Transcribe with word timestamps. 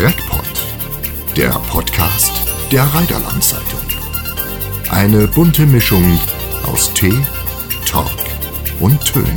Trackpot, 0.00 0.64
der 1.36 1.50
Podcast 1.68 2.32
der 2.72 2.84
Reiderland-Zeitung. 2.84 3.80
Eine 4.90 5.28
bunte 5.28 5.66
Mischung 5.66 6.18
aus 6.64 6.90
Tee, 6.94 7.12
Talk 7.84 8.08
und 8.80 8.98
Tönen. 9.04 9.28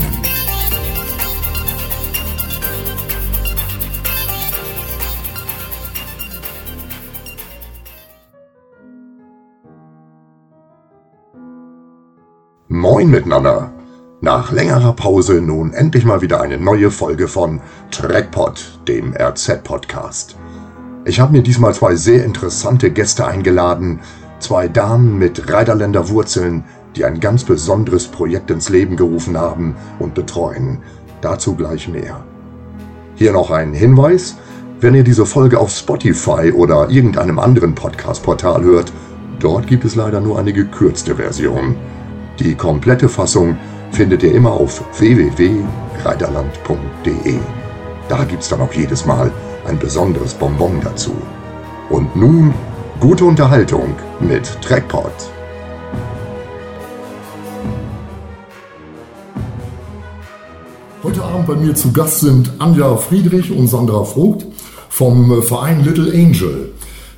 Moin 12.69 13.09
miteinander! 13.11 13.82
Nach 14.23 14.53
längerer 14.53 14.93
Pause 14.93 15.41
nun 15.41 15.73
endlich 15.73 16.05
mal 16.05 16.21
wieder 16.21 16.39
eine 16.39 16.57
neue 16.57 16.91
Folge 16.91 17.27
von 17.27 17.59
Trackpot, 17.91 18.79
dem 18.87 19.13
RZ-Podcast. 19.13 20.37
Ich 21.03 21.19
habe 21.19 21.33
mir 21.33 21.43
diesmal 21.43 21.73
zwei 21.73 21.95
sehr 21.95 22.23
interessante 22.23 22.89
Gäste 22.89 23.27
eingeladen, 23.27 23.99
zwei 24.39 24.69
Damen 24.69 25.17
mit 25.17 25.51
Reiderländer 25.51 26.07
Wurzeln, 26.07 26.63
die 26.95 27.03
ein 27.03 27.19
ganz 27.19 27.43
besonderes 27.43 28.07
Projekt 28.07 28.49
ins 28.49 28.69
Leben 28.69 28.95
gerufen 28.95 29.37
haben 29.37 29.75
und 29.99 30.13
betreuen. 30.13 30.77
Dazu 31.19 31.55
gleich 31.55 31.89
mehr. 31.89 32.23
Hier 33.15 33.33
noch 33.33 33.51
ein 33.51 33.73
Hinweis, 33.73 34.37
wenn 34.79 34.95
ihr 34.95 35.03
diese 35.03 35.25
Folge 35.25 35.59
auf 35.59 35.69
Spotify 35.69 36.49
oder 36.53 36.89
irgendeinem 36.89 37.39
anderen 37.39 37.75
Podcast-Portal 37.75 38.63
hört, 38.63 38.93
dort 39.39 39.67
gibt 39.67 39.83
es 39.83 39.95
leider 39.95 40.21
nur 40.21 40.39
eine 40.39 40.53
gekürzte 40.53 41.17
Version. 41.17 41.75
Die 42.39 42.55
komplette 42.55 43.09
Fassung 43.09 43.57
findet 43.93 44.23
ihr 44.23 44.33
immer 44.33 44.51
auf 44.51 44.83
www.reiderland.de. 44.99 47.37
Da 48.09 48.23
gibt's 48.23 48.49
dann 48.49 48.61
auch 48.61 48.73
jedes 48.73 49.05
Mal 49.05 49.31
ein 49.67 49.77
besonderes 49.77 50.33
Bonbon 50.33 50.81
dazu. 50.83 51.13
Und 51.89 52.15
nun 52.15 52.51
gute 52.99 53.25
Unterhaltung 53.25 53.93
mit 54.19 54.59
Trackpot. 54.61 55.13
Heute 61.03 61.23
Abend 61.23 61.45
bei 61.45 61.53
mir 61.55 61.75
zu 61.75 61.91
Gast 61.91 62.21
sind 62.21 62.51
Anja 62.59 62.95
Friedrich 62.97 63.51
und 63.51 63.67
Sandra 63.67 64.03
Vogt 64.03 64.47
vom 64.89 65.43
Verein 65.43 65.83
Little 65.83 66.11
Angel. 66.11 66.71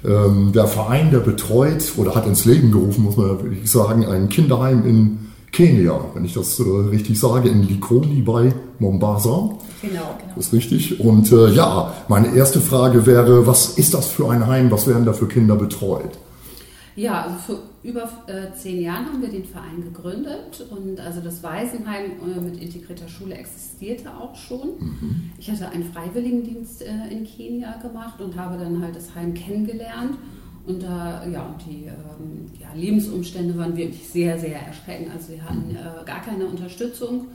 Ähm, 0.04 0.52
der 0.54 0.68
Verein, 0.68 1.12
der 1.12 1.20
betreut 1.20 1.94
oder 1.96 2.16
hat 2.16 2.28
ins 2.28 2.44
Leben 2.46 2.72
gerufen, 2.72 3.06
muss 3.06 3.16
man 3.16 3.30
wirklich 3.30 3.72
sagen, 3.72 4.06
ein 4.06 4.28
Kinderheim 4.30 4.86
in 4.86 5.20
Kenia, 5.56 5.98
wenn 6.14 6.26
ich 6.26 6.34
das 6.34 6.60
äh, 6.60 6.64
richtig 6.64 7.18
sage, 7.18 7.48
in 7.48 7.64
Likoni 7.64 8.22
bei 8.22 8.54
Mombasa. 8.80 9.52
Genau, 9.82 10.16
genau. 10.20 10.38
ist 10.38 10.52
richtig. 10.52 11.00
Und 11.00 11.32
äh, 11.32 11.52
ja, 11.52 11.94
meine 12.10 12.36
erste 12.36 12.60
Frage 12.60 13.06
wäre, 13.06 13.48
was 13.48 13.78
ist 13.78 13.94
das 13.94 14.08
für 14.08 14.30
ein 14.30 14.46
Heim? 14.48 14.70
Was 14.70 14.86
werden 14.86 15.06
da 15.06 15.14
für 15.14 15.28
Kinder 15.28 15.56
betreut? 15.56 16.20
Ja, 16.98 17.24
also 17.24 17.36
vor 17.46 17.60
über 17.84 18.10
äh, 18.26 18.52
zehn 18.58 18.82
Jahren 18.82 19.06
haben 19.06 19.22
wir 19.22 19.30
den 19.30 19.46
Verein 19.46 19.84
gegründet 19.84 20.66
und 20.72 21.00
also 21.00 21.22
das 21.22 21.44
Waisenheim 21.44 22.14
äh, 22.36 22.42
mit 22.42 22.60
integrierter 22.60 23.08
Schule 23.08 23.36
existierte 23.36 24.10
auch 24.10 24.36
schon. 24.36 24.70
Mhm. 24.80 25.30
Ich 25.38 25.52
hatte 25.52 25.70
einen 25.70 25.84
Freiwilligendienst 25.84 26.82
äh, 26.82 27.14
in 27.14 27.26
Kenia 27.26 27.78
gemacht 27.78 28.20
und 28.22 28.36
habe 28.36 28.58
dann 28.58 28.82
halt 28.82 28.96
das 28.96 29.14
Heim 29.14 29.36
kennengelernt 29.36 30.18
und 30.68 30.82
da, 30.82 31.24
ja, 31.32 31.44
und 31.44 31.62
die 31.66 31.86
ähm, 31.86 32.52
ja, 32.60 32.68
Lebensumstände 32.76 33.58
waren 33.58 33.78
wirklich 33.78 34.08
sehr, 34.08 34.40
sehr 34.40 34.60
erschreckend. 34.60 35.10
Also 35.14 35.34
wir 35.34 35.44
hatten 35.44 35.76
äh, 35.76 36.06
gar 36.06 36.22
keine 36.22 36.46
Unterstützung. 36.46 37.28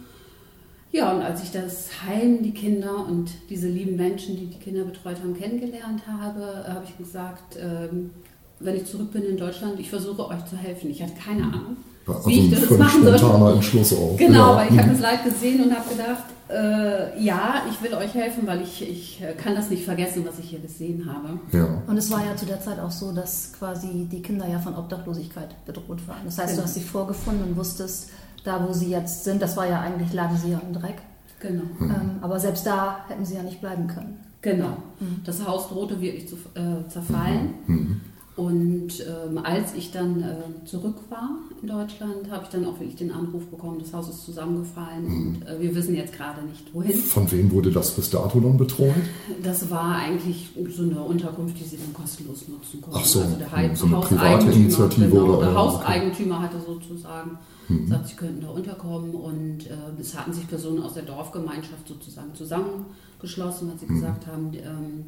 Ja, 0.92 1.12
und 1.12 1.23
als 1.23 1.42
ich 1.45 1.53
das 1.53 1.89
Heim, 2.05 2.42
die 2.42 2.51
Kinder 2.51 3.06
und 3.06 3.31
diese 3.48 3.69
lieben 3.69 3.97
Menschen, 3.97 4.36
die 4.36 4.47
die 4.47 4.58
Kinder 4.58 4.83
betreut 4.83 5.19
haben, 5.20 5.39
kennengelernt 5.39 6.03
habe, 6.08 6.64
äh, 6.67 6.70
habe 6.70 6.84
ich 6.84 6.98
gesagt, 6.98 7.56
ähm, 7.61 8.11
wenn 8.58 8.77
ich 8.77 8.86
zurück 8.86 9.13
bin 9.13 9.23
in 9.23 9.36
Deutschland, 9.36 9.79
ich 9.79 9.89
versuche 9.89 10.27
euch 10.27 10.45
zu 10.46 10.57
helfen. 10.57 10.90
Ich 10.90 11.01
hatte 11.02 11.14
keine 11.14 11.45
Ahnung, 11.45 11.77
also 12.07 12.29
wie 12.29 12.40
ich 12.40 12.51
das 12.51 12.69
machen 12.70 13.05
soll. 13.05 13.17
spontaner 13.17 13.55
Entschluss 13.55 13.92
auch. 13.92 14.17
Genau, 14.17 14.52
ja. 14.52 14.57
weil 14.57 14.73
ich 14.73 14.79
habe 14.79 14.90
das 14.90 15.01
Leid 15.01 15.24
gesehen 15.24 15.63
und 15.63 15.74
habe 15.74 15.89
gedacht, 15.89 16.24
äh, 16.50 17.22
ja, 17.22 17.62
ich 17.70 17.83
will 17.83 17.94
euch 17.94 18.14
helfen, 18.14 18.46
weil 18.46 18.61
ich, 18.62 18.83
ich 18.83 19.22
kann 19.38 19.55
das 19.55 19.70
nicht 19.70 19.84
vergessen, 19.84 20.24
was 20.27 20.38
ich 20.38 20.50
hier 20.50 20.58
gesehen 20.58 21.08
habe. 21.11 21.38
Ja. 21.52 21.83
Und 21.86 21.96
es 21.96 22.11
war 22.11 22.24
ja 22.24 22.36
zu 22.36 22.46
der 22.46 22.61
Zeit 22.61 22.78
auch 22.78 22.90
so, 22.90 23.12
dass 23.12 23.52
quasi 23.58 24.08
die 24.11 24.22
Kinder 24.22 24.48
ja 24.48 24.58
von 24.58 24.74
Obdachlosigkeit 24.74 25.64
bedroht 25.64 26.06
waren. 26.08 26.24
Das 26.24 26.39
heißt, 26.39 26.50
genau. 26.50 26.62
du 26.62 26.64
hast 26.64 26.74
sie 26.74 26.80
vorgefunden 26.80 27.50
und 27.50 27.56
wusstest, 27.56 28.10
da 28.44 28.66
wo 28.66 28.72
sie 28.72 28.90
jetzt 28.90 29.24
sind, 29.24 29.40
das 29.42 29.56
war 29.56 29.66
ja 29.66 29.80
eigentlich, 29.80 30.12
lagen 30.12 30.36
sie 30.36 30.50
ja 30.50 30.58
im 30.58 30.72
Dreck. 30.72 30.96
Genau. 31.40 31.64
Mhm. 31.78 31.90
Ähm, 31.90 32.10
aber 32.20 32.39
selbst 32.39 32.66
da 32.66 33.05
hätten 33.08 33.24
sie 33.24 33.34
ja 33.34 33.42
nicht 33.42 33.60
bleiben 33.60 33.86
können. 33.86 34.18
Genau. 34.42 34.77
Mhm. 34.98 35.20
Das 35.24 35.46
Haus 35.46 35.68
drohte 35.68 36.00
wirklich 36.00 36.28
zu 36.28 36.36
äh, 36.55 36.89
zerfallen. 36.89 37.55
Mhm. 37.66 38.00
Und 38.36 38.92
ähm, 39.01 39.39
als 39.42 39.74
ich 39.74 39.91
dann 39.91 40.23
äh, 40.23 40.64
zurück 40.64 40.96
war 41.11 41.30
in 41.61 41.68
Deutschland, 41.68 42.30
habe 42.30 42.45
ich 42.45 42.48
dann 42.48 42.64
auch 42.64 42.79
wirklich 42.79 42.96
den 42.96 43.11
Anruf 43.11 43.45
bekommen, 43.46 43.80
das 43.80 43.92
Haus 43.92 44.08
ist 44.08 44.24
zusammengefallen 44.24 45.05
mhm. 45.05 45.27
und 45.27 45.46
äh, 45.46 45.61
wir 45.61 45.74
wissen 45.74 45.95
jetzt 45.95 46.13
gerade 46.14 46.42
nicht, 46.46 46.73
wohin. 46.73 46.95
Von 46.95 47.30
wem 47.33 47.51
wurde 47.51 47.70
das 47.73 47.90
bis 47.90 48.08
dato 48.08 48.40
dann 48.40 48.57
betreut? 48.57 48.95
Das 49.42 49.69
war 49.69 49.96
eigentlich 49.96 50.48
so 50.70 50.85
eine 50.85 51.02
Unterkunft, 51.02 51.58
die 51.58 51.64
sie 51.64 51.77
dann 51.77 51.92
kostenlos 51.92 52.46
nutzen 52.48 52.80
konnten. 52.80 52.98
Ach 53.01 53.05
so, 53.05 53.20
also 53.20 53.36
der 53.36 53.51
Heim, 53.51 53.74
so 53.74 53.86
eine 53.86 53.96
private 53.96 54.52
Initiative 54.52 55.08
genau, 55.11 55.24
oder? 55.24 55.46
Der 55.46 55.55
Hauseigentümer 55.57 56.36
okay. 56.36 56.45
hatte 56.45 56.61
sozusagen 56.64 57.39
mhm. 57.69 57.83
gesagt, 57.83 58.08
sie 58.08 58.14
könnten 58.14 58.40
da 58.42 58.48
unterkommen 58.48 59.11
und 59.11 59.67
äh, 59.67 60.01
es 60.01 60.17
hatten 60.17 60.33
sich 60.33 60.46
Personen 60.46 60.83
aus 60.83 60.95
der 60.95 61.02
Dorfgemeinschaft 61.02 61.86
sozusagen 61.86 62.33
zusammengeschlossen, 62.35 63.70
weil 63.70 63.79
sie 63.79 63.86
mhm. 63.86 63.95
gesagt 63.96 64.27
haben, 64.29 64.51
ähm, 64.55 65.05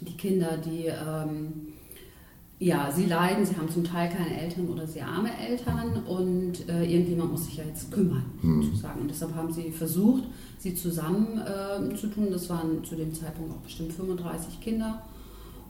die 0.00 0.16
Kinder, 0.16 0.58
die... 0.58 0.86
Ähm, 0.86 1.68
ja, 2.58 2.90
sie 2.90 3.04
leiden, 3.04 3.44
sie 3.44 3.56
haben 3.56 3.68
zum 3.68 3.84
Teil 3.84 4.08
keine 4.08 4.40
Eltern 4.40 4.68
oder 4.68 4.86
sehr 4.86 5.06
arme 5.06 5.30
Eltern 5.38 6.02
und 6.06 6.68
äh, 6.68 6.84
irgendjemand 6.84 7.32
muss 7.32 7.44
sich 7.44 7.58
ja 7.58 7.64
jetzt 7.64 7.92
kümmern, 7.92 8.24
mhm. 8.40 8.62
sozusagen. 8.62 9.02
Und 9.02 9.10
deshalb 9.10 9.34
haben 9.34 9.52
sie 9.52 9.70
versucht, 9.70 10.24
sie 10.58 10.74
zusammen 10.74 11.38
äh, 11.40 11.94
zu 11.94 12.06
tun. 12.06 12.28
Das 12.30 12.48
waren 12.48 12.82
zu 12.82 12.96
dem 12.96 13.12
Zeitpunkt 13.12 13.52
auch 13.52 13.60
bestimmt 13.60 13.92
35 13.92 14.60
Kinder. 14.60 15.02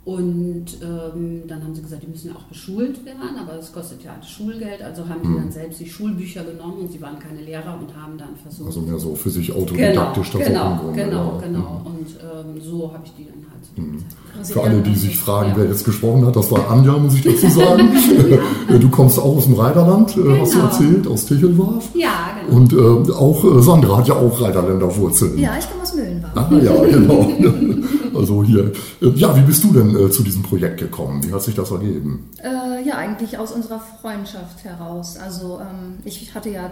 Und 0.06 0.66
ähm, 0.84 1.42
dann 1.48 1.64
haben 1.64 1.74
sie 1.74 1.82
gesagt, 1.82 2.04
die 2.04 2.06
müssen 2.06 2.28
ja 2.28 2.36
auch 2.36 2.44
beschult 2.44 3.04
werden, 3.04 3.36
aber 3.42 3.56
das 3.56 3.72
kostet 3.72 4.04
ja 4.04 4.12
alles 4.14 4.30
Schulgeld. 4.30 4.80
Also 4.80 5.08
haben 5.08 5.18
sie 5.24 5.30
mhm. 5.30 5.36
dann 5.36 5.50
selbst 5.50 5.80
die 5.80 5.90
Schulbücher 5.90 6.44
genommen 6.44 6.82
und 6.82 6.92
sie 6.92 7.02
waren 7.02 7.18
keine 7.18 7.40
Lehrer 7.40 7.76
und 7.76 7.88
haben 8.00 8.16
dann 8.16 8.36
versucht. 8.40 8.68
Also 8.68 8.82
mehr 8.82 9.00
so 9.00 9.16
für 9.16 9.30
sich 9.30 9.52
autodidaktisch 9.52 10.30
genau, 10.30 10.44
genau, 10.46 10.76
Grunde, 10.76 11.02
genau, 11.02 11.32
ja. 11.32 11.40
genau. 11.40 11.80
Mhm. 11.80 11.86
Und 11.86 12.06
ähm, 12.22 12.60
so 12.62 12.92
habe 12.92 13.02
ich 13.04 13.14
die 13.14 13.24
dann 13.24 13.44
halt 13.50 13.78
mhm. 13.88 14.04
also 14.38 14.52
Für 14.52 14.62
alle, 14.62 14.80
die 14.80 14.94
sich 14.94 15.16
fragen, 15.16 15.48
ja. 15.48 15.56
wer 15.56 15.64
jetzt 15.64 15.84
gesprochen 15.84 16.24
hat, 16.24 16.36
das 16.36 16.52
war 16.52 16.70
Anja, 16.70 16.96
muss 16.98 17.14
ich 17.14 17.22
dazu 17.22 17.48
sagen. 17.50 17.88
du 18.80 18.88
kommst 18.90 19.18
auch 19.18 19.38
aus 19.38 19.46
dem 19.46 19.54
Reiterland, 19.54 20.14
genau. 20.14 20.40
hast 20.40 20.54
du 20.54 20.58
genau. 20.58 20.70
erzählt, 20.70 21.08
aus 21.08 21.26
Tichelwarf. 21.26 21.88
Ja, 21.94 22.30
genau. 22.46 22.56
Und 22.56 22.72
äh, 22.72 23.12
auch 23.12 23.60
Sandra 23.60 23.96
hat 23.96 24.06
ja 24.06 24.14
auch 24.14 24.40
Reiterländer 24.40 24.96
Wurzeln. 24.96 25.36
Ja, 25.36 25.56
ich 25.58 25.68
komme 25.68 25.82
aus 25.82 25.94
Mühlenbach. 25.94 26.30
Ah, 26.36 26.48
ja, 26.62 26.84
genau. 26.84 27.28
also 28.16 28.42
hier. 28.42 28.72
Äh, 29.00 29.08
ja, 29.14 29.36
wie 29.36 29.42
bist 29.42 29.64
du 29.64 29.72
denn 29.72 29.96
äh, 29.96 30.10
zu 30.10 30.22
diesem 30.22 30.42
Projekt 30.42 30.78
gekommen? 30.78 31.22
Wie 31.24 31.32
hat 31.32 31.42
sich 31.42 31.54
das 31.54 31.70
ergeben? 31.70 32.30
Äh, 32.42 32.86
ja, 32.86 32.96
eigentlich 32.96 33.38
aus 33.38 33.52
unserer 33.52 33.80
Freundschaft 33.80 34.64
heraus. 34.64 35.16
Also 35.16 35.60
ähm, 35.60 35.98
ich 36.04 36.34
hatte 36.34 36.50
ja 36.50 36.70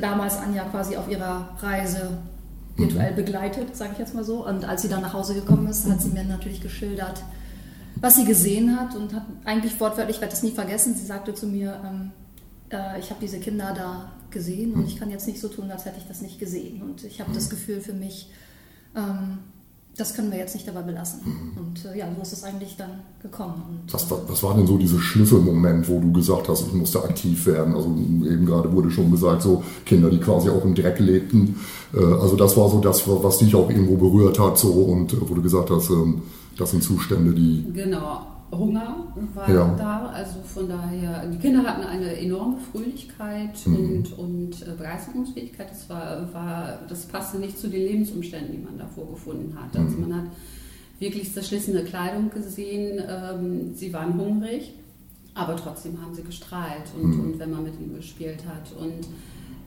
damals 0.00 0.36
Anja 0.36 0.64
quasi 0.64 0.96
auf 0.96 1.10
ihrer 1.10 1.48
Reise 1.60 2.18
virtuell 2.76 3.12
mhm. 3.12 3.16
begleitet, 3.16 3.76
sage 3.76 3.90
ich 3.92 3.98
jetzt 3.98 4.14
mal 4.14 4.24
so. 4.24 4.46
Und 4.46 4.64
als 4.64 4.82
sie 4.82 4.88
dann 4.88 5.02
nach 5.02 5.14
Hause 5.14 5.34
gekommen 5.34 5.66
ist, 5.68 5.88
hat 5.88 6.00
sie 6.00 6.10
mir 6.10 6.24
natürlich 6.24 6.60
geschildert, 6.60 7.22
was 7.96 8.16
sie 8.16 8.24
gesehen 8.24 8.78
hat 8.78 8.96
und 8.96 9.14
hat 9.14 9.24
eigentlich 9.44 9.78
wortwörtlich, 9.80 10.16
ich 10.16 10.20
werde 10.20 10.32
das 10.32 10.42
nie 10.42 10.50
vergessen, 10.50 10.94
sie 10.94 11.06
sagte 11.06 11.34
zu 11.34 11.46
mir, 11.46 11.80
ähm, 11.84 12.10
äh, 12.70 12.98
ich 12.98 13.10
habe 13.10 13.20
diese 13.20 13.38
Kinder 13.38 13.72
da 13.74 14.12
gesehen 14.30 14.72
und 14.74 14.80
mhm. 14.80 14.86
ich 14.86 14.96
kann 14.96 15.10
jetzt 15.10 15.26
nicht 15.26 15.40
so 15.40 15.48
tun, 15.48 15.70
als 15.70 15.84
hätte 15.84 15.98
ich 15.98 16.08
das 16.08 16.20
nicht 16.20 16.38
gesehen. 16.38 16.82
Und 16.82 17.04
ich 17.04 17.20
habe 17.20 17.32
das 17.32 17.46
mhm. 17.46 17.50
Gefühl 17.50 17.80
für 17.80 17.94
mich, 17.94 18.30
ähm, 18.96 19.38
das 19.96 20.14
können 20.14 20.32
wir 20.32 20.38
jetzt 20.38 20.54
nicht 20.54 20.66
dabei 20.66 20.82
belassen. 20.82 21.20
Mhm. 21.24 21.58
Und 21.58 21.84
äh, 21.84 21.98
ja, 21.98 22.08
so 22.16 22.22
ist 22.22 22.32
es 22.32 22.44
eigentlich 22.44 22.76
dann 22.76 23.00
gekommen. 23.22 23.62
Und, 23.68 23.92
was, 23.92 24.06
was, 24.10 24.42
war 24.42 24.54
denn 24.54 24.66
so 24.66 24.76
dieser 24.76 24.98
Schlüsselmoment, 24.98 25.88
wo 25.88 26.00
du 26.00 26.12
gesagt 26.12 26.48
hast, 26.48 26.66
ich 26.66 26.72
musste 26.72 27.02
aktiv 27.04 27.46
werden? 27.46 27.74
Also 27.74 27.88
eben 27.88 28.44
gerade 28.44 28.72
wurde 28.72 28.90
schon 28.90 29.10
gesagt, 29.10 29.42
so 29.42 29.62
Kinder, 29.86 30.10
die 30.10 30.18
quasi 30.18 30.50
auch 30.50 30.64
im 30.64 30.74
Dreck 30.74 30.98
lebten. 30.98 31.60
Äh, 31.94 32.02
also 32.02 32.34
das 32.34 32.56
war 32.56 32.68
so 32.68 32.80
das, 32.80 33.06
was 33.06 33.38
dich 33.38 33.54
auch 33.54 33.70
irgendwo 33.70 33.96
berührt 33.96 34.38
hat, 34.38 34.58
so 34.58 34.72
und 34.72 35.12
äh, 35.12 35.16
wo 35.20 35.34
du 35.34 35.42
gesagt 35.42 35.70
hast, 35.70 35.90
ähm, 35.90 36.22
das 36.58 36.72
sind 36.72 36.82
Zustände, 36.82 37.32
die. 37.32 37.64
Genau, 37.72 38.26
Hunger 38.58 39.06
war 39.34 39.50
ja. 39.50 39.74
da. 39.76 40.06
Also 40.06 40.40
von 40.42 40.68
daher, 40.68 41.26
die 41.26 41.38
Kinder 41.38 41.62
hatten 41.64 41.82
eine 41.82 42.16
enorme 42.16 42.58
Fröhlichkeit 42.58 43.66
mhm. 43.66 43.76
und, 43.76 44.18
und 44.18 44.62
äh, 44.62 44.72
Begeisterungsfähigkeit. 44.76 45.70
Das, 45.70 45.88
war, 45.88 46.32
war, 46.32 46.78
das 46.88 47.06
passte 47.06 47.38
nicht 47.38 47.58
zu 47.58 47.68
den 47.68 47.82
Lebensumständen, 47.82 48.52
die 48.52 48.62
man 48.62 48.78
davor 48.78 49.08
gefunden 49.10 49.56
hat. 49.58 49.76
Also 49.76 49.96
mhm. 49.96 50.08
man 50.08 50.16
hat 50.16 50.30
wirklich 50.98 51.32
zerschlissene 51.32 51.84
Kleidung 51.84 52.30
gesehen. 52.30 53.02
Ähm, 53.08 53.74
sie 53.74 53.92
waren 53.92 54.18
hungrig, 54.18 54.72
aber 55.34 55.56
trotzdem 55.56 56.00
haben 56.00 56.14
sie 56.14 56.22
gestrahlt 56.22 56.90
und, 57.00 57.10
mhm. 57.10 57.20
und 57.20 57.38
wenn 57.38 57.50
man 57.50 57.64
mit 57.64 57.80
ihnen 57.80 57.96
gespielt 57.96 58.44
hat. 58.46 58.72
Und 58.80 59.06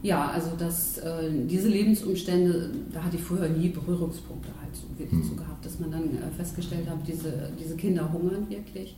Ja, 0.02 0.30
also 0.30 0.50
das, 0.56 0.98
äh, 0.98 1.30
diese 1.46 1.68
Lebensumstände, 1.68 2.70
da 2.92 3.02
hatte 3.02 3.16
ich 3.16 3.22
vorher 3.22 3.48
nie 3.48 3.68
Berührungspunkte 3.68 4.48
halt 4.60 4.74
so 4.74 4.86
wirklich 4.96 5.24
mhm. 5.24 5.28
so 5.28 5.34
gehabt, 5.34 5.64
dass 5.64 5.80
man 5.80 5.90
dann 5.90 6.04
äh, 6.04 6.30
festgestellt 6.36 6.88
hat, 6.88 6.98
diese, 7.06 7.50
diese 7.58 7.76
Kinder 7.76 8.12
hungern 8.12 8.48
wirklich. 8.48 8.96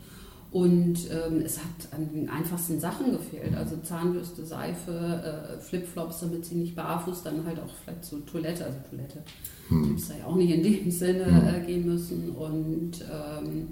Und 0.50 0.98
ähm, 1.10 1.42
es 1.44 1.58
hat 1.58 1.92
an 1.92 2.10
den 2.12 2.28
einfachsten 2.28 2.80
Sachen 2.80 3.12
gefehlt, 3.12 3.56
also 3.56 3.76
Zahnbürste, 3.76 4.44
Seife, 4.44 4.90
äh, 4.92 5.60
Flipflops, 5.60 6.20
damit 6.20 6.44
sie 6.44 6.56
nicht 6.56 6.74
barfuß 6.74 7.22
dann 7.22 7.46
halt 7.46 7.60
auch 7.60 7.72
vielleicht 7.84 8.04
so 8.04 8.18
Toilette, 8.18 8.64
also 8.64 8.78
Toilette, 8.90 9.22
hm. 9.68 9.94
es 9.94 10.08
ja 10.08 10.26
auch 10.26 10.34
nicht 10.34 10.50
in 10.50 10.62
dem 10.64 10.90
Sinne 10.90 11.26
hm. 11.26 11.54
äh, 11.54 11.66
gehen 11.66 11.86
müssen. 11.86 12.30
Und 12.30 12.92
ähm, 13.02 13.68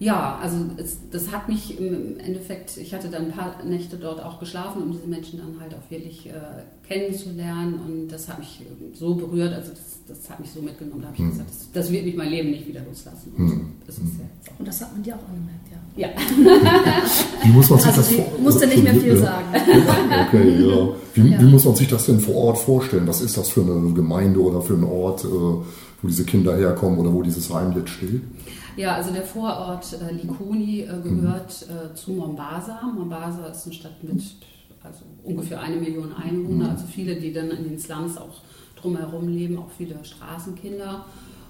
ja, 0.00 0.38
also 0.40 0.56
es, 0.76 0.98
das 1.10 1.32
hat 1.32 1.48
mich 1.48 1.78
im 1.80 2.20
Endeffekt, 2.20 2.76
ich 2.76 2.94
hatte 2.94 3.08
dann 3.08 3.26
ein 3.26 3.32
paar 3.32 3.64
Nächte 3.64 3.96
dort 3.96 4.22
auch 4.22 4.38
geschlafen, 4.38 4.82
um 4.82 4.92
diese 4.92 5.08
Menschen 5.08 5.40
dann 5.40 5.60
halt 5.60 5.74
auch 5.74 5.90
wirklich 5.90 6.26
äh, 6.26 6.32
kennenzulernen 6.86 7.80
und 7.84 8.08
das 8.08 8.28
hat 8.28 8.38
mich 8.38 8.62
so 8.94 9.16
berührt, 9.16 9.52
also 9.52 9.70
das, 9.70 9.98
das 10.06 10.30
hat 10.30 10.38
mich 10.38 10.50
so 10.52 10.62
mitgenommen, 10.62 11.02
da 11.02 11.08
habe 11.08 11.16
ich 11.16 11.22
hm. 11.22 11.30
gesagt, 11.30 11.50
das, 11.50 11.68
das, 11.72 11.90
wird 11.90 12.04
mich 12.04 12.14
mein 12.14 12.30
Leben 12.30 12.50
nicht 12.50 12.68
wieder 12.68 12.80
loslassen. 12.88 13.32
Und, 13.36 13.50
hm. 13.50 13.72
das, 13.86 13.96
ist 13.96 14.04
ja 14.18 14.52
und 14.56 14.68
das 14.68 14.80
hat 14.80 14.92
man 14.92 15.02
dir 15.02 15.16
auch 15.16 15.28
angemerkt, 15.28 15.68
ja. 15.72 15.78
Ja. 15.96 16.10
Wie 17.42 17.48
muss 17.48 17.68
man 17.68 17.80
sich 17.80 17.88
also 17.88 18.00
das 18.02 18.12
vor 18.12 18.38
musste 18.40 18.68
nicht 18.68 18.84
mehr 18.84 18.94
viel 18.94 19.16
ja. 19.16 19.16
sagen. 19.16 19.46
Okay, 20.28 20.64
ja. 20.64 20.88
Wie, 21.14 21.30
ja. 21.30 21.40
wie, 21.40 21.44
muss 21.46 21.64
man 21.64 21.74
sich 21.74 21.88
das 21.88 22.06
denn 22.06 22.20
vor 22.20 22.36
Ort 22.36 22.58
vorstellen? 22.58 23.04
Was 23.08 23.20
ist 23.20 23.36
das 23.36 23.48
für 23.48 23.62
eine 23.62 23.92
Gemeinde 23.94 24.40
oder 24.40 24.62
für 24.62 24.74
einen 24.74 24.84
Ort, 24.84 25.24
äh, 25.24 25.28
wo 25.28 26.06
diese 26.06 26.24
Kinder 26.24 26.56
herkommen 26.56 27.00
oder 27.00 27.12
wo 27.12 27.22
dieses 27.22 27.52
Heim 27.52 27.72
jetzt 27.76 27.90
steht? 27.90 28.22
Ja, 28.78 28.94
also 28.94 29.12
der 29.12 29.24
Vorort 29.24 29.92
äh, 30.00 30.12
Likoni 30.12 30.82
äh, 30.82 30.86
gehört 31.02 31.66
äh, 31.68 31.94
zu 31.94 32.12
Mombasa. 32.12 32.80
Mombasa 32.82 33.46
ist 33.46 33.66
eine 33.66 33.74
Stadt 33.74 34.02
mit 34.04 34.22
also 34.82 35.04
ungefähr 35.24 35.60
eine 35.60 35.76
Million 35.76 36.12
Einwohner, 36.14 36.64
mhm. 36.64 36.70
also 36.70 36.86
viele, 36.86 37.16
die 37.16 37.32
dann 37.32 37.50
in 37.50 37.64
den 37.64 37.78
Slums 37.78 38.16
auch 38.16 38.42
drumherum 38.80 39.28
leben, 39.28 39.58
auch 39.58 39.70
viele 39.76 39.96
Straßenkinder. 40.04 41.04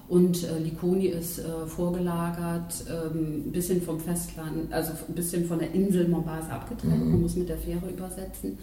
Und 0.08 0.42
äh, 0.44 0.58
Likoni 0.58 1.08
ist 1.08 1.38
äh, 1.38 1.66
vorgelagert, 1.66 2.84
ähm, 2.88 3.44
ein 3.46 3.52
bisschen 3.52 3.82
vom 3.82 4.00
Festland, 4.00 4.72
also 4.72 4.92
ein 5.06 5.14
bisschen 5.14 5.44
von 5.44 5.58
der 5.58 5.72
Insel 5.74 6.08
Mombasa 6.08 6.52
abgetrennt. 6.52 7.04
Mhm. 7.04 7.10
Man 7.12 7.20
muss 7.20 7.36
mit 7.36 7.50
der 7.50 7.58
Fähre 7.58 7.90
übersetzen. 7.90 8.56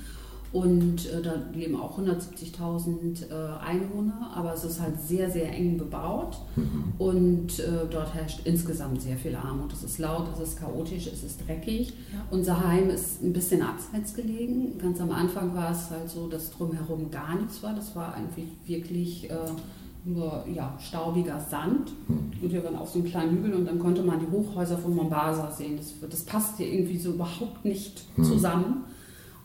Und 0.56 1.12
äh, 1.12 1.22
da 1.22 1.34
leben 1.54 1.76
auch 1.76 2.00
170.000 2.00 3.30
äh, 3.30 3.60
Einwohner, 3.60 4.32
aber 4.34 4.54
es 4.54 4.64
ist 4.64 4.80
halt 4.80 4.98
sehr, 5.02 5.30
sehr 5.30 5.52
eng 5.52 5.78
bebaut. 5.78 6.38
Mhm. 6.56 6.94
Und 6.98 7.60
äh, 7.60 7.86
dort 7.92 8.14
herrscht 8.14 8.40
insgesamt 8.46 9.02
sehr 9.02 9.18
viel 9.18 9.36
Armut. 9.36 9.74
Es 9.74 9.84
ist 9.84 10.00
laut, 10.00 10.30
es 10.34 10.40
ist 10.40 10.58
chaotisch, 10.58 11.08
es 11.08 11.26
ist 11.26 11.46
dreckig. 11.46 11.90
Ja. 11.90 12.20
Unser 12.32 12.66
Heim 12.66 12.90
ist 12.90 13.22
ein 13.22 13.34
bisschen 13.34 13.64
abseits 13.64 14.14
gelegen. 14.14 14.78
Ganz 14.78 15.02
am 15.02 15.12
Anfang 15.12 15.54
war 15.54 15.72
es 15.72 15.90
halt 15.90 16.10
so, 16.10 16.30
dass 16.30 16.52
drumherum 16.52 17.12
gar 17.12 17.36
nichts 17.36 17.62
war. 17.62 17.74
Das 17.74 17.94
war 17.94 18.14
eigentlich 18.14 18.48
wirklich 18.66 19.30
äh, 19.30 19.36
nur 20.06 20.46
ja, 20.54 20.78
staubiger 20.80 21.38
Sand. 21.38 21.92
Mhm. 22.08 22.32
Und 22.42 22.54
wir 22.54 22.64
waren 22.64 22.78
auf 22.78 22.92
so 22.92 23.00
einem 23.00 23.10
kleinen 23.10 23.32
Hügel 23.32 23.56
und 23.56 23.66
dann 23.66 23.80
konnte 23.80 24.04
man 24.04 24.22
die 24.22 24.32
Hochhäuser 24.32 24.78
von 24.78 24.96
Mombasa 24.96 25.52
sehen. 25.52 25.76
Das, 25.76 25.96
das 26.10 26.24
passte 26.24 26.64
irgendwie 26.64 26.98
so 26.98 27.10
überhaupt 27.10 27.66
nicht 27.66 28.06
mhm. 28.16 28.24
zusammen. 28.24 28.86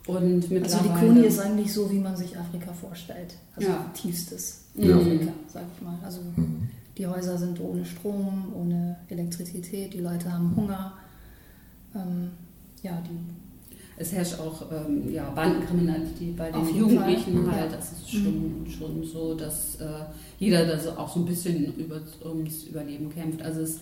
Und 0.06 0.50
also 0.62 0.78
die 0.78 0.88
Koni 0.88 1.20
ist 1.20 1.38
eigentlich 1.38 1.72
so, 1.72 1.90
wie 1.90 1.98
man 1.98 2.16
sich 2.16 2.36
Afrika 2.36 2.72
vorstellt. 2.72 3.34
Also 3.54 3.68
ja. 3.68 3.90
tiefstes 3.94 4.64
ja. 4.74 4.96
Afrika, 4.96 5.32
sag 5.46 5.64
ich 5.74 5.82
mal. 5.82 5.98
Also 6.04 6.20
mhm. 6.36 6.68
die 6.96 7.06
Häuser 7.06 7.36
sind 7.38 7.60
ohne 7.60 7.84
Strom, 7.84 8.52
ohne 8.54 8.96
Elektrizität, 9.08 9.92
die 9.92 10.00
Leute 10.00 10.32
haben 10.32 10.56
Hunger. 10.56 10.94
Ähm, 11.94 12.30
ja, 12.82 13.02
die 13.02 13.18
es 14.00 14.12
herrscht 14.12 14.40
auch 14.40 14.62
ähm, 14.72 15.12
ja, 15.12 15.28
Bandenkriminalität 15.28 16.34
bei 16.34 16.50
den 16.50 16.74
Jugendlichen 16.74 17.44
Fall. 17.44 17.54
halt. 17.54 17.72
Das 17.72 17.92
ist 17.92 18.10
schon, 18.10 18.62
mhm. 18.62 18.66
schon 18.66 19.04
so, 19.04 19.34
dass 19.34 19.76
äh, 19.76 20.04
jeder 20.38 20.64
da 20.64 20.78
so 20.78 20.92
auch 20.92 21.12
so 21.12 21.20
ein 21.20 21.26
bisschen 21.26 21.74
über, 21.76 22.00
ums 22.24 22.64
Überleben 22.64 23.10
kämpft. 23.10 23.42
Also 23.42 23.60
es 23.60 23.80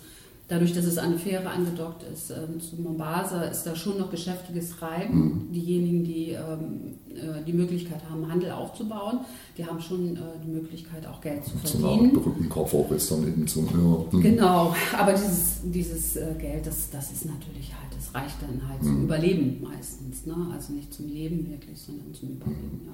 Dadurch, 0.49 0.73
dass 0.73 0.87
es 0.87 0.97
an 0.97 1.11
eine 1.11 1.19
Fähre 1.19 1.51
angedockt 1.51 2.05
ist 2.11 2.31
ähm, 2.31 2.59
zu 2.59 2.81
Mombasa, 2.81 3.43
ist 3.43 3.65
da 3.65 3.77
schon 3.77 3.99
noch 3.99 4.11
geschäftiges 4.11 4.71
Treiben. 4.71 5.19
Mhm. 5.19 5.53
Diejenigen, 5.53 6.05
die 6.05 6.31
ähm, 6.31 6.95
äh, 7.11 7.45
die 7.47 7.53
Möglichkeit 7.53 8.01
haben, 8.11 8.31
Handel 8.31 8.53
aufzubauen, 8.53 9.21
die 9.59 9.67
haben 9.67 9.79
schon 9.79 10.17
äh, 10.17 10.21
die 10.43 10.51
Möglichkeit, 10.51 11.07
auch 11.07 11.21
Geld 11.21 11.45
zu 11.45 11.51
verdienen. 11.59 12.15
Zum 12.15 12.53
auch 12.53 12.91
ist 12.93 13.11
dann 13.11 13.29
eben 13.29 13.47
zum. 13.47 13.67
Ja. 13.67 14.19
Mhm. 14.19 14.23
Genau, 14.23 14.75
aber 14.99 15.13
dieses, 15.13 15.61
dieses 15.65 16.17
äh, 16.17 16.35
Geld, 16.39 16.67
das, 16.67 16.89
das 16.91 17.13
ist 17.13 17.27
natürlich 17.27 17.75
halt, 17.75 17.95
das 17.95 18.15
reicht 18.15 18.37
dann 18.41 18.67
halt 18.67 18.83
zum 18.83 19.01
mhm. 19.01 19.05
Überleben 19.05 19.63
meistens. 19.63 20.25
Ne? 20.25 20.35
Also 20.55 20.73
nicht 20.73 20.95
zum 20.95 21.09
Leben 21.09 21.47
wirklich, 21.51 21.79
sondern 21.79 22.15
zum 22.15 22.31
Überleben, 22.31 22.81
ja. 22.87 22.93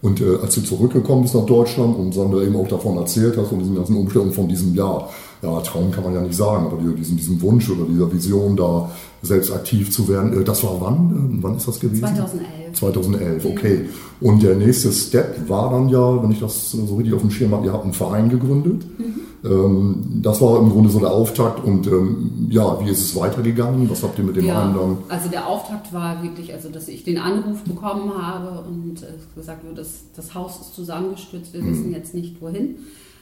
Und 0.00 0.20
äh, 0.20 0.36
als 0.36 0.54
du 0.54 0.60
zurückgekommen 0.60 1.22
bist 1.22 1.34
nach 1.34 1.46
Deutschland 1.46 1.96
und 1.96 2.12
Sandra 2.12 2.42
eben 2.42 2.54
auch 2.54 2.68
davon 2.68 2.96
erzählt 2.96 3.36
hast, 3.36 3.48
von 3.48 3.58
diesen 3.58 3.74
ganzen 3.74 3.96
Umstellungen 3.96 4.32
von 4.32 4.48
diesem 4.48 4.74
Jahr, 4.74 5.10
ja, 5.42 5.60
Traum 5.60 5.90
kann 5.90 6.04
man 6.04 6.14
ja 6.14 6.20
nicht 6.20 6.34
sagen, 6.34 6.66
aber 6.66 6.76
diesen, 6.76 7.16
diesen 7.16 7.40
Wunsch 7.42 7.70
oder 7.70 7.84
dieser 7.84 8.12
Vision 8.12 8.56
da 8.56 8.90
selbst 9.22 9.52
aktiv 9.52 9.90
zu 9.92 10.08
werden, 10.08 10.40
äh, 10.40 10.44
das 10.44 10.64
war 10.64 10.80
wann? 10.80 11.38
Äh, 11.38 11.42
wann 11.42 11.56
ist 11.56 11.68
das 11.68 11.78
gewesen? 11.78 12.00
2011. 12.00 12.72
2011, 12.74 13.44
okay. 13.44 13.88
Und 14.20 14.42
der 14.42 14.56
nächste 14.56 14.92
Step 14.92 15.48
war 15.48 15.70
dann 15.70 15.88
ja, 15.88 16.22
wenn 16.22 16.30
ich 16.30 16.40
das 16.40 16.72
so 16.72 16.96
richtig 16.96 17.14
auf 17.14 17.20
dem 17.20 17.30
Schirm 17.30 17.52
habe, 17.52 17.66
ihr 17.66 17.72
habt 17.72 17.84
einen 17.84 17.92
Verein 17.92 18.28
gegründet. 18.28 18.84
Mhm. 18.98 19.20
Ähm, 19.44 20.20
das 20.22 20.40
war 20.40 20.58
im 20.58 20.70
Grunde 20.70 20.90
so 20.90 20.98
der 20.98 21.12
Auftakt 21.12 21.64
und 21.64 21.86
ähm, 21.86 22.48
ja, 22.50 22.84
wie 22.84 22.90
ist 22.90 23.00
es 23.00 23.14
weitergegangen? 23.14 23.88
Was 23.88 24.02
habt 24.02 24.18
ihr 24.18 24.24
mit 24.24 24.34
dem 24.34 24.46
ja, 24.46 24.54
dann? 24.54 24.98
Also 25.08 25.28
der 25.28 25.46
Auftakt 25.46 25.92
war 25.92 26.22
wirklich, 26.22 26.52
also 26.52 26.68
dass 26.68 26.88
ich 26.88 27.04
den 27.04 27.18
Anruf 27.18 27.62
bekommen 27.62 28.12
habe 28.20 28.64
und 28.68 29.02
äh, 29.02 29.06
gesagt 29.36 29.64
wurde, 29.64 29.76
das, 29.76 30.00
das 30.16 30.34
Haus 30.34 30.60
ist 30.60 30.74
zusammengestürzt, 30.74 31.52
wir 31.52 31.62
mhm. 31.62 31.70
wissen 31.70 31.92
jetzt 31.92 32.14
nicht 32.14 32.42
wohin. 32.42 32.76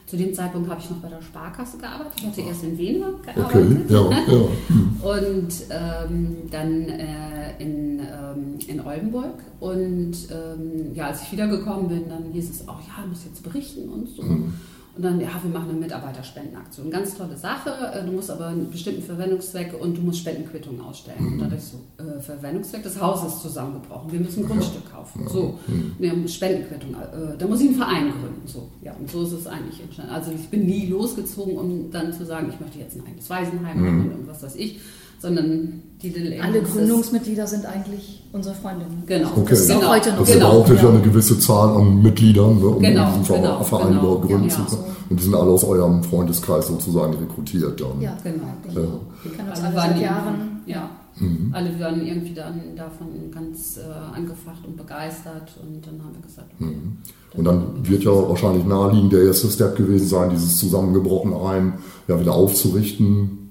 Zu 0.06 0.16
dem 0.16 0.32
Zeitpunkt 0.32 0.70
habe 0.70 0.80
ich 0.80 0.88
noch 0.88 0.98
bei 0.98 1.08
der 1.08 1.20
Sparkasse 1.20 1.78
gearbeitet. 1.78 2.12
Ich 2.18 2.26
hatte 2.26 2.40
erst 2.42 2.62
in 2.62 2.78
Wien 2.78 3.00
gearbeitet. 3.00 3.36
Okay, 3.36 3.76
ja, 3.88 4.10
ja. 4.10 4.48
Hm. 4.68 4.96
Und 5.02 5.52
ähm, 5.70 6.36
dann 6.50 6.88
äh, 6.88 7.62
in, 7.62 7.98
ähm, 8.00 8.58
in 8.66 8.80
Oldenburg. 8.80 9.34
Und 9.60 10.14
ähm, 10.30 10.94
ja, 10.94 11.08
als 11.08 11.22
ich 11.22 11.32
wiedergekommen 11.32 11.88
bin, 11.88 12.08
dann 12.08 12.32
hieß 12.32 12.50
es 12.50 12.68
auch, 12.68 12.80
ja, 12.80 13.02
du 13.02 13.08
musst 13.08 13.24
jetzt 13.24 13.42
berichten 13.42 13.88
und 13.88 14.08
so. 14.08 14.22
Mhm. 14.22 14.54
Und 14.96 15.02
dann, 15.02 15.20
ja, 15.20 15.28
wir 15.42 15.50
machen 15.50 15.70
eine 15.70 15.78
Mitarbeiterspendenaktion. 15.78 16.90
Ganz 16.90 17.14
tolle 17.14 17.36
Sache. 17.36 17.70
Äh, 17.92 18.04
du 18.04 18.12
musst 18.12 18.30
aber 18.30 18.46
einen 18.46 18.70
bestimmten 18.70 19.02
Verwendungszweck 19.02 19.74
und 19.78 19.96
du 19.96 20.00
musst 20.00 20.20
Spendenquittungen 20.20 20.80
ausstellen. 20.80 21.40
Und 21.40 21.52
ich 21.52 21.62
so, 21.62 21.78
äh, 22.02 22.20
Verwendungszweck, 22.20 22.82
das 22.82 23.00
Haus 23.00 23.26
ist 23.26 23.42
zusammengebrochen. 23.42 24.10
Wir 24.10 24.20
müssen 24.20 24.44
ein 24.44 24.48
Grundstück 24.48 24.90
kaufen. 24.90 25.28
So, 25.28 25.58
mhm. 25.66 25.92
wir 25.98 26.10
haben 26.10 26.26
Spendenquittung. 26.26 26.94
Äh, 26.94 27.36
da 27.38 27.46
muss 27.46 27.60
ich 27.60 27.68
einen 27.68 27.76
Verein 27.76 28.10
gründen. 28.10 28.46
So, 28.46 28.68
ja, 28.82 28.94
und 28.98 29.10
so 29.10 29.22
ist 29.22 29.32
es 29.32 29.46
eigentlich 29.46 29.82
entstanden. 29.82 30.12
Also 30.12 30.32
ich 30.32 30.48
bin 30.48 30.64
nie 30.64 30.86
losgezogen, 30.86 31.58
um 31.58 31.90
dann 31.90 32.12
zu 32.14 32.24
sagen, 32.24 32.48
ich 32.52 32.58
möchte 32.58 32.78
jetzt 32.78 32.96
ein 32.96 33.06
eigenes 33.06 33.28
Waisenheim 33.28 33.78
mhm. 33.78 34.12
und 34.12 34.28
was 34.28 34.42
weiß 34.42 34.56
ich 34.56 34.80
sondern 35.18 35.82
die 36.02 36.10
Little 36.10 36.42
Alle 36.42 36.62
Gründungsmitglieder 36.62 37.46
sind 37.46 37.64
eigentlich 37.64 38.22
unsere 38.32 38.54
Freundinnen. 38.54 39.02
Genau. 39.06 39.30
Okay. 39.36 39.50
Das 39.50 39.66
genau. 39.66 39.88
heute 39.88 40.10
noch. 40.10 40.18
Das 40.20 40.32
genau. 40.32 40.50
braucht 40.62 40.82
ja 40.82 40.88
eine 40.88 41.00
gewisse 41.00 41.38
Zahl 41.38 41.76
an 41.76 42.02
Mitgliedern, 42.02 42.58
ne, 42.58 42.66
um 42.66 42.82
genau. 42.82 43.10
diesen 43.18 43.34
genau. 43.34 43.62
Verein 43.62 43.88
genau. 43.88 44.00
überhaupt 44.00 44.28
gründen 44.28 44.50
zu 44.50 44.64
können. 44.64 44.84
Und 45.08 45.20
die 45.20 45.24
sind 45.24 45.34
alle 45.34 45.50
aus 45.50 45.64
eurem 45.64 46.02
Freundeskreis 46.02 46.66
sozusagen 46.66 47.14
rekrutiert 47.14 47.80
dann. 47.80 48.00
Ja, 48.00 48.16
genau. 48.22 48.44
Ja. 48.68 48.88
Wir 49.22 49.32
kennen 49.32 49.48
uns 49.48 49.60
alle 49.60 49.74
seit 49.74 50.00
Jahren. 50.00 50.62
Ja. 50.66 50.90
Mhm. 51.18 51.50
Alle 51.52 51.78
werden 51.78 52.06
irgendwie 52.06 52.34
dann 52.34 52.60
davon 52.76 53.06
ganz 53.32 53.78
äh, 53.78 54.14
angefacht 54.14 54.66
und 54.66 54.76
begeistert 54.76 55.56
und 55.62 55.86
dann 55.86 55.94
haben 56.04 56.12
wir 56.12 56.26
gesagt, 56.26 56.48
okay, 56.60 56.74
mhm. 56.74 56.98
Und 57.34 57.44
dann 57.44 57.88
wird 57.88 58.04
ja 58.04 58.10
wahrscheinlich 58.10 58.66
naheliegend 58.66 59.12
der 59.12 59.24
erste 59.24 59.48
Step 59.48 59.76
gewesen 59.76 60.08
sein, 60.08 60.30
dieses 60.30 60.56
zusammengebrochene 60.58 61.42
Heim 61.42 61.74
ja 62.06 62.20
wieder 62.20 62.34
aufzurichten 62.34 63.45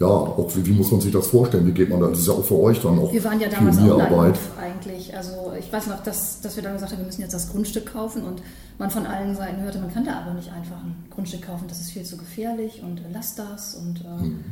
ja, 0.00 0.06
auch 0.06 0.50
wie, 0.54 0.64
wie, 0.64 0.72
muss 0.72 0.90
man 0.90 1.02
sich 1.02 1.12
das 1.12 1.26
vorstellen? 1.26 1.66
Wie 1.66 1.72
geht 1.72 1.90
man 1.90 2.00
da? 2.00 2.08
Das 2.08 2.20
ist 2.20 2.26
ja 2.26 2.32
auch 2.32 2.44
für 2.44 2.58
euch 2.58 2.80
dann 2.80 2.98
auch 2.98 3.12
Wir 3.12 3.22
waren 3.22 3.38
ja 3.38 3.50
damals 3.50 3.78
auch 3.78 4.00
Arbeit. 4.00 4.38
eigentlich. 4.58 5.14
Also 5.14 5.52
ich 5.58 5.70
weiß 5.70 5.88
noch, 5.88 6.02
dass, 6.02 6.40
dass 6.40 6.56
wir 6.56 6.62
dann 6.62 6.72
gesagt 6.72 6.92
haben, 6.92 7.00
wir 7.00 7.06
müssen 7.06 7.20
jetzt 7.20 7.34
das 7.34 7.50
Grundstück 7.50 7.92
kaufen 7.92 8.24
und 8.24 8.42
man 8.78 8.90
von 8.90 9.04
allen 9.04 9.36
Seiten 9.36 9.60
hörte, 9.60 9.78
man 9.78 9.92
kann 9.92 10.06
da 10.06 10.20
aber 10.20 10.32
nicht 10.32 10.50
einfach 10.50 10.82
ein 10.82 11.04
Grundstück 11.10 11.42
kaufen, 11.42 11.66
das 11.68 11.80
ist 11.80 11.90
viel 11.90 12.04
zu 12.04 12.16
gefährlich 12.16 12.82
und 12.82 13.00
äh, 13.00 13.12
lasst 13.12 13.38
das 13.38 13.74
und 13.74 14.00
äh, 14.00 14.22
hm. 14.22 14.44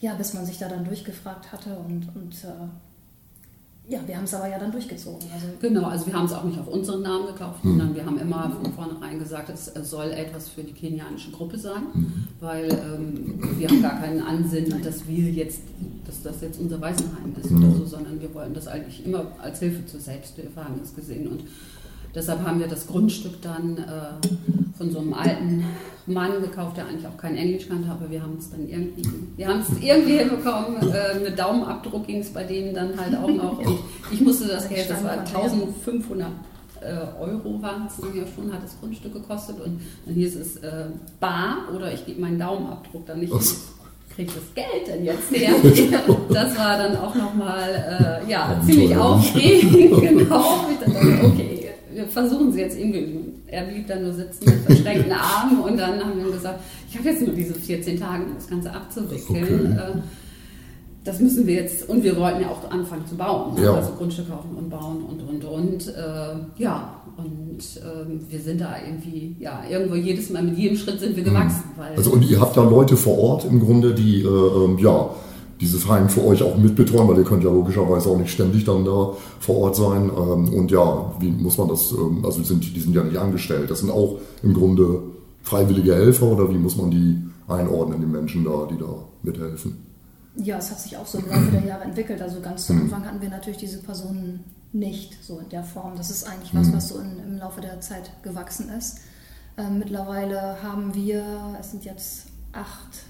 ja, 0.00 0.14
bis 0.14 0.34
man 0.34 0.46
sich 0.46 0.58
da 0.58 0.68
dann 0.68 0.84
durchgefragt 0.84 1.52
hatte 1.52 1.76
und, 1.86 2.08
und 2.16 2.34
äh, 2.42 2.66
ja, 3.88 3.98
wir 4.06 4.16
haben 4.16 4.24
es 4.24 4.32
aber 4.32 4.48
ja 4.48 4.58
dann 4.58 4.70
durchgezogen. 4.70 5.28
Also 5.34 5.46
genau, 5.60 5.86
also 5.86 6.06
wir 6.06 6.14
haben 6.14 6.26
es 6.26 6.32
auch 6.32 6.44
nicht 6.44 6.58
auf 6.58 6.68
unseren 6.68 7.02
Namen 7.02 7.26
gekauft, 7.26 7.64
mhm. 7.64 7.70
sondern 7.70 7.94
wir 7.96 8.06
haben 8.06 8.18
immer 8.18 8.50
von 8.62 8.72
vornherein 8.72 9.18
gesagt, 9.18 9.50
es 9.50 9.72
soll 9.90 10.10
etwas 10.12 10.48
für 10.48 10.62
die 10.62 10.72
kenianische 10.72 11.32
Gruppe 11.32 11.58
sein, 11.58 11.82
mhm. 11.92 12.28
weil 12.38 12.70
ähm, 12.70 13.58
wir 13.58 13.68
haben 13.68 13.82
gar 13.82 13.98
keinen 13.98 14.22
Ansinnen, 14.22 14.82
dass 14.82 15.06
wir 15.08 15.30
jetzt, 15.30 15.62
dass 16.06 16.22
das 16.22 16.40
jetzt 16.42 16.60
unser 16.60 16.80
Waisenheim 16.80 17.34
ist 17.40 17.50
mhm. 17.50 17.64
oder 17.64 17.76
so, 17.78 17.86
sondern 17.86 18.20
wir 18.20 18.32
wollen 18.34 18.54
das 18.54 18.68
eigentlich 18.68 19.04
immer 19.04 19.26
als 19.42 19.58
Hilfe 19.58 19.84
zur 19.84 20.00
Selbsthilfe 20.00 20.64
haben 20.64 20.80
es 20.82 20.94
gesehen 20.94 21.26
und 21.26 21.42
Deshalb 22.14 22.46
haben 22.46 22.60
wir 22.60 22.68
das 22.68 22.86
Grundstück 22.86 23.40
dann 23.40 23.78
äh, 23.78 24.26
von 24.76 24.90
so 24.90 24.98
einem 24.98 25.14
alten 25.14 25.64
Mann 26.06 26.42
gekauft, 26.42 26.76
der 26.76 26.86
eigentlich 26.86 27.06
auch 27.06 27.16
kein 27.16 27.36
Englisch 27.36 27.68
kannte, 27.68 27.90
aber 27.90 28.10
wir 28.10 28.22
haben 28.22 28.36
es 28.38 28.50
dann 28.50 28.68
irgendwie, 28.68 29.02
wir 29.36 29.48
haben 29.48 29.60
es 29.60 29.70
irgendwie 29.80 30.18
hinbekommen. 30.18 30.76
Äh, 30.92 31.20
mit 31.20 31.38
Daumenabdruck 31.38 32.06
ging 32.06 32.20
es 32.20 32.30
bei 32.30 32.44
denen 32.44 32.74
dann 32.74 33.00
halt 33.00 33.16
auch 33.16 33.28
noch. 33.28 33.58
Und 33.58 33.78
ich 34.10 34.20
musste 34.20 34.48
das 34.48 34.68
Geld, 34.68 34.90
das 34.90 35.02
war 35.04 35.18
1500 35.20 36.28
äh, 36.82 37.20
Euro 37.20 37.62
waren 37.62 37.86
es 37.86 38.04
ja 38.14 38.24
schon, 38.34 38.52
hat 38.52 38.62
das 38.62 38.78
Grundstück 38.80 39.12
gekostet 39.12 39.60
und 39.64 39.80
dann 40.04 40.14
hieß 40.14 40.36
es 40.36 40.56
äh, 40.56 40.86
bar 41.20 41.68
oder 41.74 41.92
ich 41.92 42.04
gebe 42.04 42.20
meinen 42.20 42.38
Daumenabdruck 42.38 43.06
dann 43.06 43.20
nicht. 43.20 43.32
Was? 43.32 43.72
kriege 44.14 44.32
das 44.34 44.54
Geld 44.54 44.86
denn 44.86 45.04
jetzt 45.04 45.30
her? 45.30 45.52
Das 46.28 46.56
war 46.58 46.78
dann 46.78 46.96
auch 46.96 47.14
nochmal 47.14 48.22
äh, 48.26 48.30
ja, 48.30 48.60
ziemlich 48.64 48.96
aufregend. 48.96 50.00
genau. 50.00 50.66
Ich 50.70 50.78
dachte, 50.78 51.24
okay, 51.24 51.51
wir 51.94 52.06
versuchen 52.06 52.52
sie 52.52 52.60
jetzt 52.60 52.78
irgendwie. 52.78 53.20
Er 53.46 53.64
blieb 53.64 53.86
dann 53.86 54.02
nur 54.02 54.12
sitzen 54.12 54.44
mit 54.46 54.64
verschränkten 54.64 55.12
Armen 55.12 55.60
und 55.60 55.76
dann 55.76 56.00
haben 56.00 56.24
wir 56.24 56.32
gesagt, 56.32 56.60
ich 56.88 56.98
habe 56.98 57.08
jetzt 57.08 57.22
nur 57.22 57.34
diese 57.34 57.54
14 57.54 57.98
Tage, 57.98 58.24
um 58.24 58.34
das 58.34 58.48
Ganze 58.48 58.72
abzuwickeln. 58.72 59.78
Okay. 59.78 59.98
Äh, 59.98 60.02
das 61.04 61.18
müssen 61.18 61.46
wir 61.46 61.54
jetzt, 61.54 61.88
und 61.88 62.04
wir 62.04 62.16
wollten 62.16 62.42
ja 62.42 62.48
auch 62.48 62.70
anfangen 62.70 63.04
zu 63.08 63.16
bauen, 63.16 63.54
ne? 63.54 63.64
ja. 63.64 63.74
also 63.74 63.90
Grundstücke 63.98 64.30
kaufen 64.30 64.54
und 64.56 64.70
bauen 64.70 65.04
und 65.04 65.20
und 65.22 65.44
und. 65.44 65.88
Äh, 65.88 66.62
ja, 66.62 67.02
und 67.16 67.58
ähm, 67.82 68.20
wir 68.28 68.40
sind 68.40 68.60
da 68.60 68.76
irgendwie, 68.86 69.36
ja, 69.40 69.62
irgendwo 69.68 69.96
jedes 69.96 70.30
Mal, 70.30 70.44
mit 70.44 70.56
jedem 70.56 70.76
Schritt 70.76 71.00
sind 71.00 71.16
wir 71.16 71.24
gewachsen. 71.24 71.64
Mhm. 71.76 71.82
also 71.96 72.12
und 72.12 72.28
ihr 72.30 72.40
habt 72.40 72.56
da 72.56 72.62
Leute 72.62 72.96
vor 72.96 73.18
Ort 73.18 73.44
im 73.44 73.60
Grunde, 73.60 73.94
die, 73.94 74.22
äh, 74.22 74.26
ähm, 74.26 74.78
ja, 74.78 75.10
dieses 75.62 75.88
Heim 75.88 76.08
für 76.08 76.24
euch 76.26 76.42
auch 76.42 76.56
mitbetreuen, 76.56 77.08
weil 77.08 77.18
ihr 77.18 77.24
könnt 77.24 77.44
ja 77.44 77.50
logischerweise 77.50 78.10
auch 78.10 78.18
nicht 78.18 78.32
ständig 78.32 78.64
dann 78.64 78.84
da 78.84 79.12
vor 79.38 79.56
Ort 79.58 79.76
sein. 79.76 80.10
Ähm, 80.10 80.52
und 80.52 80.70
ja, 80.70 81.14
wie 81.20 81.30
muss 81.30 81.56
man 81.56 81.68
das, 81.68 81.92
ähm, 81.92 82.24
also 82.24 82.40
die 82.40 82.44
sind, 82.44 82.76
die 82.76 82.80
sind 82.80 82.94
ja 82.94 83.04
nicht 83.04 83.16
angestellt, 83.16 83.70
das 83.70 83.78
sind 83.78 83.90
auch 83.90 84.18
im 84.42 84.52
Grunde 84.52 85.02
freiwillige 85.42 85.94
Helfer 85.94 86.26
oder 86.26 86.50
wie 86.50 86.58
muss 86.58 86.76
man 86.76 86.90
die 86.90 87.16
einordnen, 87.46 88.00
die 88.00 88.06
Menschen 88.06 88.44
da, 88.44 88.66
die 88.68 88.76
da 88.76 88.92
mithelfen? 89.22 89.86
Ja, 90.36 90.58
es 90.58 90.70
hat 90.70 90.80
sich 90.80 90.96
auch 90.96 91.06
so 91.06 91.18
im 91.18 91.28
Laufe 91.28 91.50
der 91.52 91.64
Jahre 91.64 91.84
entwickelt. 91.84 92.20
Also 92.20 92.40
ganz 92.40 92.66
zu 92.66 92.72
mhm. 92.72 92.82
Anfang 92.82 93.06
hatten 93.06 93.20
wir 93.20 93.28
natürlich 93.28 93.58
diese 93.58 93.78
Personen 93.78 94.40
nicht 94.72 95.22
so 95.22 95.38
in 95.38 95.48
der 95.50 95.62
Form. 95.62 95.92
Das 95.96 96.10
ist 96.10 96.24
eigentlich 96.24 96.54
was, 96.54 96.68
mhm. 96.68 96.72
was 96.74 96.88
so 96.88 96.98
in, 96.98 97.18
im 97.24 97.38
Laufe 97.38 97.60
der 97.60 97.80
Zeit 97.80 98.10
gewachsen 98.22 98.68
ist. 98.70 98.98
Ähm, 99.56 99.78
mittlerweile 99.78 100.62
haben 100.62 100.94
wir, 100.94 101.24
es 101.60 101.70
sind 101.70 101.84
jetzt 101.84 102.26
acht 102.52 103.04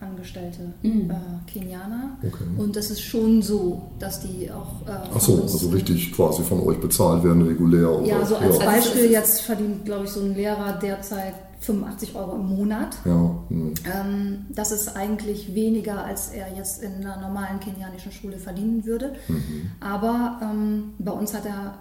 Angestellte 0.00 0.74
mhm. 0.82 1.10
äh, 1.10 1.50
Kenianer. 1.50 2.18
Okay. 2.22 2.44
Und 2.56 2.76
es 2.76 2.90
ist 2.90 3.00
schon 3.00 3.42
so, 3.42 3.90
dass 3.98 4.20
die 4.20 4.50
auch. 4.50 4.86
Äh, 4.86 5.08
Ach 5.14 5.20
so, 5.20 5.42
also 5.42 5.68
richtig 5.68 6.12
quasi 6.12 6.42
von 6.42 6.60
euch 6.60 6.80
bezahlt 6.80 7.24
werden, 7.24 7.42
regulär. 7.42 7.90
Oder? 7.90 8.06
Ja, 8.06 8.24
so 8.24 8.36
als 8.36 8.58
ja. 8.58 8.64
Beispiel, 8.64 9.10
jetzt 9.10 9.42
verdient, 9.42 9.84
glaube 9.84 10.04
ich, 10.04 10.10
so 10.10 10.20
ein 10.20 10.34
Lehrer 10.34 10.78
derzeit 10.80 11.34
85 11.60 12.14
Euro 12.14 12.36
im 12.36 12.56
Monat. 12.56 12.96
Ja. 13.04 13.38
Ähm, 13.50 14.46
das 14.50 14.72
ist 14.72 14.96
eigentlich 14.96 15.54
weniger, 15.54 16.04
als 16.04 16.28
er 16.28 16.54
jetzt 16.54 16.82
in 16.82 16.94
einer 16.96 17.16
normalen 17.20 17.60
kenianischen 17.60 18.12
Schule 18.12 18.38
verdienen 18.38 18.84
würde. 18.84 19.14
Mhm. 19.28 19.70
Aber 19.80 20.40
ähm, 20.42 20.92
bei 20.98 21.12
uns 21.12 21.32
hat 21.34 21.46
er 21.46 21.78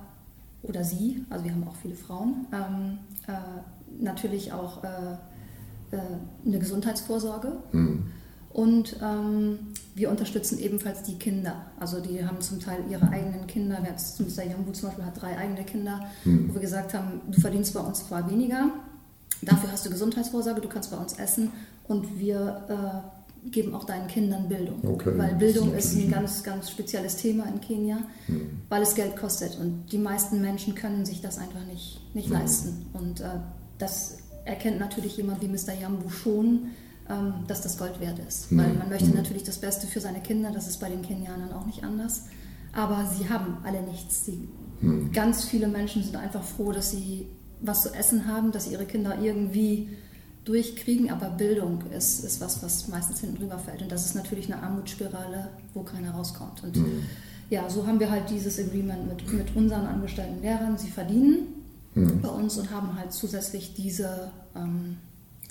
oder 0.64 0.84
sie, 0.84 1.26
also 1.30 1.44
wir 1.44 1.52
haben 1.52 1.68
auch 1.68 1.76
viele 1.82 1.96
Frauen, 1.96 2.48
ähm, 2.54 3.00
äh, 3.28 4.02
natürlich 4.02 4.54
auch 4.54 4.84
äh, 4.84 4.88
eine 6.46 6.60
Gesundheitsvorsorge. 6.60 7.54
Mhm. 7.72 8.04
Und 8.52 8.98
ähm, 9.02 9.60
wir 9.96 10.12
unterstützen 10.12 10.60
ebenfalls 10.60 11.02
die 11.02 11.16
Kinder. 11.16 11.66
Also 11.80 12.00
die 12.00 12.24
haben 12.24 12.40
zum 12.40 12.60
Teil 12.60 12.84
ihre 12.90 13.10
eigenen 13.10 13.48
Kinder. 13.48 13.80
Jetzt, 13.84 14.20
Mr. 14.20 14.44
Jambu 14.44 14.72
zum 14.74 14.90
Beispiel 14.90 15.06
hat 15.06 15.20
drei 15.20 15.38
eigene 15.38 15.64
Kinder, 15.64 16.02
mhm. 16.24 16.50
wo 16.50 16.54
wir 16.54 16.62
gesagt 16.62 16.94
haben, 16.94 17.22
du 17.32 17.42
verdienst 17.42 17.74
bei 17.74 17.80
uns 17.80 18.08
zwar 18.08 18.30
weniger, 18.30 18.70
Dafür 19.46 19.72
hast 19.72 19.86
du 19.86 19.90
Gesundheitsvorsorge, 19.90 20.62
du 20.62 20.70
kannst 20.70 20.92
bei 20.92 20.98
uns 20.98 21.14
essen 21.14 21.52
und 21.88 22.20
wir 22.20 22.64
äh, 22.70 23.50
geben 23.50 23.74
auch 23.74 23.84
deinen 23.84 24.08
Kindern 24.08 24.48
Bildung. 24.48 24.80
Okay. 24.84 25.12
Weil 25.18 25.36
Bildung 25.36 25.74
ist, 25.74 25.94
ist, 25.94 25.98
ein 25.98 26.12
ganz, 26.12 26.44
ganz 26.44 26.70
spezielles 26.70 27.18
Thema 27.18 27.46
in 27.46 27.60
Kenia, 27.60 27.98
hm. 28.28 28.62
weil 28.70 28.82
es 28.82 28.96
Geld 28.96 29.18
kostet 29.18 29.58
und 29.60 29.86
die 29.92 29.98
meisten 29.98 30.42
Menschen 30.42 30.76
können 30.76 31.06
sich 31.06 31.22
das 31.22 31.38
einfach 31.40 31.66
nicht, 31.66 32.00
nicht 32.14 32.30
hm. 32.30 32.34
leisten. 32.34 32.86
Und 32.94 33.22
äh, 33.22 33.40
das 33.78 34.18
erkennt 34.46 34.80
natürlich 34.80 35.18
jemand 35.18 35.42
wie 35.42 35.48
Mr. 35.48 35.74
Jambu 35.80 36.10
schon, 36.10 36.72
ähm, 37.10 37.34
dass 37.48 37.62
das 37.62 37.78
Gold 37.78 38.00
wert 38.00 38.20
ist. 38.28 38.50
Hm. 38.50 38.58
Weil 38.58 38.74
man 38.74 38.90
möchte 38.90 39.10
hm. 39.10 39.16
natürlich 39.16 39.44
das 39.44 39.58
Beste 39.58 39.88
für 39.88 40.00
seine 40.00 40.22
Kinder, 40.22 40.52
das 40.52 40.68
ist 40.68 40.80
bei 40.80 40.90
den 40.90 41.02
Kenianern 41.02 41.52
auch 41.54 41.66
nicht 41.66 41.84
anders. 41.84 42.24
Aber 42.72 43.06
sie 43.06 43.30
haben 43.30 43.58
alle 43.64 43.82
nichts. 43.84 44.26
Sie, 44.26 44.48
hm. 44.80 45.12
ganz 45.12 45.46
viele 45.46 45.68
Menschen 45.68 46.04
sind 46.04 46.16
einfach 46.16 46.44
froh, 46.44 46.72
dass 46.72 46.92
sie 46.92 47.28
was 47.62 47.82
zu 47.82 47.94
essen 47.94 48.28
haben, 48.28 48.52
dass 48.52 48.70
ihre 48.70 48.86
Kinder 48.86 49.18
irgendwie 49.22 49.90
durchkriegen, 50.44 51.10
aber 51.10 51.30
Bildung 51.30 51.84
ist, 51.96 52.24
ist 52.26 52.42
was, 52.42 52.62
was 52.62 52.90
meistens 52.90 53.22
hinten 53.22 53.38
drüber 53.38 53.58
fällt. 53.58 53.82
Und 53.82 53.92
das 53.92 54.06
ist 54.06 54.16
natürlich 54.16 54.52
eine 54.52 54.62
Armutsspirale, 54.62 55.50
wo 55.74 55.84
keiner 55.84 56.12
rauskommt. 56.12 56.64
Und 56.64 56.76
mhm. 56.76 57.04
ja, 57.50 57.70
so 57.70 57.88
haben 57.88 58.00
wir 58.00 58.12
halt 58.12 58.30
dieses 58.30 58.60
Agreement 58.60 59.08
mit, 59.08 59.32
mit 59.32 59.56
unseren 59.56 59.86
angestellten 59.86 60.42
Lehrern. 60.42 60.78
Sie 60.78 60.90
verdienen 60.90 61.48
mhm. 61.96 62.22
bei 62.22 62.30
uns 62.30 62.58
und 62.58 62.72
haben 62.72 62.98
halt 62.98 63.14
zusätzlich 63.14 63.74
diese 63.74 64.32
ähm, 64.56 64.98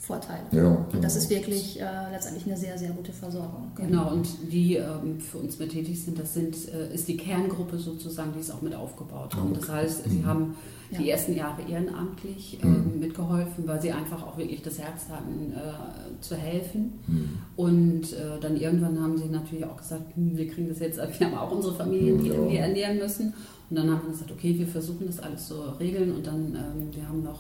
Vorteile. 0.03 0.43
Ja, 0.51 0.85
und 0.93 1.05
das 1.05 1.15
ist 1.15 1.31
wirklich 1.31 1.81
äh, 1.81 1.85
letztendlich 2.11 2.45
eine 2.47 2.57
sehr, 2.57 2.77
sehr 2.77 2.91
gute 2.91 3.13
Versorgung. 3.13 3.71
Genau, 3.77 4.11
und 4.11 4.27
die 4.51 4.75
ähm, 4.75 5.21
für 5.21 5.39
uns 5.39 5.61
mit 5.61 5.71
tätig 5.71 6.03
sind, 6.03 6.19
das 6.19 6.35
sind, 6.35 6.57
äh, 6.75 6.93
ist 6.93 7.07
die 7.07 7.17
Kerngruppe 7.17 7.79
sozusagen, 7.79 8.33
die 8.35 8.41
es 8.41 8.51
auch 8.51 8.63
mit 8.63 8.75
aufgebaut. 8.75 9.33
Okay. 9.33 9.57
Das 9.61 9.69
heißt, 9.69 10.11
sie 10.11 10.19
mhm. 10.19 10.27
haben 10.27 10.55
die 10.91 11.09
ersten 11.09 11.37
Jahre 11.37 11.63
ehrenamtlich 11.63 12.59
äh, 12.61 12.67
mhm. 12.67 12.99
mitgeholfen, 12.99 13.65
weil 13.69 13.81
sie 13.81 13.93
einfach 13.93 14.27
auch 14.27 14.37
wirklich 14.37 14.61
das 14.63 14.81
Herz 14.81 15.03
hatten, 15.09 15.53
äh, 15.53 16.21
zu 16.21 16.35
helfen. 16.35 16.95
Mhm. 17.07 17.29
Und 17.55 18.13
äh, 18.13 18.41
dann 18.41 18.57
irgendwann 18.57 19.01
haben 19.01 19.17
sie 19.17 19.27
natürlich 19.27 19.65
auch 19.67 19.77
gesagt, 19.77 20.17
hm, 20.17 20.37
wir 20.37 20.49
kriegen 20.49 20.69
das 20.69 20.81
jetzt, 20.81 20.99
wir 21.21 21.27
haben 21.29 21.39
auch 21.39 21.53
unsere 21.53 21.77
Familien, 21.77 22.21
die 22.21 22.31
ja. 22.31 22.51
wir 22.51 22.59
ernähren 22.59 22.99
müssen. 22.99 23.35
Und 23.71 23.77
dann 23.77 23.89
haben 23.89 24.03
wir 24.03 24.11
gesagt, 24.11 24.33
okay, 24.33 24.59
wir 24.59 24.67
versuchen 24.67 25.07
das 25.07 25.21
alles 25.21 25.47
zu 25.47 25.55
regeln. 25.79 26.11
Und 26.11 26.27
dann, 26.27 26.57
ähm, 26.57 26.89
wir 26.93 27.09
haben 27.09 27.23
noch 27.23 27.39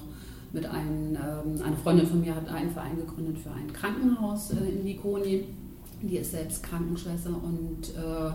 mit 0.52 0.66
einem, 0.66 1.16
ähm, 1.16 1.62
eine 1.62 1.76
Freundin 1.76 2.06
von 2.06 2.20
mir 2.20 2.34
hat 2.34 2.48
einen 2.48 2.70
Verein 2.70 2.96
gegründet 2.96 3.38
für 3.38 3.50
ein 3.50 3.72
Krankenhaus 3.72 4.50
äh, 4.50 4.68
in 4.68 4.84
Likoni. 4.84 5.44
Die 6.02 6.16
ist 6.16 6.32
selbst 6.32 6.62
Krankenschwester 6.62 7.30
und 7.30 7.88
äh, 7.90 8.32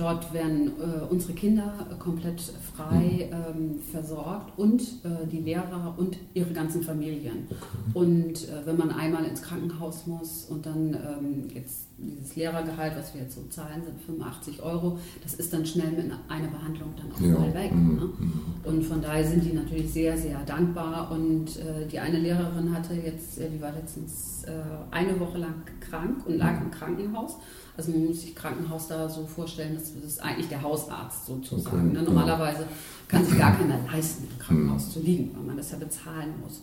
Dort 0.00 0.32
werden 0.32 0.68
äh, 0.80 1.04
unsere 1.10 1.34
Kinder 1.34 1.74
komplett 1.98 2.40
frei 2.74 3.28
mhm. 3.30 3.60
ähm, 3.60 3.80
versorgt 3.92 4.58
und 4.58 4.80
äh, 4.80 5.26
die 5.30 5.40
Lehrer 5.40 5.94
und 5.98 6.16
ihre 6.32 6.54
ganzen 6.54 6.82
Familien. 6.82 7.46
Und 7.92 8.48
äh, 8.48 8.64
wenn 8.64 8.78
man 8.78 8.92
einmal 8.92 9.24
ins 9.24 9.42
Krankenhaus 9.42 10.06
muss 10.06 10.46
und 10.46 10.64
dann 10.64 10.94
ähm, 10.94 11.50
jetzt 11.54 11.88
dieses 11.98 12.34
Lehrergehalt, 12.34 12.94
was 12.96 13.12
wir 13.12 13.20
jetzt 13.20 13.34
so 13.34 13.42
zahlen, 13.50 13.82
sind 13.84 14.00
85 14.06 14.62
Euro, 14.62 14.98
das 15.22 15.34
ist 15.34 15.52
dann 15.52 15.66
schnell 15.66 15.90
mit 15.90 16.10
einer 16.28 16.48
Behandlung 16.48 16.94
dann 16.96 17.12
auch 17.12 17.20
ja. 17.20 17.38
mal 17.38 17.52
weg. 17.52 17.74
Mhm. 17.74 17.96
Ne? 17.96 18.08
Mhm. 18.18 18.32
Und 18.64 18.82
von 18.84 19.02
daher 19.02 19.26
sind 19.26 19.44
die 19.44 19.52
natürlich 19.52 19.92
sehr, 19.92 20.16
sehr 20.16 20.38
dankbar. 20.46 21.10
Und 21.12 21.58
äh, 21.58 21.86
die 21.90 21.98
eine 21.98 22.18
Lehrerin 22.18 22.74
hatte 22.74 22.94
jetzt, 22.94 23.38
äh, 23.38 23.50
die 23.50 23.60
war 23.60 23.72
letztens 23.72 24.39
äh, 24.44 24.52
eine 24.90 25.18
Woche 25.20 25.38
lang 25.38 25.54
krank 25.80 26.26
und 26.26 26.36
lag 26.38 26.60
im 26.60 26.70
Krankenhaus. 26.70 27.36
Also 27.76 27.92
man 27.92 28.06
muss 28.06 28.22
sich 28.22 28.34
Krankenhaus 28.34 28.88
da 28.88 29.08
so 29.08 29.26
vorstellen, 29.26 29.74
das 29.74 29.90
ist 29.90 30.22
eigentlich 30.22 30.48
der 30.48 30.62
Hausarzt 30.62 31.26
sozusagen. 31.26 31.90
Okay. 31.90 31.98
Ne? 31.98 32.02
Normalerweise 32.02 32.66
kann 33.08 33.24
sich 33.24 33.38
gar 33.38 33.56
keiner 33.56 33.78
leisten, 33.90 34.28
im 34.30 34.38
Krankenhaus 34.38 34.86
mhm. 34.86 34.90
zu 34.90 35.00
liegen, 35.00 35.30
weil 35.34 35.44
man 35.44 35.56
das 35.56 35.70
ja 35.70 35.78
bezahlen 35.78 36.34
muss. 36.42 36.62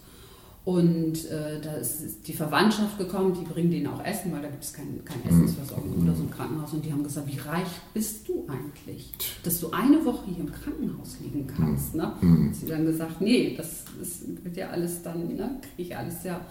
Und 0.67 1.31
äh, 1.31 1.62
da 1.62 1.75
ist 1.75 2.27
die 2.27 2.34
Verwandtschaft 2.34 2.98
gekommen, 2.98 3.34
die 3.34 3.46
bringen 3.46 3.72
denen 3.72 3.88
auch 3.88 4.03
Essen, 4.03 4.34
weil 4.34 4.41
da 4.41 4.50
gibt 4.50 4.65
es 4.65 4.74
kein, 4.74 5.00
kein 5.05 5.19
mhm. 5.24 5.29
Essensversorgung 5.29 6.03
oder 6.03 6.13
so 6.13 6.24
im 6.24 6.29
Krankenhaus. 6.29 6.74
Und 6.74 6.84
die 6.84 6.91
haben 6.91 7.03
gesagt, 7.03 7.25
wie 7.25 7.39
reich 7.39 7.69
bist 7.93 8.27
du 8.27 8.46
eigentlich, 8.50 9.13
dass 9.43 9.62
du 9.62 9.72
eine 9.72 10.03
Woche 10.03 10.25
hier 10.25 10.41
im 10.41 10.51
Krankenhaus 10.51 11.19
liegen 11.22 11.48
kannst. 11.48 11.96
Ne? 11.96 12.12
Mhm. 12.19 12.48
Und 12.48 12.53
sie 12.53 12.65
dann 12.65 12.86
gesagt, 12.86 13.22
nee, 13.22 13.55
das, 13.55 13.86
das 13.98 14.24
wird 14.43 14.57
ja 14.57 14.69
alles 14.69 15.01
dann, 15.03 15.38
ne, 15.38 15.57
kriege 15.62 15.89
ich 15.89 15.96
alles 15.96 16.25
ja 16.25 16.41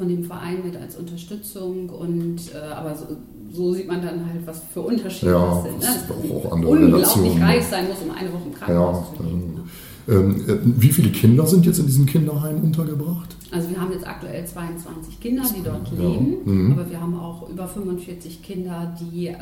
von 0.00 0.08
dem 0.08 0.24
Verein 0.24 0.64
mit 0.64 0.76
als 0.76 0.96
Unterstützung. 0.96 1.90
Und 1.90 2.38
äh, 2.54 2.72
aber 2.72 2.96
so, 2.96 3.04
so, 3.52 3.74
sieht 3.74 3.86
man 3.86 4.00
dann 4.00 4.24
halt, 4.26 4.46
was 4.46 4.62
für 4.72 4.80
Unterschiede 4.80 5.32
ja, 5.32 5.54
das 5.54 5.62
sind. 5.64 5.78
Ne? 5.78 5.86
Das 6.08 6.30
auch 6.30 6.52
andere 6.52 6.70
unglaublich 6.72 6.94
Relationen. 6.94 7.42
reich 7.42 7.66
sein 7.66 7.88
muss, 7.88 7.98
um 8.02 8.10
eine 8.10 8.32
Woche 8.32 8.42
im 8.46 8.54
Krankenhaus 8.54 9.06
ja, 9.10 9.16
zu 9.16 9.22
liegen. 9.22 9.54
Ne? 9.54 9.60
Ähm, 10.08 10.48
äh, 10.48 10.58
wie 10.62 10.88
viele 10.88 11.10
Kinder 11.10 11.46
sind 11.46 11.66
jetzt 11.66 11.78
in 11.78 11.86
diesem 11.86 12.06
Kinderheim 12.06 12.64
untergebracht? 12.64 13.36
Also 13.52 13.68
wir 13.68 13.78
haben 13.80 13.92
jetzt 13.92 14.06
aktuell 14.06 14.46
22 14.46 15.20
Kinder, 15.20 15.42
die 15.54 15.62
dort 15.62 15.90
leben, 15.92 16.36
mhm. 16.44 16.72
aber 16.72 16.88
wir 16.88 17.00
haben 17.00 17.18
auch 17.18 17.48
über 17.50 17.68
45 17.68 18.42
Kinder, 18.42 18.96
die 18.98 19.26
äh, 19.26 19.36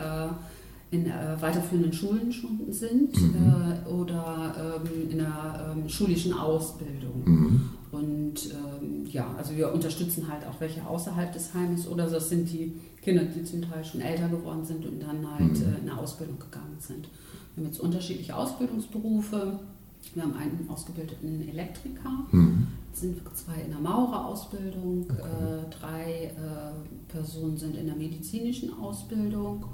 in 0.91 1.07
äh, 1.07 1.37
weiterführenden 1.41 1.93
Schulen 1.93 2.33
schon 2.33 2.59
sind 2.71 3.21
mhm. 3.21 3.35
äh, 3.37 3.89
oder 3.89 4.81
ähm, 4.83 5.11
in 5.11 5.21
einer 5.21 5.75
ähm, 5.77 5.89
schulischen 5.89 6.33
Ausbildung. 6.33 7.23
Mhm. 7.25 7.61
Und 7.91 8.35
ähm, 8.53 9.07
ja, 9.07 9.35
also 9.37 9.57
wir 9.57 9.73
unterstützen 9.73 10.29
halt 10.31 10.47
auch 10.47 10.61
welche 10.61 10.87
außerhalb 10.87 11.33
des 11.33 11.55
Heimes 11.55 11.89
oder 11.89 12.09
das 12.09 12.29
sind 12.29 12.51
die 12.51 12.75
Kinder, 13.03 13.25
die 13.25 13.43
zum 13.45 13.63
Teil 13.63 13.85
schon 13.85 14.01
älter 14.01 14.29
geworden 14.29 14.65
sind 14.65 14.85
und 14.85 15.01
dann 15.01 15.27
halt 15.31 15.59
mhm. 15.59 15.75
äh, 15.75 15.79
in 15.79 15.91
eine 15.91 15.99
Ausbildung 15.99 16.39
gegangen 16.39 16.77
sind. 16.79 17.09
Wir 17.55 17.65
haben 17.65 17.71
jetzt 17.71 17.81
unterschiedliche 17.81 18.37
Ausbildungsberufe. 18.37 19.59
Wir 20.15 20.23
haben 20.23 20.35
einen 20.35 20.67
ausgebildeten 20.69 21.49
Elektriker, 21.49 22.11
mhm. 22.31 22.69
sind 22.93 23.21
zwei 23.35 23.61
in 23.63 23.71
der 23.71 23.81
Maurerausbildung, 23.81 25.07
okay. 25.11 25.21
äh, 25.21 25.71
drei 25.71 26.25
äh, 26.25 27.11
Personen 27.13 27.57
sind 27.57 27.77
in 27.77 27.87
der 27.87 27.97
medizinischen 27.97 28.73
Ausbildung 28.79 29.65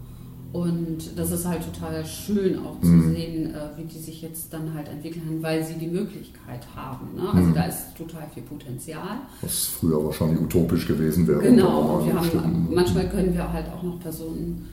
Und 0.54 1.18
das 1.18 1.32
ist 1.32 1.48
halt 1.48 1.62
total 1.64 2.06
schön 2.06 2.60
auch 2.60 2.80
zu 2.80 2.86
mhm. 2.86 3.12
sehen, 3.12 3.46
äh, 3.52 3.76
wie 3.76 3.82
die 3.86 3.98
sich 3.98 4.22
jetzt 4.22 4.52
dann 4.52 4.72
halt 4.72 4.86
entwickeln, 4.86 5.38
weil 5.40 5.64
sie 5.64 5.74
die 5.74 5.88
Möglichkeit 5.88 6.64
haben. 6.76 7.16
Ne? 7.16 7.28
Also 7.28 7.48
mhm. 7.48 7.54
da 7.54 7.64
ist 7.64 7.96
total 7.98 8.28
viel 8.32 8.44
Potenzial. 8.44 9.18
Was 9.40 9.66
früher 9.66 10.04
wahrscheinlich 10.04 10.40
utopisch 10.40 10.86
gewesen 10.86 11.26
wäre. 11.26 11.40
Genau, 11.40 11.98
und 11.98 12.06
wir 12.06 12.14
haben, 12.14 12.68
manchmal 12.72 13.08
können 13.08 13.34
wir 13.34 13.52
halt 13.52 13.66
auch 13.68 13.82
noch 13.82 13.98
Personen, 13.98 14.68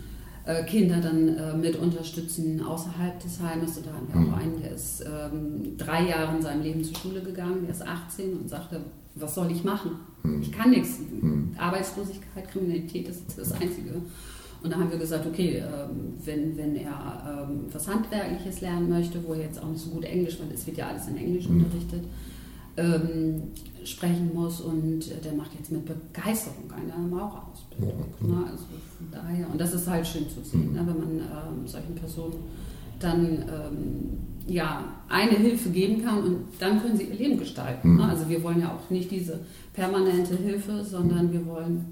äh, 0.45 0.63
Kinder 0.65 1.01
dann 1.01 1.29
äh, 1.29 1.57
mit 1.57 1.75
unterstützen 1.75 2.61
außerhalb 2.61 3.19
des 3.19 3.41
Heimes. 3.41 3.77
Und 3.77 3.87
da 3.87 3.93
haben 3.93 4.07
wir 4.07 4.21
mhm. 4.21 4.33
auch 4.33 4.37
einen, 4.37 4.61
der 4.61 4.73
ist 4.73 5.03
ähm, 5.03 5.77
drei 5.79 6.07
Jahre 6.07 6.35
in 6.35 6.43
seinem 6.43 6.61
Leben 6.61 6.83
zur 6.83 6.95
Schule 6.95 7.23
gegangen, 7.23 7.63
der 7.63 7.71
ist 7.71 7.81
18 7.81 8.33
und 8.37 8.47
sagte, 8.47 8.81
was 9.15 9.33
soll 9.33 9.49
ich 9.49 9.63
machen? 9.63 9.93
Mhm. 10.21 10.43
Ich 10.43 10.51
kann 10.51 10.69
nichts. 10.69 10.99
Mhm. 10.99 11.55
Arbeitslosigkeit, 11.57 12.51
Kriminalität 12.51 13.09
ist 13.09 13.23
das 13.35 13.51
Einzige. 13.53 13.93
Und 14.63 14.71
da 14.71 14.77
haben 14.77 14.91
wir 14.91 14.99
gesagt, 14.99 15.25
okay, 15.25 15.57
ähm, 15.57 16.13
wenn, 16.23 16.55
wenn 16.55 16.75
er 16.75 17.47
ähm, 17.49 17.65
was 17.71 17.87
Handwerkliches 17.87 18.61
lernen 18.61 18.89
möchte, 18.89 19.23
wo 19.25 19.33
er 19.33 19.41
jetzt 19.41 19.61
auch 19.61 19.67
nicht 19.69 19.81
so 19.81 19.89
gut 19.89 20.03
Englisch, 20.03 20.37
weil 20.39 20.53
es 20.53 20.67
wird 20.67 20.77
ja 20.77 20.87
alles 20.89 21.07
in 21.07 21.17
Englisch 21.17 21.47
mhm. 21.47 21.63
unterrichtet, 21.63 22.03
ähm, 22.77 23.43
sprechen 23.83 24.31
muss 24.33 24.61
und 24.61 25.01
der 25.25 25.33
macht 25.33 25.51
jetzt 25.57 25.71
mit 25.71 25.83
Begeisterung 25.85 26.71
eine 26.71 27.07
Maurerausbildung. 27.07 28.05
Ja, 28.21 28.27
ne? 28.27 28.45
also 28.51 28.63
von 28.97 29.07
daher, 29.11 29.49
und 29.51 29.59
das 29.59 29.73
ist 29.73 29.87
halt 29.87 30.05
schön 30.05 30.29
zu 30.29 30.41
sehen, 30.43 30.69
mhm. 30.69 30.73
ne? 30.73 30.79
wenn 30.85 30.99
man 30.99 31.17
ähm, 31.17 31.67
solchen 31.67 31.95
Personen 31.95 32.35
dann 32.99 33.25
ähm, 33.25 34.17
ja, 34.47 34.83
eine 35.09 35.31
Hilfe 35.31 35.69
geben 35.69 36.03
kann 36.03 36.23
und 36.23 36.37
dann 36.59 36.81
können 36.81 36.97
sie 36.97 37.05
ihr 37.05 37.15
Leben 37.15 37.39
gestalten. 37.39 37.95
Ne? 37.95 38.03
Mhm. 38.03 38.09
Also 38.09 38.29
wir 38.29 38.43
wollen 38.43 38.61
ja 38.61 38.75
auch 38.75 38.89
nicht 38.89 39.09
diese 39.09 39.39
permanente 39.73 40.35
Hilfe, 40.35 40.83
sondern 40.83 41.31
wir 41.31 41.45
wollen 41.45 41.85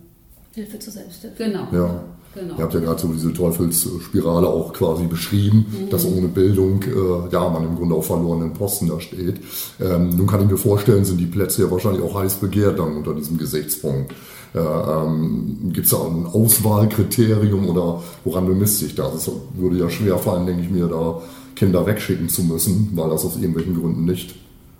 Hilfe 0.54 0.80
zur 0.80 0.94
Selbsthilfe. 0.94 1.44
Genau. 1.44 1.68
Ja. 1.72 2.04
Genau. 2.36 2.58
Ihr 2.58 2.64
habt 2.64 2.74
ja 2.76 2.80
gerade 2.80 3.02
so 3.02 3.08
diese 3.08 3.34
Teufelsspirale 3.34 4.48
auch 4.48 4.72
quasi 4.74 5.06
beschrieben, 5.08 5.66
mhm. 5.70 5.90
dass 5.90 6.06
ohne 6.06 6.28
Bildung 6.28 6.84
äh, 6.84 7.34
ja 7.34 7.50
man 7.50 7.64
im 7.64 7.76
Grunde 7.76 7.96
auf 7.96 8.06
verlorenen 8.06 8.54
Posten 8.54 8.88
da 8.88 9.00
steht. 9.00 9.42
Ähm, 9.82 10.16
nun 10.16 10.28
kann 10.28 10.42
ich 10.42 10.50
mir 10.50 10.58
vorstellen, 10.58 11.06
sind 11.06 11.20
die 11.20 11.26
Plätze 11.26 11.64
ja 11.64 11.72
wahrscheinlich 11.72 12.04
auch 12.04 12.16
heiß 12.16 12.36
begehrt 12.36 12.78
dann 12.78 12.98
unter 12.98 13.16
diesem 13.16 13.38
Gesichtspunkt. 13.38 14.14
Äh, 14.54 14.60
ähm, 14.60 15.72
Gibt 15.74 15.86
es 15.86 15.92
da 15.92 16.06
ein 16.06 16.28
Auswahlkriterium 16.28 17.68
oder 17.68 18.02
woran 18.24 18.46
bemisst 18.46 18.80
sich 18.80 18.94
das? 18.94 19.14
Es 19.16 19.32
würde 19.56 19.78
ja 19.78 19.90
schwer 19.90 20.18
fallen, 20.18 20.46
denke 20.46 20.64
ich 20.64 20.70
mir, 20.70 20.88
da 20.88 21.22
Kinder 21.56 21.86
wegschicken 21.86 22.30
zu 22.30 22.44
müssen, 22.44 22.92
weil 22.94 23.10
das 23.10 23.26
aus 23.26 23.36
irgendwelchen 23.36 23.80
Gründen 23.80 24.06
nicht 24.06 24.36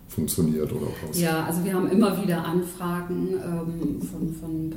funktioniert 0.08 0.72
oder 0.72 0.88
was? 1.08 1.20
Ja, 1.20 1.46
also 1.46 1.64
wir 1.64 1.74
haben 1.74 1.90
immer 1.90 2.22
wieder 2.22 2.44
Anfragen 2.46 3.30
ähm, 3.34 4.02
von, 4.02 4.02
von 4.02 4.29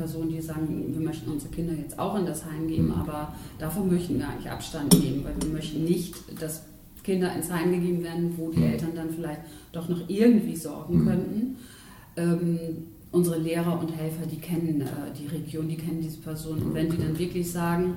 Personen, 0.02 0.30
die 0.30 0.40
sagen, 0.40 0.92
wir 0.92 1.00
möchten 1.00 1.30
unsere 1.30 1.52
Kinder 1.52 1.74
jetzt 1.74 1.96
auch 1.96 2.18
in 2.18 2.26
das 2.26 2.44
Heim 2.44 2.66
geben, 2.66 2.86
mhm. 2.86 2.94
aber 2.94 3.32
davon 3.58 3.88
möchten 3.92 4.18
wir 4.18 4.28
eigentlich 4.28 4.50
Abstand 4.50 4.92
nehmen, 5.00 5.24
weil 5.24 5.34
wir 5.40 5.54
möchten 5.54 5.84
nicht, 5.84 6.14
dass 6.40 6.64
Kinder 7.04 7.32
ins 7.34 7.50
Heim 7.52 7.70
gegeben 7.70 8.02
werden, 8.02 8.34
wo 8.36 8.50
die 8.50 8.58
mhm. 8.58 8.72
Eltern 8.72 8.90
dann 8.96 9.10
vielleicht 9.10 9.42
doch 9.70 9.88
noch 9.88 10.00
irgendwie 10.08 10.56
sorgen 10.56 11.00
mhm. 11.00 11.06
könnten. 11.06 11.56
Ähm, 12.16 12.58
unsere 13.12 13.38
Lehrer 13.38 13.78
und 13.78 13.96
Helfer, 13.96 14.26
die 14.26 14.38
kennen 14.38 14.80
äh, 14.80 14.86
die 15.16 15.28
Region, 15.28 15.68
die 15.68 15.76
kennen 15.76 16.00
diese 16.00 16.18
Person. 16.18 16.60
Und 16.62 16.74
wenn 16.74 16.90
die 16.90 16.98
dann 16.98 17.16
wirklich 17.16 17.50
sagen, 17.50 17.94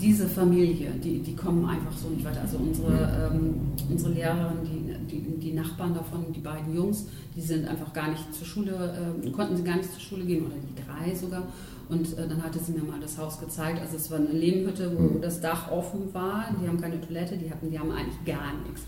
diese 0.00 0.26
Familie, 0.26 0.92
die, 1.02 1.18
die 1.18 1.36
kommen 1.36 1.64
einfach 1.66 1.96
so 1.96 2.08
nicht 2.08 2.24
weiter. 2.24 2.40
Also 2.40 2.56
unsere, 2.56 3.30
ähm, 3.32 3.54
unsere 3.90 4.12
Lehrerin, 4.12 4.58
die, 4.64 4.79
die, 5.10 5.20
die, 5.38 5.52
Nachbarn 5.52 5.94
davon, 5.94 6.32
die 6.32 6.40
beiden 6.40 6.74
Jungs, 6.74 7.06
die 7.34 7.40
sind 7.40 7.66
einfach 7.66 7.92
gar 7.92 8.10
nicht 8.10 8.34
zur 8.34 8.46
Schule, 8.46 9.14
äh, 9.24 9.30
konnten 9.30 9.56
sie 9.56 9.64
gar 9.64 9.76
nicht 9.76 9.90
zur 9.92 10.00
Schule 10.00 10.24
gehen 10.24 10.46
oder 10.46 10.54
die 10.56 10.82
drei 10.82 11.14
sogar. 11.14 11.44
Und 11.88 12.16
äh, 12.16 12.28
dann 12.28 12.42
hatte 12.42 12.58
sie 12.58 12.72
mir 12.72 12.82
mal 12.82 13.00
das 13.00 13.18
Haus 13.18 13.40
gezeigt. 13.40 13.80
Also 13.80 13.96
es 13.96 14.10
war 14.10 14.18
eine 14.18 14.30
Lehmhütte, 14.30 14.96
wo 14.96 15.02
mhm. 15.02 15.20
das 15.20 15.40
Dach 15.40 15.70
offen 15.70 16.14
war. 16.14 16.54
Die 16.62 16.68
haben 16.68 16.80
keine 16.80 17.00
Toilette, 17.00 17.36
die 17.36 17.50
hatten, 17.50 17.70
die 17.70 17.78
haben 17.78 17.90
eigentlich 17.90 18.24
gar 18.24 18.52
nichts. 18.64 18.82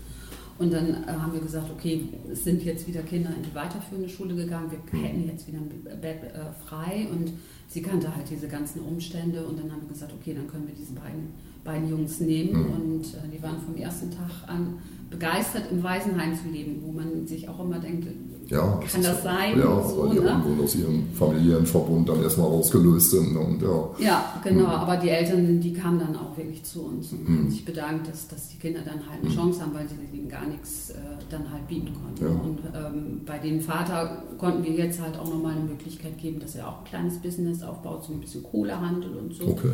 Und 0.59 0.71
dann 0.71 1.03
äh, 1.03 1.07
haben 1.07 1.33
wir 1.33 1.41
gesagt, 1.41 1.69
okay, 1.71 2.07
es 2.31 2.43
sind 2.43 2.63
jetzt 2.63 2.87
wieder 2.87 3.01
Kinder 3.01 3.31
in 3.35 3.43
die 3.43 3.55
weiterführende 3.55 4.07
Schule 4.07 4.35
gegangen, 4.35 4.71
wir 4.71 5.01
hätten 5.01 5.27
jetzt 5.27 5.47
wieder 5.47 5.57
ein 5.57 5.99
Bett 5.99 6.23
äh, 6.23 6.53
frei 6.65 7.07
und 7.11 7.31
sie 7.67 7.81
kannte 7.81 8.15
halt 8.15 8.29
diese 8.29 8.47
ganzen 8.47 8.81
Umstände 8.81 9.45
und 9.45 9.57
dann 9.59 9.71
haben 9.71 9.81
wir 9.81 9.89
gesagt, 9.89 10.13
okay, 10.13 10.33
dann 10.33 10.47
können 10.47 10.67
wir 10.67 10.75
diese 10.75 10.93
beiden, 10.93 11.33
beiden 11.63 11.89
Jungs 11.89 12.19
nehmen 12.19 12.53
mhm. 12.53 12.73
und 12.73 13.05
äh, 13.05 13.29
die 13.33 13.41
waren 13.41 13.59
vom 13.61 13.75
ersten 13.75 14.11
Tag 14.11 14.47
an 14.47 14.77
begeistert, 15.13 15.65
im 15.71 15.83
Waisenheim 15.83 16.35
zu 16.35 16.49
leben, 16.49 16.81
wo 16.83 16.91
man 16.91 17.27
sich 17.27 17.47
auch 17.47 17.59
immer 17.59 17.79
denkt, 17.79 18.07
ja, 18.47 18.79
kann 18.79 19.01
das, 19.01 19.13
das 19.13 19.23
sein? 19.23 19.57
Ja, 19.57 19.81
so, 19.81 20.03
weil 20.03 20.17
die 20.17 20.19
ne? 20.19 20.63
aus 20.63 20.75
ihrem 20.75 21.05
Familienverbund 21.13 22.09
dann 22.09 22.21
erstmal 22.21 22.47
rausgelöst 22.47 23.11
sind. 23.11 23.37
Und, 23.37 23.61
ja. 23.61 23.89
ja, 23.99 24.41
genau, 24.43 24.65
mhm. 24.65 24.69
aber 24.69 24.97
die 24.97 25.09
Eltern, 25.09 25.61
die 25.61 25.73
kamen 25.73 25.99
dann 25.99 26.15
auch 26.15 26.35
wirklich 26.35 26.63
zu 26.63 26.83
uns 26.83 27.13
und 27.13 27.29
mhm. 27.29 27.37
haben 27.37 27.49
sich 27.51 27.63
bedankt, 27.63 28.09
dass, 28.09 28.27
dass 28.27 28.49
die 28.49 28.57
Kinder 28.57 28.81
dann 28.83 29.07
halt 29.09 29.21
eine 29.21 29.29
mhm. 29.29 29.35
Chance 29.35 29.61
haben, 29.61 29.73
weil 29.73 29.87
sie 29.87 29.95
ihnen 30.15 30.29
gar 30.29 30.45
nichts 30.45 30.89
äh, 30.89 30.95
dann 31.29 31.51
halt 31.51 31.67
bieten 31.67 31.93
konnten. 31.93 32.23
Ja. 32.23 32.29
Und 32.29 32.59
ähm, 32.75 33.21
bei 33.25 33.37
dem 33.37 33.61
Vater 33.61 34.23
konnten 34.37 34.63
wir 34.63 34.71
jetzt 34.71 35.01
halt 35.01 35.17
auch 35.17 35.29
nochmal 35.29 35.53
eine 35.53 35.63
Möglichkeit 35.63 36.17
geben, 36.17 36.39
dass 36.39 36.55
er 36.55 36.67
auch 36.67 36.79
ein 36.79 36.85
kleines 36.85 37.19
Business 37.19 37.63
aufbaut, 37.63 38.03
so 38.03 38.13
ein 38.13 38.19
bisschen 38.19 38.43
Kohlehandel 38.43 39.15
und 39.15 39.33
so. 39.33 39.47
Okay. 39.47 39.71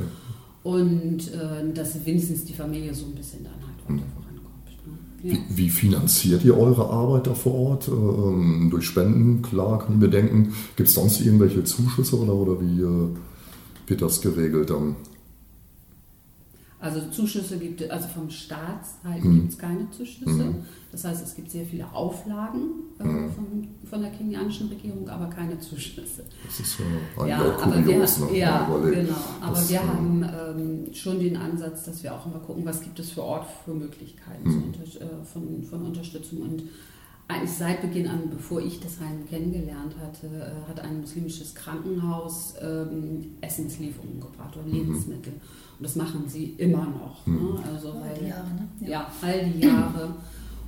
Und 0.63 1.32
äh, 1.34 1.74
dass 1.74 2.06
wenigstens 2.06 2.45
die 2.45 2.54
Familie 2.54 2.93
so 2.93 3.06
ein 3.06 3.15
bisschen 3.15 3.43
dann 3.43 3.54
halt 3.54 4.02
weiter 4.02 4.08
mhm. 4.08 4.19
Wie, 5.22 5.38
wie, 5.50 5.69
finanziert 5.69 6.45
ihr 6.45 6.58
eure 6.58 6.89
Arbeit 6.89 7.28
da 7.28 7.34
vor 7.34 7.54
Ort? 7.54 7.89
Ähm, 7.89 8.69
durch 8.72 8.86
Spenden, 8.86 9.41
klar, 9.41 9.80
kann 9.80 9.95
ich 9.95 10.00
mir 10.00 10.10
denken. 10.10 10.54
Gibt 10.78 10.88
es 10.88 10.95
sonst 10.95 11.19
irgendwelche 11.19 11.63
Zuschüsse 11.65 12.17
oder, 12.17 12.34
oder 12.34 12.62
wie 12.62 12.82
äh, 12.82 13.10
wird 13.88 14.02
das 14.02 14.22
geregelt 14.22 14.69
dann? 14.69 14.95
Also 16.82 17.02
Zuschüsse 17.12 17.58
gibt 17.58 17.82
es, 17.82 17.89
also 17.89 18.08
vom 18.08 18.30
Staatsseite 18.30 19.28
mhm. 19.28 19.36
gibt 19.42 19.52
es 19.52 19.58
keine 19.58 19.92
Zuschüsse. 19.92 20.32
Mhm. 20.32 20.56
Das 20.94 21.04
heißt, 21.04 21.22
es 21.24 21.36
gibt 21.36 21.52
sehr 21.52 21.65
viele 21.65 21.92
Auflagen 21.92 22.70
äh, 23.00 23.04
mhm. 23.04 23.32
von, 23.32 23.68
von, 23.89 24.02
der 24.02 24.12
kenianischen 24.12 24.70
Regierung, 24.70 25.10
aber 25.10 25.28
keine 25.28 25.60
Zuschüsse. 25.60 26.24
Das 26.46 26.60
ist 26.60 26.80
ja 26.80 27.28
ja, 27.28 27.39
kurios. 27.62 28.22
Wir, 28.22 28.28
ne? 28.28 28.38
Ja, 28.38 28.80
genau. 28.82 29.13
Aber 29.42 29.56
das, 29.56 29.70
wir 29.70 29.86
haben 29.86 30.24
ähm, 30.24 30.94
schon 30.94 31.20
den 31.20 31.36
Ansatz, 31.36 31.84
dass 31.84 32.02
wir 32.02 32.15
auch 32.15 32.26
immer 32.26 32.39
gucken, 32.39 32.65
was 32.65 32.82
gibt 32.82 32.98
es 33.00 33.12
für 33.12 33.24
Ort 33.24 33.48
für 33.65 33.74
Möglichkeiten 33.74 34.50
mhm. 34.50 34.74
äh, 34.74 35.26
von, 35.26 35.63
von 35.63 35.86
Unterstützung. 35.86 36.42
Und 36.44 36.63
eigentlich 37.28 37.52
seit 37.52 37.82
Beginn 37.82 38.08
an, 38.08 38.30
bevor 38.30 38.62
ich 38.62 38.80
das 38.80 39.02
Heim 39.02 39.28
kennengelernt 39.30 39.96
hatte, 40.02 40.28
äh, 40.28 40.70
hat 40.70 40.80
ein 40.80 41.02
muslimisches 41.02 41.54
Krankenhaus 41.56 42.54
ähm, 42.62 43.34
Essenslieferungen 43.42 44.22
gebracht 44.22 44.56
oder 44.56 44.65
mhm. 44.65 44.74
Lebensmittel. 44.74 45.34
Mhm. 45.34 45.68
Und 45.80 45.86
das 45.86 45.96
machen 45.96 46.26
sie 46.28 46.56
immer 46.58 46.86
noch. 46.86 47.26
Ne? 47.26 47.34
Mhm. 47.34 47.60
Also 47.74 47.94
all 47.94 48.13
die 48.20 48.28
Jahre, 48.28 48.48
ne? 48.50 48.68
ja. 48.82 48.89
ja. 48.89 49.12
all 49.22 49.46
die 49.50 49.60
Jahre. 49.65 50.13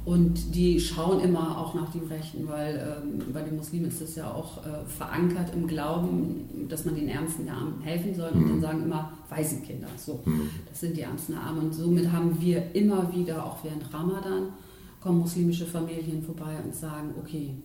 Und 0.04 0.56
die 0.56 0.80
schauen 0.80 1.20
immer 1.20 1.58
auch 1.58 1.76
nach 1.76 1.92
dem 1.92 2.08
Rechten, 2.08 2.48
weil 2.48 3.04
ähm, 3.04 3.22
bei 3.34 3.42
den 3.42 3.58
Muslimen 3.58 3.90
ist 3.90 4.02
es 4.02 4.16
ja 4.16 4.34
auch 4.34 4.66
äh, 4.66 4.86
verankert 4.86 5.54
im 5.54 5.68
Glauben, 5.68 6.68
dass 6.70 6.86
man 6.86 6.96
den 6.96 7.10
Ärmsten 7.10 7.46
der 7.46 7.56
Armen 7.56 7.82
helfen 7.82 8.16
soll. 8.16 8.30
Und 8.32 8.48
dann 8.48 8.56
mhm. 8.56 8.62
sagen 8.62 8.84
immer 8.84 9.12
Waisenkinder. 9.30 9.90
So, 9.98 10.22
mhm. 10.26 10.50
das 10.70 10.80
sind 10.80 10.96
die 10.96 11.02
Ärmsten 11.02 11.34
der 11.34 11.44
Armen. 11.44 11.66
Und 11.66 11.74
somit 11.74 12.10
haben 12.12 12.40
wir 12.40 12.74
immer 12.74 13.14
wieder, 13.14 13.46
auch 13.46 13.64
während 13.64 13.94
Ramadan, 13.94 14.54
kommen 15.02 15.20
muslimische 15.20 15.66
Familien 15.66 16.24
vorbei 16.24 16.56
und 16.64 16.74
sagen, 16.74 17.14
okay, 17.20 17.56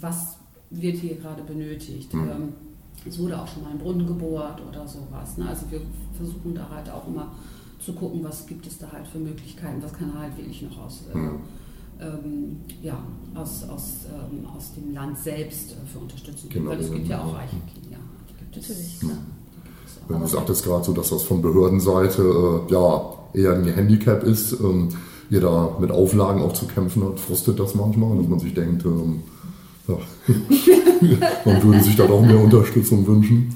was 0.00 0.38
wird 0.70 0.96
hier 0.96 1.16
gerade 1.16 1.42
benötigt? 1.42 2.14
Mhm. 2.14 2.30
Ähm, 2.30 2.52
es 3.06 3.18
wurde 3.18 3.40
auch 3.40 3.46
schon 3.46 3.62
mal 3.62 3.70
ein 3.70 3.78
Brunnen 3.78 4.06
gebohrt 4.06 4.60
oder 4.68 4.86
sowas. 4.86 5.36
Ne? 5.36 5.48
Also 5.48 5.66
wir 5.70 5.80
versuchen 6.16 6.54
da 6.54 6.68
halt 6.74 6.90
auch 6.90 7.06
immer 7.06 7.32
zu 7.84 7.92
gucken, 7.92 8.24
was 8.24 8.46
gibt 8.46 8.66
es 8.66 8.78
da 8.78 8.90
halt 8.90 9.06
für 9.06 9.18
Möglichkeiten, 9.18 9.82
was 9.82 9.92
kann 9.92 10.18
halt 10.18 10.36
wirklich 10.36 10.62
noch 10.62 10.78
aus, 10.86 11.04
äh, 11.12 11.16
mhm. 11.16 11.40
ähm, 12.00 12.56
ja, 12.82 12.98
aus, 13.34 13.68
aus, 13.68 14.06
ähm, 14.08 14.46
aus 14.46 14.72
dem 14.74 14.94
Land 14.94 15.18
selbst 15.18 15.72
äh, 15.72 15.74
für 15.92 15.98
Unterstützung 15.98 16.48
genau, 16.48 16.70
Weil 16.70 16.80
es 16.80 16.90
gibt 16.90 17.08
ja 17.08 17.22
auch 17.22 17.34
reiche 17.34 17.56
Kinder. 17.72 17.98
Die 18.28 18.44
gibt 18.44 18.56
es, 18.56 18.68
Natürlich. 18.68 19.18
Wenn 20.08 20.20
du 20.20 20.26
sagtest 20.26 20.64
gerade 20.64 20.84
so, 20.84 20.92
dass 20.92 21.10
das 21.10 21.22
von 21.22 21.40
Behördenseite 21.40 22.22
äh, 22.68 22.72
ja, 22.72 23.14
eher 23.32 23.54
ein 23.54 23.64
Handicap 23.64 24.22
ist, 24.22 24.52
ähm, 24.60 24.88
ihr 25.30 25.40
da 25.40 25.76
mit 25.80 25.90
Auflagen 25.90 26.42
auch 26.42 26.52
zu 26.52 26.66
kämpfen 26.66 27.04
hat, 27.04 27.18
frustet 27.18 27.58
das 27.58 27.74
manchmal, 27.74 28.16
dass 28.18 28.28
man 28.28 28.38
sich 28.38 28.54
denkt, 28.54 28.84
ähm, 28.84 29.22
ja, 29.88 29.98
man 31.44 31.62
würde 31.62 31.80
sich 31.82 31.96
da 31.96 32.06
doch 32.06 32.20
mehr 32.20 32.38
Unterstützung 32.38 33.06
wünschen. 33.06 33.54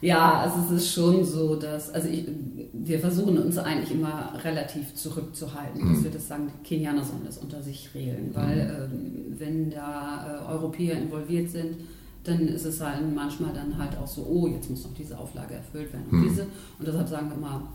Ja, 0.00 0.40
also 0.40 0.60
es 0.66 0.82
ist 0.82 0.92
schon 0.92 1.24
so, 1.24 1.56
dass, 1.56 1.90
also 1.90 2.08
ich, 2.08 2.26
wir 2.72 3.00
versuchen 3.00 3.36
uns 3.38 3.58
eigentlich 3.58 3.90
immer 3.90 4.32
relativ 4.44 4.94
zurückzuhalten, 4.94 5.82
mhm. 5.82 5.94
dass 5.94 6.04
wir 6.04 6.10
das 6.12 6.28
sagen, 6.28 6.46
die 6.46 6.68
Kenianer 6.68 7.02
sollen 7.02 7.24
das 7.24 7.38
unter 7.38 7.60
sich 7.62 7.90
regeln, 7.94 8.30
weil 8.32 8.88
mhm. 8.88 8.94
ähm, 8.94 9.38
wenn 9.38 9.70
da 9.70 10.44
äh, 10.46 10.52
Europäer 10.52 10.98
involviert 10.98 11.50
sind, 11.50 11.78
dann 12.22 12.46
ist 12.46 12.64
es 12.64 12.80
halt 12.80 13.02
manchmal 13.12 13.52
dann 13.52 13.76
halt 13.76 13.96
auch 13.98 14.06
so, 14.06 14.24
oh, 14.24 14.46
jetzt 14.46 14.70
muss 14.70 14.84
noch 14.84 14.94
diese 14.94 15.18
Auflage 15.18 15.54
erfüllt 15.54 15.92
werden 15.92 16.06
und 16.10 16.20
mhm. 16.20 16.28
diese. 16.28 16.42
Und 16.42 16.86
deshalb 16.86 17.08
sagen 17.08 17.30
wir 17.30 17.36
immer, 17.36 17.68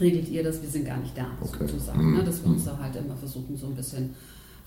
regelt 0.00 0.28
ihr 0.28 0.42
das, 0.42 0.60
wir 0.60 0.68
sind 0.68 0.84
gar 0.84 0.98
nicht 0.98 1.16
da, 1.16 1.26
okay. 1.40 1.66
sozusagen. 1.66 2.14
Ne? 2.14 2.24
Dass 2.24 2.42
wir 2.42 2.50
uns 2.50 2.62
mhm. 2.64 2.68
da 2.68 2.78
halt 2.78 2.96
immer 2.96 3.16
versuchen, 3.16 3.56
so 3.56 3.68
ein 3.68 3.74
bisschen 3.74 4.10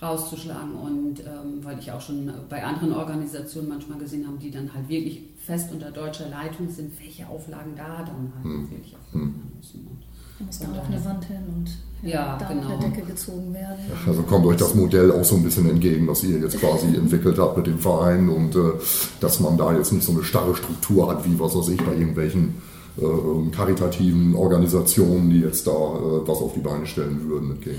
rauszuschlagen 0.01 0.75
und 0.75 1.19
ähm, 1.21 1.63
weil 1.63 1.79
ich 1.79 1.91
auch 1.91 2.01
schon 2.01 2.31
bei 2.49 2.63
anderen 2.63 2.93
Organisationen 2.93 3.69
manchmal 3.69 3.97
gesehen 3.97 4.27
habe, 4.27 4.37
die 4.37 4.51
dann 4.51 4.71
halt 4.73 4.87
wirklich 4.87 5.23
fest 5.43 5.71
unter 5.71 5.89
deutscher 5.89 6.29
Leitung 6.29 6.69
sind, 6.69 6.91
welche 6.99 7.27
Auflagen 7.27 7.73
da 7.75 8.03
dann 8.03 8.31
halt 8.35 8.43
hm. 8.43 8.69
wirklich 8.69 8.93
erfüllen 8.93 9.23
hm. 9.23 9.57
müssen. 9.57 9.87
Und 9.87 10.03
da 10.37 10.45
muss 10.45 10.59
dann 10.59 10.79
auch 10.79 10.85
eine 10.85 11.03
Wand 11.03 11.25
hin 11.25 11.43
und 11.47 11.69
ja, 12.07 12.37
da 12.37 12.47
genau. 12.47 12.67
eine 12.67 12.77
Decke 12.77 13.07
gezogen 13.07 13.51
werden. 13.55 13.79
Also 14.05 14.21
kommt 14.21 14.45
euch 14.45 14.57
das 14.57 14.75
Modell 14.75 15.11
auch 15.11 15.23
so 15.23 15.35
ein 15.35 15.43
bisschen 15.43 15.67
entgegen, 15.67 16.07
was 16.07 16.23
ihr 16.23 16.37
jetzt 16.39 16.59
quasi 16.59 16.87
entwickelt 16.95 17.39
habt 17.39 17.57
mit 17.57 17.65
dem 17.65 17.79
Verein 17.79 18.29
und 18.29 18.55
äh, 18.55 18.73
dass 19.19 19.39
man 19.39 19.57
da 19.57 19.75
jetzt 19.75 19.91
nicht 19.91 20.05
so 20.05 20.11
eine 20.11 20.23
starre 20.23 20.55
Struktur 20.55 21.09
hat, 21.09 21.25
wie 21.25 21.39
was 21.39 21.55
weiß 21.55 21.69
ich, 21.69 21.83
bei 21.83 21.93
irgendwelchen 21.93 22.61
äh, 22.97 23.51
karitativen 23.51 24.35
Organisationen, 24.35 25.29
die 25.29 25.41
jetzt 25.41 25.67
da 25.67 25.71
äh, 25.71 26.27
was 26.27 26.39
auf 26.39 26.53
die 26.53 26.61
Beine 26.61 26.85
stellen 26.85 27.29
würden 27.29 27.49
mit 27.49 27.61
Kenia. 27.61 27.77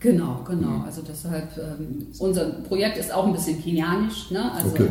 Genau, 0.00 0.40
genau. 0.46 0.68
Mhm. 0.68 0.84
Also 0.84 1.02
deshalb, 1.06 1.56
ähm, 1.56 2.06
unser 2.18 2.44
Projekt 2.62 2.98
ist 2.98 3.14
auch 3.14 3.26
ein 3.26 3.32
bisschen 3.32 3.62
kenianisch. 3.62 4.32
Ne? 4.32 4.52
Also 4.52 4.70
okay, 4.70 4.88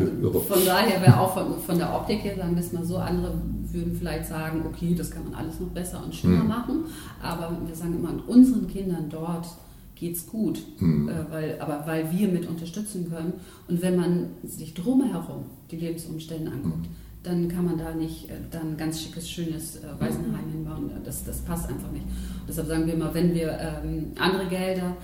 von 0.48 0.64
daher 0.64 1.02
wäre 1.02 1.20
auch 1.20 1.34
von, 1.34 1.58
von, 1.58 1.76
der 1.76 1.94
Optik 1.94 2.24
her, 2.24 2.36
sagen 2.36 2.54
wir 2.54 2.62
es 2.62 2.72
mal 2.72 2.84
so, 2.84 2.96
andere 2.96 3.34
würden 3.70 3.94
vielleicht 3.94 4.26
sagen, 4.26 4.62
okay, 4.66 4.94
das 4.94 5.10
kann 5.10 5.24
man 5.24 5.34
alles 5.34 5.60
noch 5.60 5.68
besser 5.68 6.02
und 6.02 6.14
schöner 6.14 6.42
mhm. 6.42 6.48
machen. 6.48 6.84
Aber 7.22 7.54
wir 7.66 7.74
sagen 7.74 7.96
immer, 7.98 8.14
unseren 8.26 8.66
Kindern 8.68 9.10
dort 9.10 9.46
geht 9.94 10.16
es 10.16 10.26
gut, 10.26 10.62
mhm. 10.78 11.10
äh, 11.10 11.30
weil, 11.30 11.60
aber 11.60 11.86
weil 11.86 12.10
wir 12.10 12.28
mit 12.28 12.48
unterstützen 12.48 13.10
können. 13.10 13.34
Und 13.68 13.82
wenn 13.82 13.96
man 13.96 14.28
sich 14.44 14.72
drumherum 14.72 15.44
die 15.70 15.76
Lebensumstände 15.76 16.50
anguckt, 16.50 16.86
mhm 16.86 17.07
dann 17.22 17.48
kann 17.48 17.64
man 17.64 17.78
da 17.78 17.94
nicht 17.94 18.28
äh, 18.30 18.34
dann 18.50 18.76
ganz 18.76 19.00
schickes, 19.00 19.28
schönes 19.28 19.76
äh, 19.76 19.88
Waisenheim 19.98 20.50
hinbauen. 20.50 20.90
Das, 21.04 21.24
das 21.24 21.38
passt 21.38 21.68
einfach 21.68 21.90
nicht. 21.90 22.06
deshalb 22.48 22.68
sagen 22.68 22.86
wir 22.86 22.94
immer, 22.94 23.12
wenn 23.12 23.34
wir 23.34 23.58
ähm, 23.58 24.12
andere 24.18 24.46
Gelder, 24.46 24.96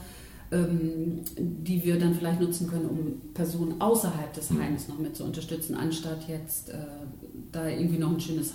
ähm, 0.53 1.23
die 1.37 1.83
wir 1.85 1.99
dann 1.99 2.15
vielleicht 2.15 2.41
nutzen 2.41 2.69
können, 2.69 2.87
um 2.87 3.33
Personen 3.35 3.81
außerhalb 3.81 4.33
des 4.33 4.51
mhm. 4.51 4.63
Heims 4.63 4.89
noch 4.89 4.99
mit 4.99 5.17
zu 5.17 5.25
unterstützen, 5.25 5.75
anstatt 5.75 6.29
jetzt 6.29 6.71
äh, 6.71 6.77
da 7.51 7.67
irgendwie 7.67 7.99
noch 7.99 8.11
ein 8.11 8.21
schönes 8.21 8.55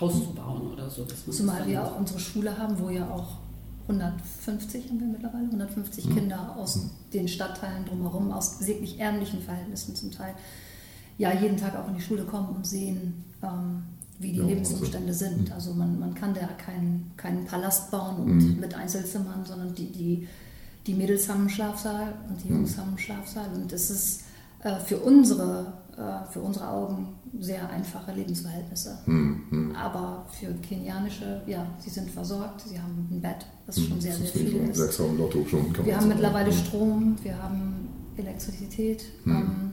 Haus 0.00 0.14
zu 0.14 0.34
bauen 0.34 0.72
oder 0.72 0.88
so. 0.90 1.04
Zumal 1.30 1.66
wir 1.66 1.84
auch 1.84 1.98
unsere 1.98 2.20
Schule 2.20 2.56
haben, 2.56 2.78
wo 2.78 2.90
ja 2.90 3.08
auch 3.10 3.38
150 3.88 4.88
haben 4.88 5.00
wir 5.00 5.06
mittlerweile, 5.06 5.44
150 5.44 6.06
mhm. 6.06 6.14
Kinder 6.14 6.56
aus 6.56 6.76
mhm. 6.76 6.90
den 7.12 7.28
Stadtteilen 7.28 7.84
drumherum, 7.84 8.32
aus 8.32 8.66
wirklich 8.66 8.98
ärmlichen 8.98 9.42
Verhältnissen 9.42 9.94
zum 9.94 10.10
Teil, 10.10 10.34
ja 11.18 11.32
jeden 11.32 11.56
Tag 11.56 11.76
auch 11.76 11.88
in 11.88 11.94
die 11.94 12.00
Schule 12.00 12.24
kommen 12.24 12.48
und 12.56 12.66
sehen, 12.66 13.24
ähm, 13.42 13.82
wie 14.18 14.32
die 14.32 14.38
ja, 14.38 14.46
Lebensumstände 14.46 15.08
also, 15.08 15.24
sind. 15.24 15.52
Also 15.52 15.74
man, 15.74 15.98
man 15.98 16.14
kann 16.14 16.34
da 16.34 16.46
keinen 16.46 17.12
keinen 17.16 17.44
Palast 17.44 17.90
bauen 17.90 18.16
und 18.16 18.36
mhm. 18.36 18.60
mit 18.60 18.74
Einzelzimmern, 18.74 19.44
sondern 19.44 19.74
die, 19.74 19.90
die, 19.90 20.28
die 20.86 20.94
Mädels 20.94 21.28
haben 21.28 21.40
einen 21.40 21.50
Schlafsaal 21.50 22.14
und 22.28 22.42
die 22.42 22.48
Jungs 22.48 22.76
mhm. 22.76 22.80
haben 22.80 22.88
einen 22.88 22.98
Schlafsaal. 22.98 23.46
Und 23.54 23.72
das 23.72 23.90
ist 23.90 24.22
äh, 24.60 24.76
für, 24.80 24.98
unsere, 24.98 25.72
äh, 25.96 26.32
für 26.32 26.40
unsere 26.40 26.68
Augen 26.68 27.08
sehr 27.40 27.68
einfache 27.70 28.12
Lebensverhältnisse. 28.12 28.98
Mhm. 29.06 29.74
Aber 29.76 30.26
für 30.30 30.52
kenianische, 30.54 31.42
ja, 31.46 31.66
sie 31.78 31.90
sind 31.90 32.10
versorgt, 32.10 32.62
sie 32.62 32.80
haben 32.80 33.08
ein 33.10 33.20
Bett, 33.20 33.46
was 33.66 33.80
schon 33.80 33.96
mhm. 33.96 34.00
sehr, 34.00 34.14
sehr 34.14 34.26
viel 34.26 34.70
ist. 34.70 34.98
Lotto 34.98 35.44
schon, 35.44 35.74
wir 35.84 35.96
haben 35.96 36.08
mittlerweile. 36.08 36.52
Strom, 36.52 37.16
wir 37.22 37.42
haben 37.42 37.88
Elektrizität. 38.16 39.04
Ähm, 39.26 39.63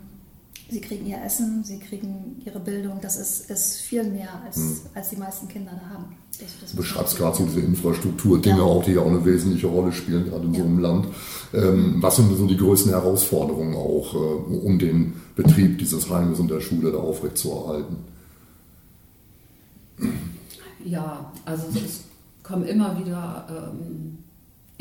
Sie 0.72 0.80
kriegen 0.80 1.06
ihr 1.06 1.22
Essen, 1.22 1.66
sie 1.66 1.80
kriegen 1.80 2.42
ihre 2.46 2.60
Bildung. 2.60 3.00
Das 3.02 3.18
ist, 3.18 3.50
ist 3.50 3.82
viel 3.82 4.04
mehr, 4.04 4.30
als, 4.46 4.56
hm. 4.56 4.80
als 4.94 5.10
die 5.10 5.18
meisten 5.18 5.50
Kinder 5.50 5.72
da 5.74 5.96
haben. 5.96 6.16
Das 6.40 6.72
du 6.72 6.78
beschreibst 6.78 7.18
gerade 7.18 7.38
so 7.38 7.44
diese 7.44 7.60
Infrastruktur-Dinge 7.60 8.60
ja. 8.60 8.64
auch, 8.64 8.84
die 8.84 8.94
ja 8.94 9.02
auch 9.02 9.08
eine 9.08 9.24
wesentliche 9.26 9.68
Rolle 9.68 9.92
spielen, 9.92 10.30
gerade 10.30 10.46
in 10.46 10.54
ja. 10.54 10.62
so 10.62 10.66
einem 10.66 10.80
Land. 10.80 11.08
Ähm, 11.54 11.98
was 12.00 12.16
sind 12.16 12.36
so 12.36 12.48
die 12.48 12.56
größten 12.56 12.92
Herausforderungen 12.92 13.76
auch, 13.76 14.16
äh, 14.16 14.18
um 14.18 14.80
den 14.80 15.14
Betrieb 15.36 15.78
dieses 15.78 16.10
Heimes 16.10 16.40
und 16.40 16.50
der 16.50 16.62
Schule 16.62 16.92
da 16.94 17.00
aufrechtzuerhalten? 17.00 17.98
Ja, 20.86 21.32
also 21.44 21.64
es 21.76 22.06
kommen 22.44 22.66
immer 22.66 22.98
wieder 22.98 23.74
ähm, 23.76 24.20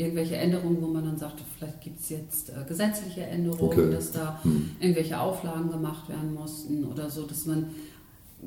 irgendwelche 0.01 0.35
Änderungen, 0.35 0.81
wo 0.81 0.87
man 0.87 1.05
dann 1.05 1.17
sagt, 1.17 1.41
vielleicht 1.57 1.81
gibt 1.81 1.99
es 2.01 2.09
jetzt 2.09 2.49
äh, 2.49 2.67
gesetzliche 2.67 3.21
Änderungen, 3.21 3.61
okay. 3.61 3.91
dass 3.91 4.11
da 4.11 4.39
hm. 4.43 4.71
irgendwelche 4.79 5.19
Auflagen 5.19 5.71
gemacht 5.71 6.09
werden 6.09 6.33
mussten 6.33 6.85
oder 6.85 7.09
so, 7.09 7.25
dass 7.25 7.45
man 7.45 7.67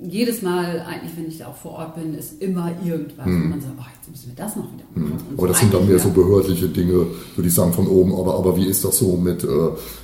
jedes 0.02 0.42
Mal, 0.42 0.80
eigentlich, 0.80 1.16
wenn 1.16 1.28
ich 1.28 1.38
da 1.38 1.46
auch 1.46 1.56
vor 1.56 1.72
Ort 1.72 1.94
bin, 1.94 2.14
ist 2.14 2.42
immer 2.42 2.72
irgendwas. 2.84 3.26
Hm. 3.26 3.42
Und 3.42 3.50
man 3.50 3.60
sagt, 3.60 3.74
oh, 3.78 3.84
jetzt 3.94 4.10
müssen 4.10 4.28
wir 4.28 4.34
das 4.34 4.56
noch 4.56 4.64
wieder 4.72 4.84
machen. 4.92 5.18
Hm. 5.28 5.38
Aber 5.38 5.48
das 5.48 5.60
sind 5.60 5.72
dann 5.72 5.86
mehr 5.86 5.98
so 5.98 6.10
behördliche 6.10 6.68
Dinge, 6.68 7.06
würde 7.36 7.48
ich 7.48 7.54
sagen, 7.54 7.72
von 7.72 7.86
oben. 7.86 8.12
Aber, 8.14 8.34
aber 8.34 8.56
wie 8.56 8.66
ist 8.66 8.84
das 8.84 8.98
so 8.98 9.16
mit 9.16 9.44
äh, 9.44 9.48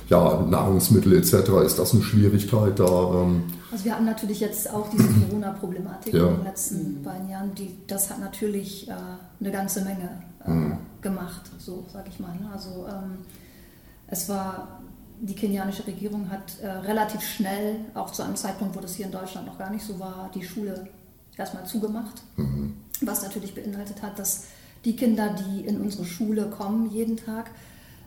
ja, 0.09 0.45
Nahrungsmittel 0.49 1.17
etc.? 1.17 1.33
Ist 1.65 1.77
das 1.77 1.93
eine 1.93 2.03
Schwierigkeit 2.03 2.79
da? 2.79 3.23
Ähm? 3.23 3.43
Also 3.71 3.85
wir 3.85 3.93
hatten 3.93 4.05
natürlich 4.05 4.39
jetzt 4.41 4.69
auch 4.69 4.89
diese 4.89 5.07
Corona-Problematik 5.07 6.13
ja. 6.13 6.27
in 6.27 6.35
den 6.35 6.43
letzten 6.43 7.03
beiden 7.03 7.29
Jahren. 7.29 7.55
Die, 7.55 7.77
das 7.87 8.09
hat 8.09 8.19
natürlich 8.19 8.89
äh, 8.89 8.93
eine 9.39 9.51
ganze 9.51 9.83
Menge 9.83 10.09
äh, 10.43 10.47
hm. 10.47 10.77
gemacht, 11.01 11.49
so 11.57 11.85
sage 11.91 12.09
ich 12.09 12.19
mal. 12.19 12.33
Ne? 12.35 12.49
Also 12.51 12.85
ähm, 12.87 13.19
es 14.07 14.27
war 14.27 14.81
die 15.21 15.35
kenianische 15.35 15.85
Regierung 15.85 16.29
hat 16.31 16.59
äh, 16.61 16.67
relativ 16.67 17.21
schnell, 17.21 17.75
auch 17.93 18.11
zu 18.11 18.23
einem 18.23 18.35
Zeitpunkt, 18.35 18.75
wo 18.75 18.79
das 18.79 18.95
hier 18.95 19.05
in 19.05 19.11
Deutschland 19.11 19.45
noch 19.45 19.57
gar 19.57 19.69
nicht 19.69 19.85
so 19.85 19.99
war, 19.99 20.31
die 20.33 20.43
Schule 20.43 20.87
erstmal 21.37 21.65
zugemacht. 21.65 22.23
Mhm. 22.37 22.73
Was 23.01 23.21
natürlich 23.21 23.53
beinhaltet 23.53 24.01
hat, 24.01 24.17
dass 24.17 24.45
die 24.83 24.95
Kinder, 24.95 25.35
die 25.35 25.61
in 25.61 25.79
unsere 25.79 26.05
Schule 26.05 26.49
kommen 26.49 26.89
jeden 26.89 27.17
Tag, 27.17 27.51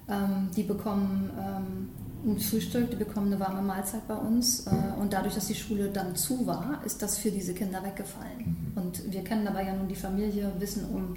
ähm, 0.09 0.51
die 0.57 0.63
bekommen 0.63 1.31
ähm, 1.39 1.89
ein 2.27 2.39
Frühstück, 2.39 2.91
die 2.91 2.97
bekommen 2.97 3.27
eine 3.27 3.41
warme 3.41 3.63
Mahlzeit 3.63 4.07
bei 4.09 4.17
uns. 4.17 4.67
Äh, 4.67 5.01
und 5.01 5.13
dadurch, 5.13 5.35
dass 5.35 5.47
die 5.47 5.55
Schule 5.55 5.91
dann 5.91 6.17
zu 6.17 6.47
war, 6.47 6.81
ist 6.85 7.03
das 7.03 7.19
für 7.19 7.31
diese 7.31 7.55
Kinder 7.55 7.83
weggefallen. 7.83 8.73
Mhm. 8.75 8.83
Und 8.83 9.13
wir 9.13 9.23
kennen 9.23 9.45
dabei 9.45 9.67
ja 9.67 9.75
nun 9.75 9.89
die 9.89 9.97
Familie, 9.97 10.53
wissen 10.59 10.85
um 10.87 11.15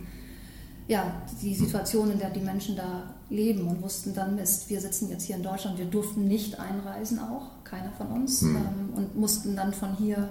ja, 0.87 1.21
die 1.41 1.53
Situation, 1.53 2.11
in 2.11 2.19
der 2.19 2.29
die 2.29 2.39
Menschen 2.39 2.77
da 2.77 3.13
leben 3.29 3.67
und 3.67 3.81
wussten 3.81 4.13
dann, 4.13 4.35
Mist, 4.35 4.69
wir 4.69 4.79
sitzen 4.79 5.09
jetzt 5.09 5.23
hier 5.23 5.35
in 5.35 5.43
Deutschland, 5.43 5.77
wir 5.77 5.85
durften 5.85 6.27
nicht 6.27 6.59
einreisen 6.59 7.19
auch, 7.19 7.63
keiner 7.65 7.91
von 7.91 8.07
uns, 8.07 8.41
mhm. 8.41 8.55
ähm, 8.55 8.89
und 8.95 9.17
mussten 9.17 9.55
dann 9.55 9.73
von 9.73 9.95
hier 9.97 10.29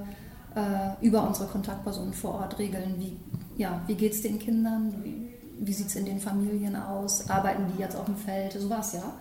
äh, 0.55 1.05
über 1.07 1.27
unsere 1.27 1.47
Kontaktpersonen 1.47 2.15
vor 2.15 2.37
Ort 2.37 2.59
regeln, 2.59 2.95
wie, 2.99 3.19
ja, 3.61 3.83
wie 3.87 3.95
geht 3.95 4.15
es 4.15 4.23
den 4.23 4.39
Kindern, 4.39 4.95
wie, 5.05 5.26
wie 5.59 5.73
sieht 5.73 5.89
es 5.89 5.97
in 5.97 6.05
den 6.05 6.21
Familien 6.21 6.77
aus, 6.77 7.29
arbeiten 7.29 7.65
die 7.75 7.81
jetzt 7.81 7.97
auf 7.97 8.07
dem 8.07 8.17
Feld, 8.17 8.53
so 8.53 8.69
war 8.71 8.81
es 8.81 8.93
ja. 8.93 9.13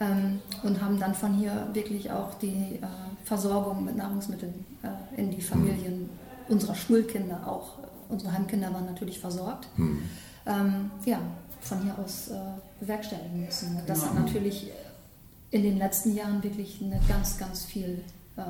Ähm, 0.00 0.40
und 0.62 0.80
haben 0.80 0.98
dann 0.98 1.14
von 1.14 1.34
hier 1.34 1.68
wirklich 1.72 2.10
auch 2.10 2.34
die 2.34 2.80
äh, 2.80 2.86
Versorgung 3.24 3.84
mit 3.84 3.96
Nahrungsmitteln 3.96 4.66
äh, 4.82 5.20
in 5.20 5.30
die 5.30 5.40
Familien 5.40 6.10
unserer 6.48 6.74
Schulkinder 6.74 7.46
auch. 7.46 7.78
Unsere 8.08 8.32
Heimkinder 8.32 8.72
waren 8.74 8.86
natürlich 8.86 9.18
versorgt. 9.18 9.68
Mhm 9.76 10.02
ähm, 10.46 10.90
ja, 11.04 11.20
von 11.60 11.82
hier 11.82 11.98
aus 11.98 12.28
äh, 12.28 12.34
bewerkstelligen 12.80 13.44
müssen. 13.44 13.80
Das 13.86 14.02
ja. 14.02 14.08
hat 14.08 14.14
natürlich 14.14 14.70
in 15.50 15.62
den 15.62 15.78
letzten 15.78 16.14
Jahren 16.14 16.42
wirklich 16.42 16.80
eine 16.82 17.00
ganz, 17.08 17.38
ganz 17.38 17.64
viel. 17.64 18.02
Äh, 18.36 18.42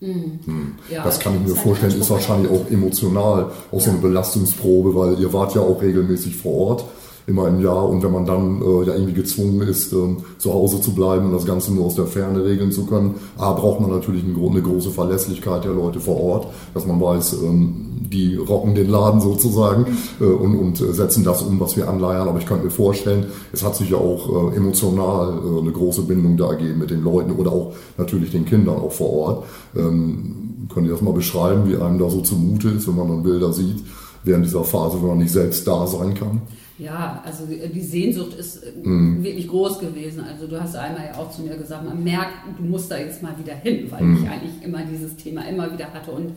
mhm. 0.00 0.74
Ja, 0.90 1.04
das 1.04 1.20
kann 1.20 1.34
ich 1.34 1.48
mir 1.48 1.56
vorstellen, 1.56 1.98
ist 1.98 2.10
wahrscheinlich 2.10 2.50
auch 2.50 2.70
emotional, 2.70 3.50
auch 3.70 3.78
ja. 3.78 3.80
so 3.80 3.90
eine 3.90 3.98
Belastungsprobe, 3.98 4.94
weil 4.94 5.18
ihr 5.20 5.32
wart 5.32 5.54
ja 5.54 5.60
auch 5.60 5.82
regelmäßig 5.82 6.36
vor 6.36 6.54
Ort 6.54 6.84
immer 7.28 7.46
im 7.46 7.60
Jahr. 7.60 7.88
Und 7.88 8.02
wenn 8.02 8.12
man 8.12 8.24
dann 8.24 8.62
äh, 8.62 8.86
ja 8.86 8.94
irgendwie 8.94 9.12
gezwungen 9.12 9.60
ist, 9.62 9.92
äh, 9.92 10.16
zu 10.38 10.52
Hause 10.52 10.80
zu 10.80 10.94
bleiben 10.94 11.26
und 11.26 11.32
das 11.32 11.44
Ganze 11.44 11.72
nur 11.72 11.86
aus 11.86 11.94
der 11.94 12.06
Ferne 12.06 12.44
regeln 12.44 12.72
zu 12.72 12.86
können, 12.86 13.16
A, 13.36 13.52
braucht 13.52 13.80
man 13.80 13.90
natürlich 13.90 14.24
eine, 14.24 14.34
eine 14.34 14.62
große 14.62 14.90
Verlässlichkeit 14.90 15.64
der 15.64 15.72
Leute 15.72 16.00
vor 16.00 16.20
Ort, 16.20 16.46
dass 16.74 16.86
man 16.86 17.00
weiß, 17.00 17.34
ähm, 17.44 17.87
die 18.10 18.36
rocken 18.36 18.74
den 18.74 18.88
Laden 18.88 19.20
sozusagen 19.20 19.86
äh, 20.20 20.24
und, 20.24 20.56
und 20.56 20.76
setzen 20.76 21.24
das 21.24 21.42
um, 21.42 21.60
was 21.60 21.76
wir 21.76 21.88
anleiern. 21.88 22.28
Aber 22.28 22.38
ich 22.38 22.46
könnte 22.46 22.64
mir 22.64 22.70
vorstellen, 22.70 23.26
es 23.52 23.64
hat 23.64 23.76
sich 23.76 23.90
ja 23.90 23.96
auch 23.96 24.52
äh, 24.52 24.56
emotional 24.56 25.38
äh, 25.38 25.60
eine 25.60 25.72
große 25.72 26.02
Bindung 26.02 26.36
da 26.36 26.50
ergeben 26.50 26.78
mit 26.78 26.90
den 26.90 27.02
Leuten 27.02 27.32
oder 27.32 27.52
auch 27.52 27.74
natürlich 27.96 28.30
den 28.30 28.44
Kindern 28.44 28.76
auch 28.76 28.92
vor 28.92 29.12
Ort. 29.12 29.44
Ähm, 29.76 30.66
könnt 30.72 30.86
ihr 30.86 30.92
das 30.92 31.02
mal 31.02 31.14
beschreiben, 31.14 31.68
wie 31.68 31.76
einem 31.76 31.98
da 31.98 32.08
so 32.08 32.20
zumute 32.20 32.68
ist, 32.68 32.86
wenn 32.88 32.96
man 32.96 33.08
dann 33.08 33.22
Bilder 33.22 33.52
sieht, 33.52 33.84
während 34.24 34.44
dieser 34.44 34.64
Phase, 34.64 35.00
wenn 35.00 35.08
man 35.08 35.18
nicht 35.18 35.32
selbst 35.32 35.66
da 35.66 35.86
sein 35.86 36.14
kann? 36.14 36.42
Ja, 36.78 37.20
also 37.24 37.44
die 37.46 37.80
Sehnsucht 37.80 38.34
ist 38.34 38.62
mhm. 38.84 39.24
wirklich 39.24 39.48
groß 39.48 39.80
gewesen. 39.80 40.22
Also 40.22 40.46
du 40.46 40.60
hast 40.60 40.76
einmal 40.76 41.06
ja 41.06 41.18
auch 41.18 41.30
zu 41.32 41.42
mir 41.42 41.56
gesagt, 41.56 41.84
man 41.84 42.04
merkt, 42.04 42.34
du 42.56 42.62
musst 42.62 42.88
da 42.88 42.98
jetzt 42.98 43.20
mal 43.20 43.36
wieder 43.36 43.54
hin, 43.54 43.90
weil 43.90 44.04
mhm. 44.04 44.18
ich 44.18 44.30
eigentlich 44.30 44.62
immer 44.62 44.84
dieses 44.84 45.16
Thema 45.16 45.48
immer 45.48 45.72
wieder 45.72 45.92
hatte. 45.92 46.12
Und 46.12 46.34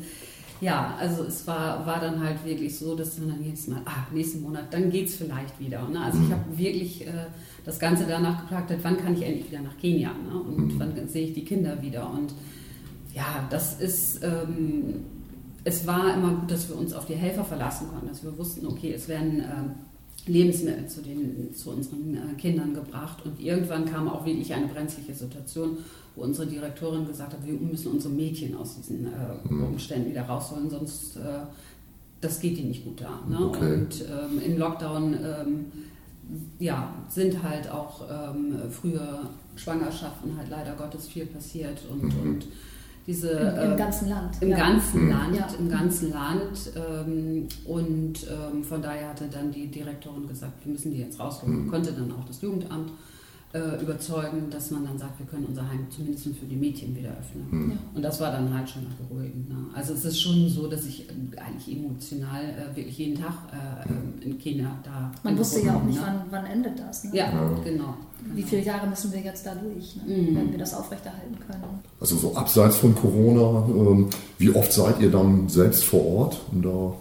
ja, 0.62 0.96
also 1.00 1.24
es 1.24 1.46
war, 1.48 1.86
war 1.86 2.00
dann 2.00 2.24
halt 2.24 2.46
wirklich 2.46 2.78
so, 2.78 2.96
dass 2.96 3.18
man 3.18 3.30
dann 3.30 3.44
jetzt 3.44 3.68
mal, 3.68 3.82
ah, 3.86 4.08
nächsten 4.14 4.42
Monat, 4.42 4.72
dann 4.72 4.90
geht 4.90 5.10
es 5.10 5.16
vielleicht 5.16 5.60
wieder. 5.60 5.88
Ne? 5.90 6.00
Also 6.00 6.20
ich 6.20 6.28
mhm. 6.28 6.34
habe 6.34 6.58
wirklich 6.58 7.08
äh, 7.08 7.26
das 7.66 7.80
Ganze 7.80 8.06
danach 8.08 8.42
gefragt, 8.42 8.72
wann 8.82 8.98
kann 8.98 9.14
ich 9.14 9.24
endlich 9.24 9.52
wieder 9.52 9.62
nach 9.62 9.78
Kenia 9.78 10.10
ne? 10.10 10.40
und 10.40 10.76
mhm. 10.76 10.80
wann 10.80 11.08
sehe 11.10 11.28
ich 11.28 11.34
die 11.34 11.44
Kinder 11.44 11.82
wieder. 11.82 12.10
Und 12.10 12.34
ja, 13.14 13.48
das 13.50 13.80
ist... 13.80 14.24
Ähm, 14.24 15.06
es 15.64 15.86
war 15.86 16.16
immer 16.16 16.34
gut, 16.34 16.50
dass 16.50 16.70
wir 16.70 16.76
uns 16.76 16.94
auf 16.94 17.06
die 17.06 17.14
Helfer 17.14 17.46
verlassen 17.46 17.88
konnten, 17.90 18.08
dass 18.08 18.24
wir 18.24 18.36
wussten, 18.38 18.66
okay, 18.66 18.94
es 18.94 19.08
werden 19.08 19.42
äh, 19.42 19.46
Lebensmittel 20.28 20.88
zu, 20.88 21.02
den, 21.02 21.54
zu 21.54 21.72
unseren 21.72 22.16
äh, 22.16 22.34
Kindern 22.40 22.74
gebracht. 22.74 23.26
Und 23.26 23.40
irgendwann 23.40 23.86
kam 23.86 24.08
auch 24.08 24.26
wirklich 24.26 24.54
eine 24.54 24.68
brenzliche 24.68 25.14
Situation, 25.14 25.78
wo 26.16 26.24
unsere 26.24 26.48
Direktorin 26.48 27.08
gesagt 27.08 27.34
hat, 27.34 27.46
wir 27.46 27.54
müssen 27.54 27.92
unsere 27.94 28.14
Mädchen 28.14 28.56
aus 28.56 28.76
diesen 28.76 29.06
äh, 29.08 29.10
Mhm. 29.50 29.64
Umständen 29.64 30.10
wieder 30.12 30.24
rausholen, 30.24 30.70
sonst 30.70 31.16
äh, 31.18 31.40
das 32.20 32.40
geht 32.40 32.58
ihnen 32.58 32.68
nicht 32.70 32.84
gut 32.84 33.02
da. 33.02 33.20
Ne? 33.28 33.46
Okay. 33.48 33.74
Und 33.74 34.02
ähm, 34.02 34.42
im 34.46 34.58
Lockdown 34.60 35.14
ähm, 35.14 35.66
ja, 36.60 36.94
sind 37.10 37.42
halt 37.42 37.70
auch 37.72 38.04
ähm, 38.10 38.56
früher 38.70 39.30
Schwangerschaften 39.56 40.38
halt 40.38 40.50
leider 40.50 40.76
Gottes 40.76 41.08
viel 41.08 41.26
passiert 41.26 41.80
und, 41.92 42.04
Mhm. 42.04 42.20
und 42.30 42.48
diese 43.08 43.30
Im, 43.30 43.48
im 43.64 43.72
ähm, 43.72 43.78
ganzen 43.78 44.10
Land. 44.10 44.38
im 44.42 44.50
ja. 44.50 44.58
ganzen 44.58 45.04
Mhm. 45.06 45.10
Land, 45.12 45.36
Ja. 45.36 45.48
im 45.60 45.70
ganzen 45.70 46.10
Land. 46.12 46.72
Ähm, 46.76 47.48
und 47.66 48.14
ähm, 48.30 48.64
von 48.64 48.82
daher 48.82 49.10
hatte 49.10 49.28
dann 49.28 49.52
die 49.52 49.68
Direktorin 49.68 50.28
gesagt, 50.28 50.64
wir 50.66 50.72
müssen 50.72 50.92
die 50.92 51.00
jetzt 51.00 51.20
rausholen. 51.20 51.66
Mhm. 51.66 51.72
Konnte 51.72 51.92
dann 51.92 52.12
auch 52.12 52.26
das 52.26 52.42
Jugendamt 52.42 52.92
äh, 53.54 53.82
überzeugen, 53.82 54.50
dass 54.50 54.72
man 54.72 54.86
dann 54.86 54.98
sagt, 54.98 55.20
wir 55.20 55.26
können 55.26 55.46
unser 55.46 55.68
Heim 55.68 55.86
zumindest 55.90 56.24
für 56.24 56.46
die 56.46 56.56
Mädchen 56.56 56.96
wieder 56.96 57.10
öffnen. 57.10 57.48
Mhm. 57.52 57.78
Und 57.94 58.02
das 58.02 58.20
war 58.22 58.32
dann 58.32 58.54
halt 58.54 58.70
schon 58.70 58.84
beruhigend. 59.08 59.50
Ne? 59.50 59.56
Also 59.74 59.94
es 59.94 60.06
ist 60.06 60.22
schon 60.22 60.48
so, 60.48 60.68
dass 60.68 60.86
ich 60.86 61.10
äh, 61.10 61.14
eigentlich 61.40 61.78
emotional 61.78 62.44
äh, 62.44 62.76
wirklich 62.76 62.98
jeden 62.98 63.20
Tag 63.22 63.34
äh, 63.52 64.26
in 64.26 64.38
Kinder 64.40 64.72
da. 64.84 65.12
Man 65.24 65.38
wusste 65.38 65.62
ja 65.62 65.76
auch 65.76 65.84
nicht, 65.84 66.00
ne? 66.00 66.06
wann, 66.06 66.22
wann 66.32 66.46
endet 66.46 66.80
das. 66.80 67.04
Ne? 67.04 67.12
Ja, 67.14 67.26
Ja. 67.32 67.52
genau. 67.64 67.94
Wie 68.36 68.44
viele 68.44 68.62
Jahre 68.64 68.86
müssen 68.88 69.12
wir 69.12 69.20
jetzt 69.20 69.46
da 69.48 69.56
durch, 69.56 69.96
ne? 69.96 70.04
Mhm. 70.06 70.36
wenn 70.36 70.52
wir 70.52 70.60
das 70.60 70.76
aufrechterhalten 70.76 71.36
können? 71.40 71.64
Also 72.00 72.16
so 72.18 72.36
abseits 72.36 72.78
von 72.78 72.94
Corona, 72.96 73.68
ähm, 73.68 74.08
wie 74.38 74.52
oft 74.52 74.72
seid 74.72 75.00
ihr 75.02 75.10
dann 75.10 75.50
selbst 75.50 75.84
vor 75.84 76.06
Ort, 76.06 76.40
um 76.52 76.62
da 76.62 76.94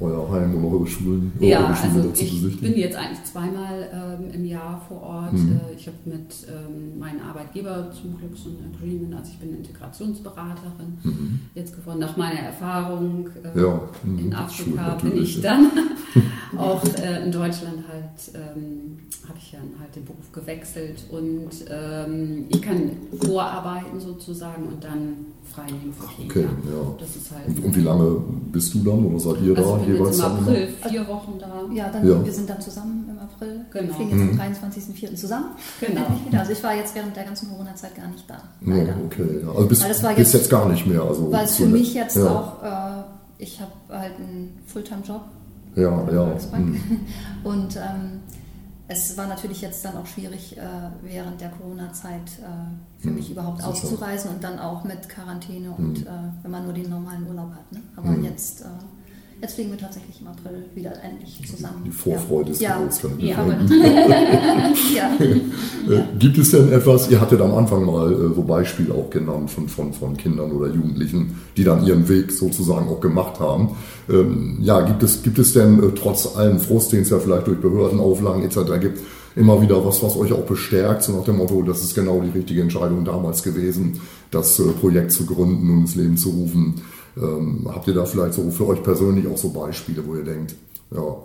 euer 0.00 0.30
Heim 0.30 0.54
oder 0.64 0.76
eure 0.76 0.86
Schulen, 0.86 1.32
Ja, 1.40 1.64
eure 1.66 1.74
Schule 1.76 1.88
also 1.88 2.00
ich 2.00 2.10
besichtigen? 2.30 2.60
bin 2.60 2.76
jetzt 2.78 2.96
eigentlich 2.96 3.24
zweimal 3.24 3.88
ähm, 3.92 4.30
im 4.32 4.44
Jahr 4.44 4.80
vor 4.88 5.02
Ort. 5.02 5.32
Mhm. 5.32 5.52
Äh, 5.70 5.74
ich 5.76 5.86
habe 5.86 5.96
mit 6.04 6.34
ähm, 6.48 6.98
meinem 6.98 7.20
Arbeitgeber 7.20 7.90
zum 7.92 8.16
Glück 8.18 8.36
so 8.36 8.50
ein 8.50 8.72
Agreement, 8.74 9.14
also 9.14 9.32
ich 9.32 9.38
bin 9.38 9.56
Integrationsberaterin 9.56 10.98
Mhm. 11.02 11.40
jetzt 11.54 11.74
geworden. 11.76 11.98
Nach 12.00 12.16
meiner 12.16 12.40
Erfahrung 12.40 13.28
äh, 13.54 13.60
Ja, 13.60 13.80
mhm, 14.04 14.18
in 14.18 14.24
schult 14.32 14.34
Afrika 14.34 14.94
bin 14.94 15.08
natürlich, 15.10 15.38
ich 15.38 15.42
ja. 15.42 15.50
dann 15.56 15.70
auch 16.58 16.84
äh, 16.84 17.24
in 17.24 17.32
Deutschland 17.32 17.84
halt, 17.88 18.34
ähm, 18.56 18.98
habe 19.28 19.38
ich 19.38 19.52
ja 19.52 19.58
halt 19.80 19.94
den 19.94 20.04
Beruf 20.04 20.32
gewechselt 20.32 21.04
und 21.10 21.48
ähm, 21.70 22.46
ich 22.48 22.62
kann 22.62 22.90
vorarbeiten 23.20 24.00
sozusagen 24.00 24.64
und 24.68 24.82
dann 24.82 25.26
frei 25.58 25.66
nehmen 25.72 25.92
für 25.92 26.06
Kinder. 26.06 26.30
Okay, 26.30 26.46
ja. 26.70 26.94
Das 27.00 27.16
ist 27.16 27.30
halt. 27.32 27.46
Und, 27.48 27.64
und 27.64 27.76
wie 27.76 27.80
lange 27.80 28.16
bist 28.52 28.74
du 28.74 28.78
dann 28.84 29.04
oder 29.06 29.18
seid 29.18 29.42
ihr 29.42 29.56
also 29.56 29.76
da 29.76 29.78
jetzt 29.78 29.88
jeweils 29.88 30.16
im 30.16 30.22
dann? 30.22 30.38
April 30.38 30.68
vier 30.88 31.08
Wochen 31.08 31.32
da. 31.38 31.46
Ja, 31.74 31.88
dann, 31.90 32.08
Ja. 32.08 32.24
wir 32.24 32.32
sind 32.32 32.48
dann 32.50 32.60
zusammen 32.60 33.08
im 33.10 33.18
April. 33.18 33.60
Genau. 33.72 33.86
Wir 33.88 33.94
fliegen 33.94 34.10
jetzt 34.10 34.20
Mhm. 34.34 34.40
am 34.40 34.46
23.04. 34.52 35.14
zusammen. 35.16 35.46
Genau. 35.80 36.00
Wieder. 36.26 36.38
Also 36.40 36.52
ich 36.52 36.62
war 36.62 36.74
jetzt 36.74 36.94
während 36.94 37.16
der 37.16 37.24
ganzen 37.24 37.50
Corona-Zeit 37.50 37.94
gar 37.96 38.06
nicht 38.08 38.24
da. 38.28 38.36
Ja, 38.64 38.94
okay. 39.06 39.40
Ja. 39.42 39.48
Also 39.50 39.64
das 39.68 40.02
war 40.02 40.14
bist 40.14 40.32
jetzt- 40.32 40.32
jetzt 40.34 40.50
gar 40.50 40.68
nicht 40.68 40.86
mehr. 40.86 41.02
Also 41.02 41.30
Weil 41.32 41.44
es 41.44 41.56
für 41.56 41.66
mich 41.66 41.94
jetzt 41.94 42.16
ja. 42.16 42.26
auch, 42.30 42.62
äh, 42.62 43.02
ich 43.42 43.60
habe 43.60 43.72
halt 43.90 44.12
einen 44.18 44.58
Fulltime-Job 44.66 45.22
Ja, 45.76 45.90
ja. 46.12 46.36
Mhm. 46.56 46.80
Und 47.44 47.76
ähm, 47.76 48.20
es 48.88 49.16
war 49.16 49.26
natürlich 49.26 49.60
jetzt 49.60 49.84
dann 49.84 49.96
auch 49.96 50.06
schwierig, 50.06 50.56
äh, 50.56 50.60
während 51.02 51.40
der 51.40 51.50
Corona-Zeit 51.50 52.22
äh, 52.40 53.00
für 53.02 53.08
Mhm, 53.10 53.14
mich 53.14 53.30
überhaupt 53.30 53.58
sicher. 53.58 53.70
auszureisen 53.70 54.30
und 54.30 54.42
dann 54.42 54.58
auch 54.58 54.82
mit 54.84 55.08
Quarantäne 55.08 55.70
und 55.70 56.00
Mhm. 56.00 56.06
äh, 56.06 56.10
wenn 56.42 56.50
man 56.50 56.64
nur 56.64 56.72
den 56.72 56.88
normalen 56.90 57.26
Urlaub 57.28 57.52
hat. 57.52 57.70
Ne? 57.72 57.82
Aber 57.96 58.08
Mhm. 58.10 58.24
jetzt, 58.24 58.62
äh, 58.62 58.64
jetzt 59.40 59.54
fliegen 59.54 59.70
wir 59.70 59.78
tatsächlich 59.78 60.20
im 60.20 60.26
April 60.26 60.64
wieder 60.74 60.92
endlich 61.02 61.40
zusammen. 61.48 61.82
Die 61.84 61.90
Vorfreude 61.90 62.50
ist 62.50 62.60
ja. 62.60 62.78
groß. 62.78 63.04
ich 63.04 63.16
mir 63.16 63.28
Ja. 63.30 63.36
vorstellen. 63.36 64.72
ja. 64.94 65.94
Äh, 65.94 66.02
Gibt 66.18 66.38
es 66.38 66.50
denn 66.50 66.72
etwas, 66.72 67.10
ihr 67.10 67.20
hattet 67.20 67.40
am 67.40 67.54
Anfang 67.54 67.84
mal 67.84 68.12
äh, 68.12 68.34
so 68.34 68.42
Beispiele 68.42 68.92
auch 68.94 69.10
genannt 69.10 69.50
von, 69.50 69.68
von, 69.68 69.92
von 69.92 70.16
Kindern 70.16 70.52
oder 70.52 70.72
Jugendlichen, 70.72 71.40
die 71.56 71.64
dann 71.64 71.84
ihren 71.86 72.08
Weg 72.08 72.32
sozusagen 72.32 72.88
auch 72.88 73.00
gemacht 73.00 73.38
haben. 73.40 73.76
Ähm, 74.10 74.58
ja, 74.60 74.80
gibt 74.80 75.02
es, 75.02 75.22
gibt 75.22 75.38
es 75.38 75.52
denn 75.52 75.82
äh, 75.82 75.92
trotz 75.94 76.36
allem 76.36 76.58
Frust, 76.58 76.92
den 76.92 77.02
es 77.02 77.10
ja 77.10 77.18
vielleicht 77.18 77.46
durch 77.46 77.60
Behördenauflagen 77.60 78.42
etc. 78.42 78.58
gibt, 78.80 78.98
immer 79.36 79.62
wieder 79.62 79.84
was, 79.84 80.02
was 80.02 80.16
euch 80.16 80.32
auch 80.32 80.44
bestärkt, 80.44 81.04
so 81.04 81.12
nach 81.12 81.24
dem 81.24 81.36
Motto, 81.36 81.62
das 81.62 81.82
ist 81.82 81.94
genau 81.94 82.20
die 82.20 82.36
richtige 82.36 82.60
Entscheidung 82.60 83.04
damals 83.04 83.42
gewesen, 83.42 84.00
das 84.30 84.58
äh, 84.58 84.64
Projekt 84.72 85.12
zu 85.12 85.26
gründen 85.26 85.70
und 85.70 85.80
ins 85.82 85.94
Leben 85.94 86.16
zu 86.16 86.30
rufen. 86.30 86.82
Ähm, 87.20 87.68
habt 87.72 87.86
ihr 87.88 87.94
da 87.94 88.04
vielleicht 88.04 88.34
so 88.34 88.50
für 88.50 88.66
euch 88.68 88.82
persönlich 88.82 89.26
auch 89.26 89.36
so 89.36 89.50
Beispiele, 89.50 90.06
wo 90.06 90.14
ihr 90.16 90.24
denkt, 90.24 90.54
ja, 90.94 91.16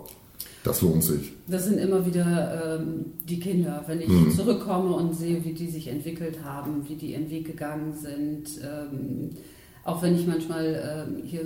das 0.64 0.80
lohnt 0.82 1.04
sich? 1.04 1.32
Das 1.46 1.64
sind 1.66 1.78
immer 1.78 2.04
wieder 2.06 2.78
ähm, 2.80 3.04
die 3.28 3.38
Kinder. 3.38 3.84
Wenn 3.86 4.00
ich 4.00 4.08
Mhm. 4.08 4.30
zurückkomme 4.34 4.94
und 4.94 5.14
sehe, 5.14 5.44
wie 5.44 5.52
die 5.52 5.68
sich 5.68 5.88
entwickelt 5.88 6.38
haben, 6.44 6.88
wie 6.88 6.94
die 6.96 7.12
ihren 7.12 7.30
Weg 7.30 7.46
gegangen 7.46 7.92
sind, 7.94 8.44
ähm, 8.62 9.30
auch 9.84 10.02
wenn 10.02 10.14
ich 10.16 10.26
manchmal 10.26 11.06
ähm, 11.06 11.22
hier 11.24 11.42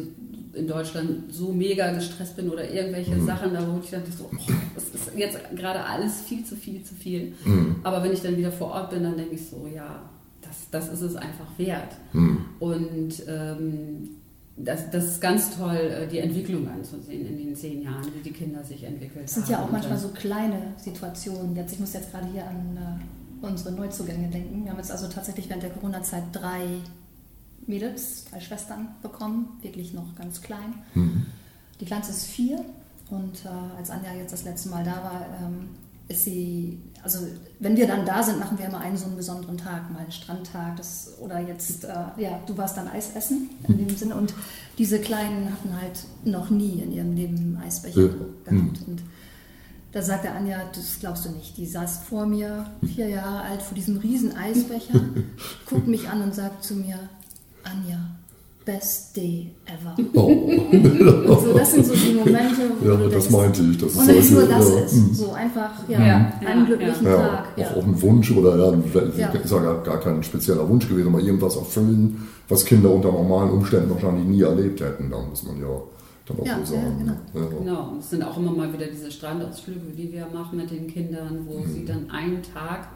in 0.55 0.69
Deutschland 0.69 1.33
so 1.33 1.53
mega 1.53 1.93
gestresst 1.93 2.37
bin 2.37 2.49
oder 2.49 2.71
irgendwelche 2.73 3.17
Mhm. 3.17 3.27
Sachen, 3.27 3.53
da 3.53 3.67
wo 3.71 3.81
ich 3.83 3.91
dachte 3.91 4.11
so, 4.17 4.31
oh, 4.33 4.53
das 4.77 4.85
ist 4.95 5.11
jetzt 5.17 5.37
gerade 5.57 5.85
alles 5.85 6.21
viel 6.21 6.45
zu 6.45 6.55
viel 6.55 6.83
zu 6.85 6.95
viel. 6.95 7.33
Mhm. 7.45 7.77
Aber 7.83 8.03
wenn 8.05 8.13
ich 8.13 8.23
dann 8.23 8.37
wieder 8.37 8.53
vor 8.53 8.69
Ort 8.69 8.91
bin, 8.91 9.03
dann 9.03 9.17
denke 9.17 9.35
ich 9.35 9.47
so, 9.49 9.69
ja, 9.75 10.09
das, 10.43 10.71
das 10.71 10.93
ist 10.95 11.03
es 11.03 11.17
einfach 11.17 11.47
wert. 11.59 11.97
Mhm. 12.13 12.39
Und 12.61 13.15
ähm, 13.27 14.11
das, 14.65 14.91
das 14.91 15.05
ist 15.05 15.21
ganz 15.21 15.57
toll, 15.57 15.77
äh, 15.77 16.07
die 16.09 16.19
Entwicklung 16.19 16.69
anzusehen 16.69 17.27
in 17.27 17.39
den 17.39 17.57
zehn 17.57 17.83
Jahren, 17.83 18.07
wie 18.15 18.21
die 18.29 18.33
Kinder 18.33 18.63
sich 18.65 18.83
entwickelt 18.85 19.25
Es 19.27 19.35
sind 19.35 19.45
haben. 19.45 19.53
ja 19.53 19.63
auch 19.65 19.71
manchmal 19.71 19.93
dann- 19.99 20.01
so 20.03 20.09
kleine 20.09 20.61
Situationen. 20.77 21.55
Jetzt, 21.57 21.73
ich 21.73 21.81
muss 21.81 21.93
jetzt 21.93 22.11
gerade 22.11 22.27
hier 22.33 22.47
an 22.47 22.77
äh, 22.77 23.47
unsere 23.47 23.73
Neuzugänge 23.73 24.29
denken. 24.29 24.65
Wir 24.65 24.71
haben 24.73 24.79
jetzt 24.79 24.91
also 24.91 25.07
tatsächlich 25.09 25.49
während 25.49 25.63
der 25.63 25.71
Corona-Zeit 25.71 26.25
drei 26.33 26.67
Mädels, 27.67 28.25
drei 28.31 28.41
Schwestern 28.41 28.89
bekommen, 29.03 29.59
wirklich 29.63 29.93
noch 29.93 30.15
ganz 30.17 30.41
klein. 30.41 30.75
Mhm. 30.95 31.27
Die 31.81 31.85
kleinste 31.85 32.13
ist 32.13 32.25
vier 32.27 32.65
und 33.11 33.45
äh, 33.45 33.49
als 33.79 33.91
Anja 33.91 34.13
jetzt 34.15 34.33
das 34.33 34.45
letzte 34.45 34.71
Mal 34.71 34.85
da 34.85 34.93
war, 34.97 35.27
ähm, 35.43 35.69
ist 36.09 36.25
sie, 36.25 36.81
also 37.03 37.19
wenn 37.61 37.77
wir 37.77 37.87
dann 37.87 38.05
da 38.05 38.23
sind, 38.23 38.39
machen 38.39 38.59
wir 38.59 38.67
immer 38.67 38.81
einen 38.81 38.97
so 38.97 39.07
einen 39.07 39.17
besonderen 39.17 39.57
Tag, 39.57 39.91
mal 39.91 40.01
einen 40.01 40.13
Strandtag 40.13 40.77
das, 40.77 41.15
oder 41.21 41.41
jetzt, 41.41 41.85
äh, 41.85 41.89
ja, 42.17 42.41
du 42.47 42.57
warst 42.57 42.77
dann 42.77 42.89
Eis 42.89 43.11
essen 43.15 43.51
in 43.67 43.79
dem 43.79 43.97
Sinne 43.97 44.15
und 44.17 44.35
diese 44.79 44.99
Kleinen 45.01 45.53
hatten 45.53 45.81
halt 45.81 46.01
noch 46.25 46.51
nie 46.51 46.81
in 46.81 46.93
ihrem 46.93 47.15
Leben 47.15 47.37
einen 47.37 47.57
Eisbecher 47.65 48.01
Ja. 48.01 48.09
gehabt 48.45 48.79
und 48.87 49.03
da 49.93 50.03
sagte 50.03 50.31
Anja, 50.31 50.59
das 50.75 50.99
glaubst 51.01 51.25
du 51.25 51.31
nicht, 51.31 51.57
die 51.57 51.65
saß 51.67 52.01
vor 52.09 52.27
mir, 52.27 52.67
vier 52.95 53.09
Jahre 53.09 53.41
alt, 53.41 53.63
vor 53.63 53.75
diesem 53.75 53.97
riesen 53.97 54.37
Eisbecher, 54.37 55.01
guckt 55.67 55.87
mich 55.89 56.09
an 56.09 56.21
und 56.23 56.35
sagt 56.35 56.63
zu 56.63 56.75
mir, 56.75 56.99
Anja, 57.65 57.99
best 58.69 59.17
day 59.17 59.51
ever. 59.65 59.95
Oh. 60.15 60.29
So, 61.41 61.53
das 61.57 61.73
sind 61.73 61.87
so 61.87 61.95
die 61.95 62.15
Momente, 62.15 62.63
wo 62.81 62.89
Ja, 62.89 62.97
du 62.97 63.05
das 63.05 63.13
denkst, 63.13 63.31
meinte 63.31 63.63
ich. 63.63 63.79
Das 63.79 63.93
ist 63.93 63.99
und 63.99 64.09
es 64.11 64.31
nur 64.31 64.41
solche- 64.43 64.55
das 64.59 64.69
ja, 64.71 64.81
ist, 64.81 64.93
mhm. 64.97 65.15
so 65.15 65.33
einfach, 65.33 65.71
ja, 65.89 66.07
Ja, 66.07 66.33
einen 66.47 66.67
glücklichen 66.67 67.07
Ja, 67.07 67.17
Tag. 67.17 67.45
auch, 67.55 67.59
Ja. 67.61 67.71
auch 67.77 67.85
ein 67.85 68.03
Wunsch 68.03 68.31
oder 68.33 68.57
ja, 68.59 68.73
ist 69.41 69.51
ja 69.51 69.59
gar, 69.59 69.83
gar 69.83 70.01
kein 70.01 70.23
spezieller 70.23 70.69
Wunsch 70.69 70.87
gewesen, 70.89 71.09
aber 71.09 71.21
irgendwas 71.21 71.57
erfüllen, 71.57 72.29
was 72.49 72.65
Kinder 72.67 72.91
unter 72.93 73.11
normalen 73.13 73.51
Umständen 73.51 73.91
wahrscheinlich 73.91 74.27
nie 74.27 74.43
erlebt 74.43 74.81
hätten, 74.83 75.11
da 75.11 75.19
muss 75.23 75.43
man 75.45 75.61
ja 75.61 75.69
dann 76.27 76.41
auch 76.41 76.47
Ja, 76.47 76.59
so 76.65 76.75
ja, 76.75 76.81
sagen. 76.83 76.99
genau. 77.33 77.45
Ja. 77.47 77.59
Genau, 77.59 77.89
und 77.93 77.99
es 78.01 78.11
sind 78.11 78.23
auch 78.23 78.37
immer 78.37 78.53
mal 78.53 78.71
wieder 78.73 78.87
diese 78.87 79.11
Strandausflüge, 79.11 79.93
die 79.97 80.13
wir 80.13 80.27
machen 80.35 80.59
mit 80.59 80.71
den 80.71 80.87
Kindern, 80.89 81.47
wo 81.47 81.63
sie 81.73 81.85
dann 81.87 82.11
einen 82.11 82.43
Tag 82.43 82.89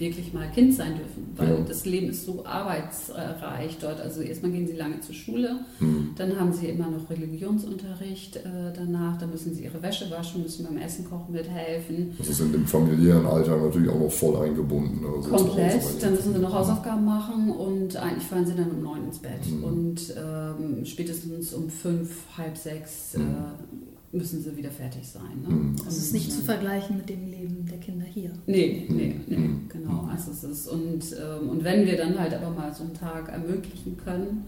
wirklich 0.00 0.32
mal 0.32 0.50
Kind 0.50 0.74
sein 0.74 0.96
dürfen, 0.96 1.32
weil 1.36 1.48
Ja. 1.50 1.60
das 1.68 1.84
Leben 1.84 2.08
ist 2.08 2.24
so 2.24 2.44
arbeitsreich 2.46 3.76
dort. 3.80 4.00
Also 4.00 4.22
erstmal 4.22 4.50
gehen 4.50 4.66
sie 4.66 4.72
lange 4.74 5.00
zur 5.00 5.14
Schule, 5.14 5.60
Mhm. 5.78 6.10
dann 6.16 6.38
haben 6.40 6.52
sie 6.52 6.66
immer 6.68 6.88
noch 6.90 7.08
Religionsunterricht 7.10 8.36
äh, 8.36 8.72
danach, 8.74 9.18
dann 9.18 9.30
müssen 9.30 9.54
sie 9.54 9.64
ihre 9.64 9.82
Wäsche 9.82 10.10
waschen, 10.10 10.42
müssen 10.42 10.64
beim 10.66 10.78
Essen 10.78 11.04
kochen 11.08 11.32
mithelfen. 11.34 12.12
Das 12.18 12.28
ist 12.28 12.40
in 12.40 12.52
dem 12.52 12.66
familiären 12.66 13.26
Alter 13.26 13.56
natürlich 13.58 13.90
auch 13.90 14.00
noch 14.00 14.10
voll 14.12 14.36
eingebunden. 14.44 15.04
Also 15.06 15.22
zu 15.22 15.28
Komplett, 15.44 15.82
dann 16.02 16.14
müssen 16.14 16.32
sie 16.34 16.40
noch 16.40 16.52
Hausaufgaben 16.54 17.04
machen 17.04 17.50
und 17.50 17.96
eigentlich 17.96 18.24
fallen 18.26 18.46
sie 18.46 18.54
dann 18.54 18.70
um 18.70 18.82
neun 18.82 19.04
ins 19.04 19.18
Bett. 19.18 19.46
Mhm. 19.50 19.64
Und 19.64 20.14
ähm, 20.18 20.84
spätestens 20.86 21.52
um 21.52 21.68
fünf, 21.68 22.10
halb 22.36 22.56
sechs 22.56 23.16
Mhm. 23.16 23.22
äh, 23.22 23.89
müssen 24.12 24.42
sie 24.42 24.56
wieder 24.56 24.70
fertig 24.70 25.08
sein. 25.08 25.42
Ne? 25.46 25.54
Mhm. 25.54 25.76
Das 25.84 25.96
ist 25.96 26.12
nicht 26.12 26.32
zu 26.32 26.42
vergleichen 26.42 26.96
mit 26.96 27.08
dem 27.08 27.30
Leben 27.30 27.64
der 27.70 27.78
Kinder 27.78 28.04
hier. 28.06 28.30
Nee, 28.46 28.86
nee, 28.88 29.20
nee, 29.28 29.36
Mhm. 29.36 29.68
genau. 29.68 30.08
Also 30.10 30.32
es 30.32 30.42
ist, 30.42 30.66
und, 30.68 31.00
ähm, 31.12 31.48
und 31.48 31.62
wenn 31.64 31.86
wir 31.86 31.96
dann 31.96 32.18
halt 32.18 32.34
aber 32.34 32.50
mal 32.50 32.74
so 32.74 32.82
einen 32.84 32.94
Tag 32.94 33.28
ermöglichen 33.28 33.96
können, 33.96 34.44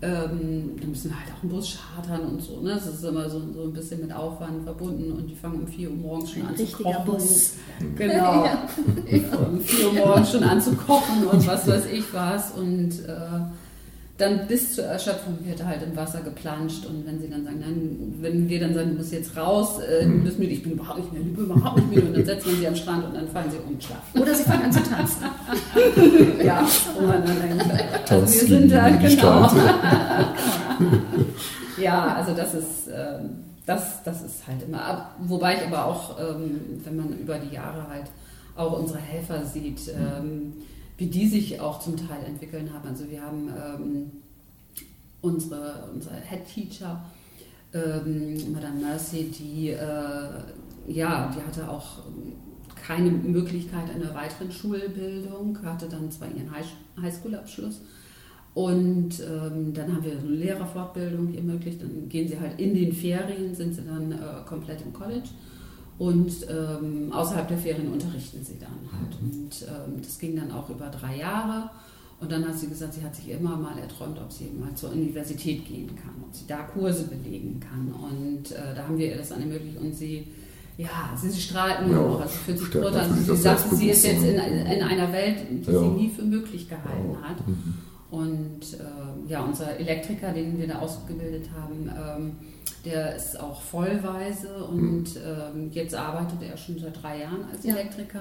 ähm, 0.00 0.76
dann 0.80 0.90
müssen 0.90 1.10
wir 1.10 1.18
halt 1.18 1.32
auch 1.36 1.42
einen 1.42 1.50
Bus 1.50 1.76
chartern 1.76 2.20
und 2.28 2.40
so. 2.42 2.60
Ne? 2.60 2.70
Das 2.70 2.86
ist 2.86 3.04
immer 3.04 3.28
so, 3.28 3.40
so 3.52 3.64
ein 3.64 3.72
bisschen 3.72 4.00
mit 4.00 4.12
Aufwand 4.12 4.62
verbunden 4.64 5.10
und 5.12 5.26
die 5.28 5.34
fangen 5.34 5.60
um 5.62 5.66
4 5.66 5.90
Uhr 5.90 5.96
morgens 5.96 6.30
schon 6.32 6.42
Ein 6.42 6.48
an 6.48 6.56
zu 6.56 6.66
kochen. 6.66 7.04
Bus. 7.06 7.52
Genau. 7.96 8.44
Um 9.50 9.60
4 9.60 9.86
Uhr 9.88 9.92
morgens 9.94 10.30
schon 10.32 10.42
an 10.44 10.60
zu 10.60 10.72
kochen 10.74 11.24
und 11.26 11.44
was 11.46 11.66
weiß 11.66 11.86
ich 11.92 12.04
was. 12.12 12.52
Und 12.52 12.90
äh, 13.08 13.40
dann 14.18 14.46
bis 14.48 14.74
zur 14.74 14.84
Erschöpfung 14.84 15.38
wird 15.44 15.64
halt 15.64 15.80
im 15.82 15.94
Wasser 15.96 16.20
geplanscht 16.20 16.84
und 16.86 17.06
wenn 17.06 17.20
sie 17.20 17.30
dann 17.30 17.44
sagen, 17.44 17.60
nein, 17.60 18.14
wenn 18.20 18.48
wir 18.48 18.58
dann 18.60 18.74
sagen, 18.74 18.90
du 18.90 18.96
musst 18.96 19.12
jetzt 19.12 19.36
raus, 19.36 19.78
äh, 19.78 20.04
du 20.04 20.18
bist 20.24 20.38
müde, 20.40 20.50
ich 20.50 20.62
bin 20.64 20.72
überhaupt 20.72 20.98
nicht 20.98 21.12
müde, 21.12 21.28
ich 21.30 21.36
bin 21.36 21.44
überhaupt 21.44 21.76
nicht 21.78 21.90
müde 21.94 22.06
und 22.08 22.16
dann 22.16 22.24
setzt 22.26 22.46
man 22.46 22.56
sie 22.56 22.66
am 22.66 22.74
Strand 22.74 23.04
und 23.06 23.14
dann 23.14 23.28
fallen 23.28 23.48
sie 23.50 23.58
um 23.58 23.74
und 23.74 23.84
schlafen. 23.84 24.20
Oder 24.20 24.34
sie 24.34 24.42
fangen 24.42 24.64
an 24.64 24.72
zu 24.72 24.82
tanzen. 24.82 25.22
ja, 26.44 26.66
wo 26.98 27.06
man 27.06 27.24
dann 27.24 27.40
denkt, 27.40 28.10
also 28.10 28.22
wir 28.22 28.26
sind 28.58 28.72
da, 28.72 28.88
genau. 28.90 29.50
Ja, 31.80 32.14
also 32.16 32.34
das 32.34 32.54
ist, 32.54 32.88
ähm, 32.88 33.44
das, 33.66 34.02
das 34.02 34.22
ist 34.22 34.46
halt 34.46 34.62
immer, 34.66 34.84
ab- 34.84 35.14
wobei 35.20 35.56
ich 35.56 35.66
aber 35.66 35.84
auch, 35.86 36.18
ähm, 36.18 36.60
wenn 36.84 36.96
man 36.96 37.08
über 37.18 37.38
die 37.38 37.54
Jahre 37.54 37.86
halt 37.88 38.06
auch 38.56 38.78
unsere 38.80 38.98
Helfer 38.98 39.44
sieht, 39.44 39.80
ähm, 39.88 40.54
wie 40.98 41.06
die 41.06 41.26
sich 41.28 41.60
auch 41.60 41.80
zum 41.80 41.96
Teil 41.96 42.24
entwickeln 42.26 42.70
haben. 42.72 42.88
Also 42.88 43.08
wir 43.08 43.22
haben 43.22 43.48
ähm, 43.48 44.10
unsere, 45.22 45.88
unsere 45.94 46.16
Head 46.16 46.46
Teacher, 46.46 47.04
ähm, 47.72 48.52
Madame 48.52 48.80
Mercy, 48.80 49.30
die, 49.30 49.70
äh, 49.70 49.76
ja, 50.88 51.32
die 51.34 51.40
hatte 51.40 51.68
auch 51.70 52.00
keine 52.74 53.10
Möglichkeit 53.10 53.94
einer 53.94 54.14
weiteren 54.14 54.50
Schulbildung, 54.50 55.58
hatte 55.64 55.88
dann 55.88 56.10
zwar 56.10 56.28
ihren 56.28 56.50
High- 56.50 56.66
Highschool-Abschluss 57.00 57.80
und 58.54 59.10
ähm, 59.20 59.72
dann 59.74 59.94
haben 59.94 60.04
wir 60.04 60.18
eine 60.18 60.30
Lehrerfortbildung 60.30 61.32
ermöglicht. 61.34 61.80
Dann 61.80 62.08
gehen 62.08 62.26
sie 62.26 62.40
halt 62.40 62.58
in 62.58 62.74
den 62.74 62.92
Ferien, 62.92 63.54
sind 63.54 63.74
sie 63.74 63.82
dann 63.82 64.10
äh, 64.10 64.16
komplett 64.46 64.80
im 64.82 64.92
College. 64.92 65.28
Und 65.98 66.32
ähm, 66.48 67.12
außerhalb 67.12 67.48
der 67.48 67.58
Ferien 67.58 67.92
unterrichten 67.92 68.44
sie 68.44 68.56
dann 68.58 68.78
halt. 68.92 69.16
Und 69.20 69.50
ähm, 69.68 70.00
das 70.02 70.18
ging 70.18 70.36
dann 70.36 70.52
auch 70.52 70.70
über 70.70 70.86
drei 70.88 71.16
Jahre. 71.16 71.70
Und 72.20 72.30
dann 72.32 72.46
hat 72.46 72.58
sie 72.58 72.68
gesagt, 72.68 72.94
sie 72.94 73.02
hat 73.02 73.14
sich 73.14 73.30
immer 73.30 73.56
mal 73.56 73.78
erträumt, 73.78 74.18
ob 74.20 74.30
sie 74.32 74.50
mal 74.58 74.74
zur 74.74 74.90
Universität 74.92 75.64
gehen 75.66 75.88
kann, 75.96 76.14
ob 76.26 76.34
sie 76.34 76.46
da 76.48 76.58
Kurse 76.62 77.04
belegen 77.04 77.60
kann. 77.60 77.92
Und 77.92 78.50
äh, 78.52 78.74
da 78.76 78.84
haben 78.84 78.98
wir 78.98 79.08
ihr 79.10 79.18
das 79.18 79.28
dann 79.30 79.40
ermöglicht 79.40 79.78
und 79.80 79.94
sie, 79.94 80.26
ja, 80.76 81.16
sie, 81.20 81.30
sie 81.30 81.40
strahlt 81.40 81.86
nur 81.86 81.96
Ja, 81.96 82.02
noch. 82.08 82.20
Also 82.20 82.34
für 82.34 82.56
sich 82.56 82.74
Mutter, 82.74 82.90
natürlich 82.90 83.26
sie 83.26 83.36
sagt, 83.36 83.70
sie 83.76 83.90
ist 83.90 84.04
jetzt 84.04 84.22
in, 84.24 84.34
in 84.36 84.82
einer 84.82 85.12
Welt, 85.12 85.36
die 85.50 85.70
Ja. 85.70 85.78
sie 85.80 85.86
nie 85.88 86.08
für 86.10 86.22
möglich 86.22 86.68
gehalten 86.68 87.12
Ja. 87.22 87.28
hat. 87.28 87.36
Und 88.10 88.60
ähm, 88.80 89.28
ja, 89.28 89.42
unser 89.42 89.78
Elektriker, 89.78 90.32
den 90.32 90.58
wir 90.58 90.66
da 90.66 90.78
ausgebildet 90.78 91.50
haben, 91.54 91.90
ähm, 91.90 92.32
der 92.84 93.16
ist 93.16 93.38
auch 93.38 93.60
vollweise 93.60 94.64
und 94.64 95.04
ähm, 95.16 95.68
jetzt 95.72 95.94
arbeitet 95.94 96.38
er 96.48 96.56
schon 96.56 96.78
seit 96.78 97.02
drei 97.02 97.20
Jahren 97.20 97.40
als 97.52 97.64
Ja. 97.64 97.74
Elektriker. 97.74 98.20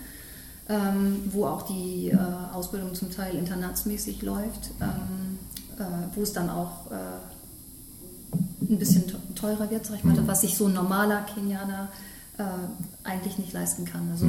ähm, 0.69 1.17
wo 1.31 1.45
auch 1.45 1.63
die 1.63 2.09
äh, 2.09 2.17
Ausbildung 2.53 2.95
zum 2.95 3.11
Teil 3.11 3.35
internatsmäßig 3.35 4.21
läuft, 4.21 4.71
ähm, 4.81 5.37
äh, 5.77 5.83
wo 6.15 6.21
es 6.21 6.33
dann 6.33 6.49
auch 6.49 6.89
äh, 6.89 6.95
ein 8.61 8.79
bisschen 8.79 9.07
te- 9.07 9.17
teurer 9.35 9.69
wird, 9.69 9.85
sag 9.85 9.97
ich 9.97 10.03
mal, 10.03 10.15
was 10.27 10.41
sich 10.41 10.57
so 10.57 10.67
ein 10.67 10.73
normaler 10.73 11.21
Kenianer 11.33 11.89
äh, 12.37 12.43
eigentlich 13.03 13.37
nicht 13.37 13.53
leisten 13.53 13.85
kann. 13.85 14.09
Also 14.11 14.25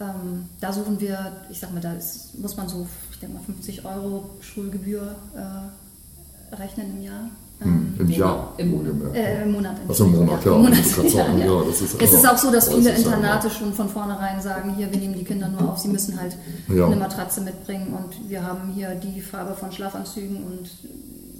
ähm, 0.00 0.44
da 0.60 0.72
suchen 0.72 1.00
wir, 1.00 1.32
ich 1.50 1.58
sag 1.60 1.72
mal, 1.74 1.80
da 1.80 1.92
ist, 1.92 2.38
muss 2.38 2.56
man 2.56 2.68
so, 2.68 2.86
ich 3.12 3.18
denke 3.18 3.36
mal, 3.36 3.42
50 3.44 3.84
Euro 3.84 4.30
Schulgebühr 4.40 5.14
äh, 5.34 6.54
rechnen 6.56 6.96
im 6.96 7.02
Jahr. 7.02 7.30
Ähm, 7.60 7.92
Im 7.98 8.08
Jahr. 8.08 8.52
Im 8.56 8.70
Monat. 8.70 9.14
äh, 9.16 9.42
Im 9.42 9.50
Monat. 9.50 9.76
Im 9.98 10.12
Monat, 10.12 10.44
ja. 10.44 10.54
Im 10.54 10.62
Monat, 10.62 10.78
ja, 11.12 11.64
das 11.66 11.80
ist- 11.80 12.00
es 12.00 12.12
ist 12.12 12.28
auch 12.28 12.38
so, 12.38 12.52
dass 12.52 12.68
aber 12.68 12.76
viele 12.78 12.90
Internate 12.92 13.50
schon 13.50 13.72
von 13.74 13.88
vornherein 13.88 14.40
sagen, 14.40 14.74
hier, 14.76 14.88
wir 14.92 14.98
nehmen 15.00 15.14
die 15.14 15.24
Kinder 15.24 15.48
nur 15.48 15.72
auf, 15.72 15.78
sie 15.78 15.88
müssen 15.88 16.18
halt 16.20 16.36
Ja. 16.68 16.86
eine 16.86 16.94
Matratze 16.94 17.40
mitbringen 17.40 17.88
und 17.94 18.30
wir 18.30 18.44
haben 18.44 18.72
hier 18.72 18.94
die 18.94 19.20
Farbe 19.20 19.54
von 19.54 19.72
Schlafanzügen 19.72 20.36
und 20.44 20.70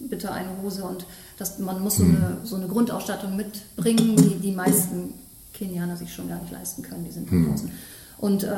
bitte 0.09 0.31
eine 0.33 0.49
Hose 0.63 0.85
und 0.85 1.07
das, 1.39 1.59
man 1.59 1.83
muss 1.83 1.97
so, 1.97 2.05
Hm. 2.05 2.17
eine, 2.17 2.37
so 2.45 2.57
eine 2.57 2.67
Grundausstattung 2.67 3.37
mitbringen, 3.37 4.17
die 4.17 4.37
die 4.41 4.53
meisten 4.53 5.15
Kenianer 5.55 5.97
sich 5.97 6.13
schon 6.13 6.29
gar 6.29 6.41
nicht 6.41 6.53
leisten 6.53 6.83
können, 6.83 7.05
die 7.05 7.11
sind 7.13 7.31
Hm. 7.31 7.49
draußen. 7.51 7.71
Und 8.19 8.45
äh, 8.45 8.51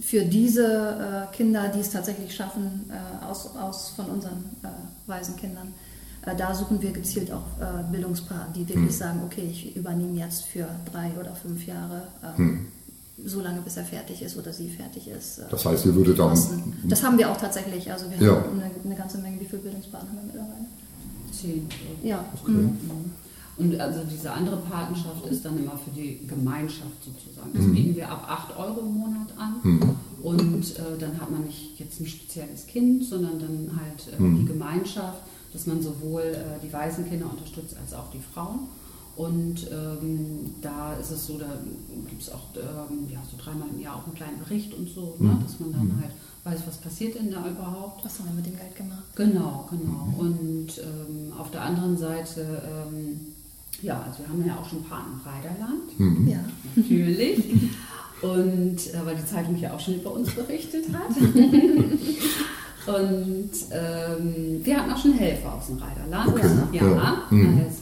für 0.00 0.24
diese 0.24 1.26
äh, 1.32 1.34
Kinder, 1.36 1.68
die 1.68 1.80
es 1.80 1.90
tatsächlich 1.90 2.34
schaffen, 2.34 2.90
äh, 2.90 3.24
aus, 3.24 3.48
aus 3.56 3.90
von 3.96 4.06
unseren 4.06 4.44
äh, 4.62 4.68
Waisenkindern, 5.06 5.72
äh, 6.26 6.36
da 6.36 6.54
suchen 6.54 6.82
wir 6.82 6.92
gezielt 6.92 7.32
auch 7.32 7.44
äh, 7.60 7.82
Bildungspaare, 7.90 8.46
die 8.54 8.68
wirklich 8.68 8.96
sagen, 8.96 9.20
okay, 9.24 9.48
ich 9.50 9.74
übernehme 9.76 10.18
jetzt 10.18 10.44
für 10.44 10.68
drei 10.92 11.10
oder 11.18 11.34
fünf 11.34 11.66
Jahre, 11.66 12.02
ähm, 12.36 12.66
so 13.24 13.40
lange 13.40 13.62
bis 13.62 13.78
er 13.78 13.84
fertig 13.84 14.20
ist 14.20 14.36
oder 14.36 14.52
sie 14.52 14.68
fertig 14.68 15.08
ist. 15.08 15.40
Das 15.50 15.64
heißt, 15.64 15.86
ihr 15.86 15.94
würdet 15.94 16.18
dann. 16.18 16.38
Das 16.84 17.02
haben 17.02 17.16
wir 17.16 17.30
auch 17.30 17.36
tatsächlich. 17.38 17.90
Also 17.90 18.04
wir 18.10 18.18
Ja. 18.26 18.34
haben 18.34 18.60
eine, 18.60 18.70
eine 18.84 18.94
ganze 18.94 19.16
Menge. 19.18 19.40
Wie 19.40 19.46
viele 19.46 19.62
Bildungspaten 19.62 20.06
haben 20.08 20.16
wir 20.18 20.24
mittlerweile? 20.24 20.65
Zehn. 21.46 21.66
Ja. 22.02 22.24
Mhm. 22.46 22.78
Und 23.58 23.80
also 23.80 24.00
diese 24.10 24.30
andere 24.32 24.58
Patenschaft 24.58 25.24
ist 25.30 25.42
dann 25.44 25.56
immer 25.58 25.78
für 25.78 25.90
die 25.90 26.26
Gemeinschaft 26.26 27.02
sozusagen. 27.02 27.50
Mhm. 27.52 27.56
Das 27.56 27.66
bieten 27.74 27.96
wir 27.96 28.10
ab 28.10 28.26
8 28.28 28.56
Euro 28.58 28.80
im 28.80 28.94
Monat 28.98 29.28
an. 29.38 29.96
Und 30.22 30.76
äh, 30.78 30.98
dann 30.98 31.18
hat 31.20 31.30
man 31.30 31.44
nicht 31.44 31.78
jetzt 31.78 32.00
ein 32.00 32.06
spezielles 32.06 32.66
Kind, 32.66 33.04
sondern 33.04 33.38
dann 33.38 33.70
halt 33.80 34.12
äh, 34.18 34.22
Mhm. 34.22 34.40
die 34.40 34.44
Gemeinschaft, 34.44 35.22
dass 35.54 35.66
man 35.66 35.80
sowohl 35.80 36.20
äh, 36.22 36.60
die 36.66 36.70
Waisenkinder 36.72 37.30
unterstützt 37.30 37.76
als 37.80 37.94
auch 37.94 38.10
die 38.10 38.20
Frauen. 38.34 38.68
Und 39.16 39.66
ähm, 39.72 40.52
da 40.60 40.92
ist 40.94 41.10
es 41.10 41.26
so, 41.26 41.38
da 41.38 41.46
gibt 42.10 42.20
es 42.20 42.30
auch 42.30 42.42
ähm, 42.56 43.08
ja, 43.10 43.22
so 43.30 43.38
dreimal 43.42 43.68
im 43.74 43.80
Jahr 43.80 43.96
auch 43.96 44.04
einen 44.04 44.14
kleinen 44.14 44.38
Bericht 44.40 44.74
und 44.74 44.90
so, 44.90 45.16
Mhm. 45.18 45.26
ne, 45.28 45.38
dass 45.42 45.58
man 45.60 45.72
dann 45.72 45.98
halt 46.02 46.12
weiß, 46.46 46.60
was 46.66 46.78
passiert 46.78 47.16
denn 47.16 47.30
da 47.30 47.44
überhaupt. 47.48 48.04
Was 48.04 48.18
haben 48.18 48.28
wir 48.28 48.34
mit 48.36 48.46
dem 48.46 48.56
Geld 48.56 48.74
gemacht? 48.76 49.02
Genau, 49.16 49.68
genau. 49.70 50.14
Und 50.16 50.68
ähm, 50.78 51.32
auf 51.38 51.50
der 51.50 51.62
anderen 51.62 51.96
Seite, 51.98 52.62
ähm, 52.86 53.20
ja, 53.82 54.02
also 54.06 54.20
wir 54.20 54.28
haben 54.28 54.46
ja 54.46 54.56
auch 54.58 54.68
schon 54.68 54.82
Paten 54.84 55.10
im 55.14 55.20
Reiderland, 55.28 55.98
Mhm. 55.98 56.28
Ja. 56.28 56.38
natürlich. 56.76 57.44
Und 58.22 58.78
äh, 58.94 59.04
weil 59.04 59.16
die 59.16 59.26
Zeitung 59.26 59.58
ja 59.58 59.74
auch 59.74 59.80
schon 59.80 59.96
über 59.96 60.10
uns 60.12 60.30
berichtet 60.30 60.86
hat. 60.90 61.14
Und 62.86 63.50
ähm, 63.72 64.60
wir 64.64 64.76
hatten 64.78 64.92
auch 64.92 64.96
schon 65.02 65.14
Helfer 65.14 65.54
aus 65.54 65.66
dem 65.66 65.76
Reiderland. 65.78 66.28
Okay, 66.28 66.46
Ja, 66.72 66.86
ja. 66.88 67.22
Mhm. 67.30 67.48
also 67.48 67.50
Mädel 67.54 67.66
aus 67.66 67.74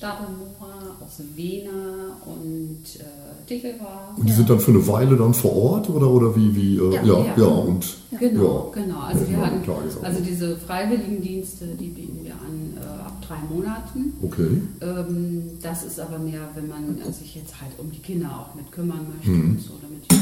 Stadelmoor, 0.00 0.96
aus 1.04 1.20
Wena 1.36 2.16
und 2.24 2.78
äh, 3.00 3.46
Tichelwa. 3.46 4.14
Und 4.16 4.26
die 4.26 4.32
sind 4.32 4.48
dann 4.48 4.58
für 4.58 4.70
eine 4.70 4.86
Weile 4.88 5.14
dann 5.16 5.34
vor 5.34 5.54
Ort 5.54 5.90
oder, 5.90 6.08
oder 6.08 6.34
wie? 6.34 6.56
wie 6.56 6.76
äh, 6.78 6.94
ja, 6.94 7.02
Ja, 7.02 7.18
ja, 7.26 7.34
ja. 7.36 7.44
und. 7.44 7.96
Genau, 8.18 8.72
ja. 8.74 8.82
genau. 8.82 9.00
Also 9.00 9.28
wir 9.28 9.36
Ja, 9.38 9.44
hatten, 9.44 9.70
also 10.02 10.20
diese 10.22 10.56
Freiwilligendienste, 10.56 11.66
die 11.78 11.88
bieten 11.88 12.24
wir 12.24 12.32
an 12.32 12.74
äh, 12.76 13.02
ab 13.06 13.20
drei 13.26 13.36
Monaten. 13.54 14.14
Okay. 14.22 14.62
Ähm, 14.80 15.42
das 15.60 15.84
ist 15.84 16.00
aber 16.00 16.18
mehr, 16.18 16.48
wenn 16.54 16.68
man 16.68 16.98
äh, 17.06 17.12
sich 17.12 17.34
jetzt 17.34 17.60
halt 17.60 17.72
um 17.78 17.90
die 17.92 17.98
Kinder 17.98 18.28
auch 18.48 18.54
mit 18.54 18.72
kümmern 18.72 19.06
möchte 19.14 19.30
Mhm. 19.30 19.50
und 19.50 19.60
so, 19.60 19.72
damit 19.82 20.02
die 20.10 20.14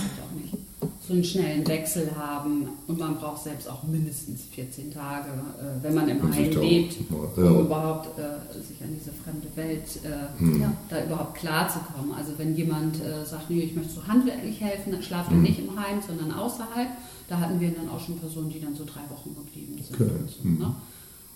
so 1.09 1.15
einen 1.15 1.25
schnellen 1.25 1.67
Wechsel 1.67 2.11
haben 2.17 2.69
und 2.87 2.99
man 2.99 3.17
braucht 3.17 3.43
selbst 3.43 3.69
auch 3.69 3.83
mindestens 3.85 4.43
14 4.53 4.93
Tage, 4.93 5.29
äh, 5.31 5.83
wenn 5.83 5.95
man 5.95 6.09
im 6.09 6.23
Heim 6.23 6.51
lebt, 6.61 6.97
ja. 7.11 7.45
um 7.45 7.61
überhaupt 7.65 8.19
äh, 8.19 8.63
sich 8.63 8.81
an 8.83 8.95
diese 8.95 9.11
fremde 9.13 9.49
Welt 9.57 9.89
äh, 10.05 10.39
Hm. 10.39 10.61
Ja. 10.61 10.73
da 10.91 11.05
überhaupt 11.05 11.37
klarzukommen. 11.39 12.13
Also 12.15 12.33
wenn 12.37 12.55
jemand 12.55 12.97
äh, 13.03 13.25
sagt, 13.25 13.49
nee, 13.51 13.61
ich 13.63 13.75
möchte 13.75 13.93
so 13.95 14.07
handwerklich 14.07 14.61
helfen, 14.61 14.93
dann 14.93 15.03
schlaft 15.03 15.31
Hm. 15.31 15.39
er 15.39 15.43
nicht 15.49 15.59
im 15.61 15.75
Heim, 15.81 16.01
sondern 16.07 16.31
außerhalb. 16.33 16.89
Da 17.29 17.41
hatten 17.41 17.59
wir 17.61 17.71
dann 17.71 17.89
auch 17.89 18.01
schon 18.01 18.19
Personen, 18.19 18.51
die 18.51 18.61
dann 18.61 18.75
so 18.77 18.85
drei 18.85 19.03
Wochen 19.11 19.35
geblieben 19.35 19.77
sind. 19.83 20.01
Okay. 20.01 20.11
Und, 20.19 20.31
so, 20.31 20.43
Hm. 20.45 20.59
ne? 20.59 20.75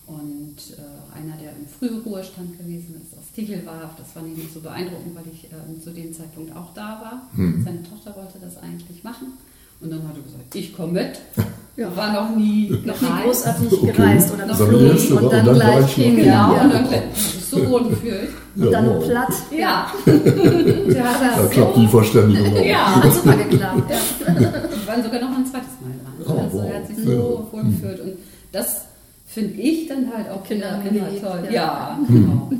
und 0.06 0.56
äh, 0.76 1.16
einer, 1.18 1.36
der 1.40 1.52
im 1.56 1.66
Frühruhestand 1.66 2.58
gewesen 2.58 3.00
ist, 3.02 3.16
aus 3.18 3.24
Tichelwarf, 3.34 3.94
das 3.96 4.12
fand 4.12 4.28
ich 4.32 4.36
nicht 4.36 4.52
so 4.52 4.60
beeindruckend, 4.60 5.14
weil 5.14 5.24
ich 5.32 5.44
ähm, 5.44 5.80
zu 5.80 5.90
dem 5.92 6.12
Zeitpunkt 6.12 6.54
auch 6.54 6.74
da 6.74 7.00
war. 7.00 7.22
Hm. 7.36 7.62
Seine 7.64 7.82
Tochter 7.82 8.14
wollte 8.16 8.38
das 8.40 8.58
eigentlich 8.58 9.02
machen. 9.04 9.28
Und 9.82 9.90
dann 9.90 10.02
hat 10.08 10.16
er 10.16 10.22
gesagt, 10.22 10.54
ich 10.54 10.76
komme 10.76 10.92
mit. 10.92 11.20
Ja. 11.74 11.88
War 11.96 12.12
noch 12.12 12.36
nie 12.36 12.68
Noch 12.84 13.00
nie 13.00 13.06
gereist. 13.08 13.24
großartig 13.24 13.72
Okay. 13.72 13.92
gereist 13.92 14.34
oder 14.34 14.44
geflogen 14.46 14.86
erste, 14.88 15.14
und 15.16 15.24
Und 15.24 15.32
dann 15.32 15.54
gleich 15.54 15.94
hin. 15.94 16.18
Ja, 16.18 16.24
Ja, 16.24 16.46
und 16.48 16.58
dann 16.74 16.84
hat 16.84 16.92
er 16.92 17.02
sich 17.14 17.44
so 17.46 17.70
wohl 17.70 17.88
gefühlt. 17.88 18.28
Und 18.56 18.70
dann 18.70 18.86
wow. 18.88 18.94
noch 19.00 19.06
platt. 19.08 19.32
Ja. 19.58 19.86
Da 20.04 20.12
das 21.38 21.50
klappt 21.50 21.76
die 21.78 21.86
Verständigung 21.86 22.54
auch. 22.58 22.62
Ja. 22.66 23.02
Hat 23.02 23.14
super 23.14 23.32
geklappt. 23.36 23.90
Ja. 23.90 24.36
Wir 24.36 24.86
waren 24.86 25.02
sogar 25.02 25.20
noch 25.22 25.34
ein 25.34 25.46
zweites 25.46 25.68
Mal 25.80 25.94
dran. 26.26 26.36
Oh, 26.36 26.40
also 26.42 26.58
wow. 26.58 26.70
er 26.70 26.76
hat 26.78 26.86
sich 26.88 26.96
so 26.98 27.10
Ja. 27.10 27.52
wohl 27.52 27.64
gefühlt. 27.64 28.00
Und 28.00 28.12
das 28.52 28.82
finde 29.26 29.54
ich 29.54 29.88
dann 29.88 30.12
halt 30.14 30.28
auch 30.28 30.44
Kinder 30.44 30.78
immer 30.78 30.82
geliebt, 30.90 31.22
toll. 31.22 31.40
ja. 31.46 31.52
Ja, 31.52 31.98
genau. 32.06 32.50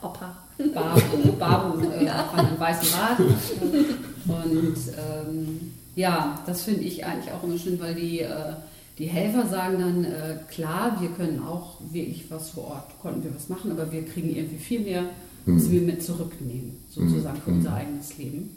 Opa. 0.00 0.34
Babu, 0.74 1.32
Babu 1.38 1.78
äh, 1.80 2.08
von 2.34 2.40
einem 2.46 2.58
weißen 2.58 2.88
Rad. 2.98 3.18
Und 3.20 4.76
ähm, 4.96 5.72
ja, 5.98 6.40
das 6.46 6.62
finde 6.62 6.82
ich 6.82 7.04
eigentlich 7.04 7.32
auch 7.32 7.42
immer 7.42 7.58
schön, 7.58 7.80
weil 7.80 7.92
die, 7.92 8.20
äh, 8.20 8.54
die 8.98 9.06
Helfer 9.06 9.48
sagen 9.48 9.80
dann, 9.80 10.04
äh, 10.04 10.38
klar, 10.48 10.96
wir 11.00 11.08
können 11.08 11.42
auch 11.42 11.80
wirklich 11.90 12.30
was 12.30 12.50
vor 12.50 12.68
Ort, 12.68 13.00
konnten 13.02 13.24
wir 13.24 13.34
was 13.34 13.48
machen, 13.48 13.72
aber 13.72 13.90
wir 13.90 14.04
kriegen 14.04 14.30
irgendwie 14.34 14.58
viel 14.58 14.80
mehr, 14.80 15.06
was 15.44 15.68
wir 15.70 15.80
mit 15.80 16.00
zurücknehmen, 16.00 16.76
sozusagen 16.88 17.40
für 17.40 17.50
unser 17.50 17.74
eigenes 17.74 18.16
Leben. 18.16 18.50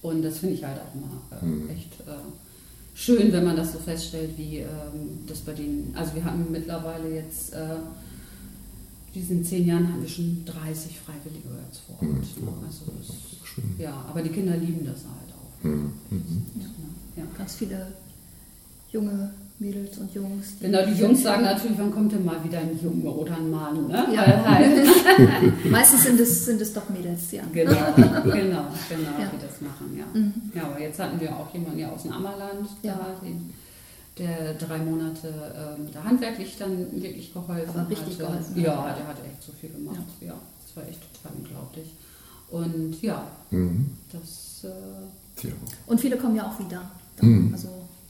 Und 0.00 0.22
das 0.22 0.38
finde 0.38 0.54
ich 0.54 0.64
halt 0.64 0.78
auch 0.78 0.94
immer 0.94 1.68
äh, 1.68 1.72
echt 1.72 2.00
äh, 2.02 2.20
schön, 2.94 3.32
wenn 3.32 3.44
man 3.44 3.56
das 3.56 3.72
so 3.72 3.80
feststellt, 3.80 4.30
wie 4.36 4.58
ähm, 4.58 5.26
das 5.26 5.40
bei 5.40 5.54
denen, 5.54 5.92
also 5.96 6.14
wir 6.14 6.24
hatten 6.24 6.52
mittlerweile 6.52 7.12
jetzt, 7.12 7.52
äh, 7.52 7.76
diesen 9.12 9.44
zehn 9.44 9.66
Jahren 9.66 9.92
haben 9.92 10.02
wir 10.02 10.08
schon 10.08 10.44
30 10.44 11.00
Freiwillige 11.00 11.48
jetzt 11.66 11.80
vor 11.80 11.96
Ort. 11.96 12.12
Mhm. 12.12 12.44
ne? 12.44 12.52
Also 12.64 12.84
das, 12.96 13.16
ja, 13.76 14.04
aber 14.08 14.22
die 14.22 14.30
Kinder 14.30 14.56
lieben 14.56 14.86
das 14.86 14.98
halt 15.04 15.29
Mhm. 15.62 15.92
Mhm. 16.10 16.46
Ja. 17.16 17.24
Ganz 17.36 17.54
viele 17.56 17.86
junge 18.92 19.30
Mädels 19.58 19.98
und 19.98 20.12
Jungs. 20.14 20.54
Genau, 20.60 20.84
die 20.86 20.94
Jungs 20.94 21.22
sagen 21.22 21.42
natürlich, 21.42 21.78
wann 21.78 21.92
kommt 21.92 22.12
denn 22.12 22.24
mal 22.24 22.42
wieder 22.42 22.58
ein 22.60 22.78
Junge 22.82 23.10
oder 23.10 23.36
ein 23.36 23.50
Mann, 23.50 23.88
ne? 23.88 24.06
Ja. 24.14 24.44
Halt, 24.44 25.64
Meistens 25.70 26.04
sind 26.04 26.18
es, 26.18 26.46
sind 26.46 26.60
es 26.62 26.72
doch 26.72 26.88
Mädels, 26.88 27.30
ja. 27.30 27.42
genau, 27.52 27.70
genau, 27.96 28.22
genau, 28.24 28.40
Ja. 28.40 29.30
die 29.32 29.46
das 29.46 29.60
machen, 29.60 29.96
ja. 29.98 30.06
Mhm. 30.18 30.32
Ja, 30.54 30.62
aber 30.64 30.80
jetzt 30.80 30.98
hatten 30.98 31.20
wir 31.20 31.36
auch 31.36 31.52
jemanden 31.52 31.78
ja 31.78 31.90
aus 31.90 32.02
dem 32.04 32.12
Ammerland, 32.12 32.68
Ja. 32.82 32.94
da, 32.94 33.24
den, 33.24 33.52
der 34.18 34.54
drei 34.54 34.78
Monate 34.78 35.28
ähm, 35.78 35.88
da 35.92 36.04
handwerklich 36.04 36.56
dann 36.58 36.90
wirklich 37.02 37.32
geholfen 37.32 37.78
Aber 37.80 37.88
richtig 37.90 38.14
hatte. 38.18 38.32
geholfen 38.32 38.60
Ja, 38.62 38.84
hat. 38.84 38.98
der 38.98 39.08
hat 39.08 39.16
echt 39.26 39.42
so 39.42 39.52
viel 39.52 39.70
gemacht. 39.70 39.98
Ja, 40.22 40.34
das 40.66 40.74
war 40.76 40.88
echt 40.88 41.00
total 41.14 41.36
unglaublich. 41.38 41.94
Und 42.50 43.00
ja, 43.02 43.26
Mhm. 43.50 43.90
das 44.10 44.64
äh, 44.64 44.68
Tja. 45.40 45.50
Und 45.86 46.00
viele 46.00 46.16
kommen 46.16 46.36
ja 46.36 46.44
auch 46.46 46.58
wieder. 46.64 46.82
Mhm. 47.20 47.50
Also, 47.52 47.68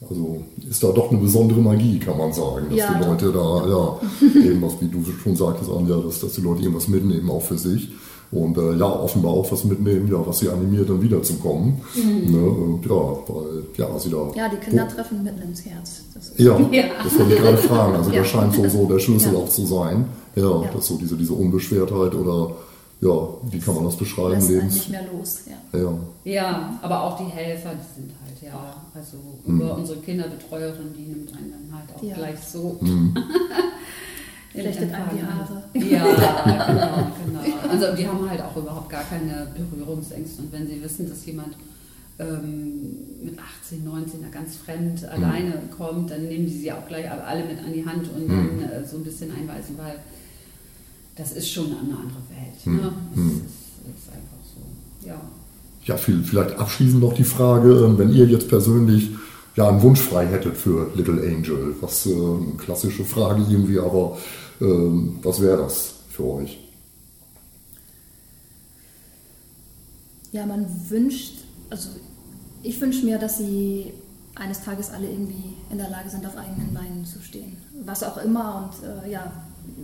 Also 0.09 0.43
ist 0.69 0.83
da 0.83 0.91
doch 0.91 1.11
eine 1.11 1.19
besondere 1.21 1.61
Magie, 1.61 1.99
kann 1.99 2.17
man 2.17 2.33
sagen, 2.33 2.65
dass 2.69 2.77
Ja, 2.79 2.93
die 2.93 2.99
doch. 3.01 3.07
Leute 3.09 3.31
da, 3.31 3.67
ja, 3.67 4.41
eben 4.51 4.61
was, 4.61 4.73
wie 4.81 4.87
du 4.87 5.03
schon 5.23 5.35
sagtest, 5.35 5.69
Anja, 5.71 5.97
dass, 5.97 6.19
dass 6.19 6.33
die 6.33 6.41
Leute 6.41 6.61
irgendwas 6.63 6.87
mitnehmen, 6.87 7.29
auch 7.29 7.41
für 7.41 7.57
sich. 7.57 7.89
Und 8.31 8.57
äh, 8.57 8.77
ja, 8.77 8.85
offenbar 8.87 9.31
auch 9.33 9.51
was 9.51 9.65
mitnehmen, 9.65 10.09
ja, 10.09 10.25
was 10.25 10.39
sie 10.39 10.47
animiert, 10.49 10.89
dann 10.89 11.01
wiederzukommen. 11.01 11.81
Mhm. 11.95 12.31
Ne, 12.31 12.49
und 12.49 12.85
ja, 12.85 12.95
weil, 13.27 13.63
ja, 13.77 13.99
sie 13.99 14.09
da. 14.09 14.31
ja, 14.35 14.47
die 14.47 14.55
Kinder 14.55 14.87
treffen 14.87 15.21
mitten 15.21 15.41
ins 15.41 15.65
Herz. 15.65 16.01
Das 16.13 16.31
Ja, 16.37 16.57
Ja. 16.71 16.83
das 17.03 17.19
wollte 17.19 17.33
ich 17.33 17.39
gerade 17.41 17.57
fragen. 17.57 17.95
Also 17.95 18.09
Ja. 18.11 18.19
das 18.19 18.27
scheint 18.29 18.53
so, 18.55 18.67
so 18.69 18.85
der 18.85 18.99
Schlüssel 18.99 19.33
Ja. 19.33 19.39
auch 19.39 19.49
zu 19.49 19.65
sein. 19.65 20.05
Ja, 20.35 20.43
Ja. 20.61 20.69
dass 20.73 20.87
so 20.87 20.95
diese, 20.97 21.17
diese 21.17 21.33
Unbeschwertheit 21.33 22.15
oder 22.15 22.51
ja, 23.01 23.27
wie 23.51 23.59
kann 23.59 23.75
man 23.75 23.83
das 23.85 23.97
beschreiben? 23.97 24.31
lässt 24.31 24.47
einen 24.47 24.57
Lebens. 24.57 24.73
nicht 24.75 24.89
mehr 24.89 25.05
los. 25.11 25.39
Ja. 25.73 25.79
Ja. 25.79 25.93
Ja, 26.23 26.79
aber 26.81 27.03
auch 27.03 27.17
die 27.17 27.29
Helfer, 27.31 27.71
die 27.73 28.01
sind 28.01 28.11
halt, 28.23 28.41
ja, 28.41 28.75
also 28.93 29.17
über 29.45 29.75
unsere 29.75 29.99
Kinderbetreuerin, 29.99 30.93
die 30.95 31.03
nimmt 31.07 31.35
einen 31.35 31.51
dann 31.51 31.79
halt 31.79 31.89
auch 31.95 32.03
Ja. 32.03 32.15
gleich 32.15 32.39
so. 32.39 32.77
Mhm. 32.81 33.15
Flechtet 34.51 34.93
einem 34.93 35.09
die. 35.15 35.23
Haare. 35.23 35.63
Ja, 35.73 36.03
genau, 36.67 37.07
genau. 37.25 37.69
Also 37.69 37.95
die 37.95 38.05
haben 38.07 38.29
halt 38.29 38.41
auch 38.41 38.55
überhaupt 38.57 38.89
gar 38.89 39.03
keine 39.05 39.47
Berührungsängste. 39.55 40.41
Und 40.41 40.51
wenn 40.51 40.67
sie 40.67 40.83
wissen, 40.83 41.07
dass 41.09 41.25
jemand 41.25 41.55
ähm, 42.19 42.97
mit 43.23 43.37
18, 43.63 43.83
19 43.85 44.21
da 44.21 44.27
ganz 44.27 44.57
fremd 44.57 45.05
alleine 45.05 45.53
kommt, 45.75 46.11
dann 46.11 46.27
nehmen 46.27 46.45
die 46.47 46.51
sie 46.57 46.71
auch 46.71 46.85
gleich 46.87 47.09
alle 47.09 47.45
mit 47.45 47.59
an 47.59 47.71
die 47.73 47.85
Hand 47.85 48.09
und 48.13 48.27
dann 48.27 48.61
äh, 48.69 48.85
so 48.85 48.97
ein 48.97 49.03
bisschen 49.05 49.31
einweisen, 49.31 49.77
weil 49.77 49.95
das 51.15 51.33
ist 51.33 51.51
schon 51.51 51.65
eine 51.65 51.97
andere 51.97 52.21
Welt. 52.29 52.65
Ne? 52.65 52.93
Das 53.13 53.25
ist, 53.25 53.35
ist 53.35 54.09
einfach 54.09 54.37
so. 54.55 55.07
Ja. 55.07 55.21
Ja, 55.83 55.97
viel, 55.97 56.23
vielleicht 56.23 56.57
abschließend 56.57 57.01
noch 57.01 57.13
die 57.13 57.23
Frage, 57.23 57.85
ähm, 57.85 57.97
wenn 57.97 58.13
ihr 58.13 58.25
jetzt 58.25 58.47
persönlich 58.47 59.09
ja 59.55 59.67
einen 59.67 59.81
Wunsch 59.81 59.99
frei 59.99 60.27
hättet 60.27 60.55
für 60.55 60.91
Little 60.95 61.21
Angel, 61.21 61.75
was 61.81 62.05
äh, 62.05 62.13
eine 62.13 62.55
klassische 62.57 63.03
Frage 63.03 63.43
irgendwie, 63.49 63.79
aber 63.79 64.17
ähm, 64.61 65.19
was 65.23 65.41
wäre 65.41 65.57
das 65.57 65.95
für 66.09 66.25
euch? 66.25 66.59
Ja, 70.31 70.45
man 70.45 70.65
wünscht, 70.89 71.39
also 71.69 71.89
ich 72.63 72.79
wünsche 72.79 73.03
mir, 73.03 73.17
dass 73.17 73.39
sie 73.39 73.91
eines 74.35 74.63
Tages 74.63 74.91
alle 74.91 75.09
irgendwie 75.09 75.55
in 75.71 75.77
der 75.77 75.89
Lage 75.89 76.09
sind, 76.09 76.25
auf 76.25 76.37
eigenen 76.37 76.73
Beinen 76.73 77.05
zu 77.05 77.21
stehen. 77.21 77.57
Was 77.85 78.03
auch 78.03 78.17
immer 78.17 78.71
und 78.71 78.87
äh, 78.87 79.11
ja, 79.11 79.31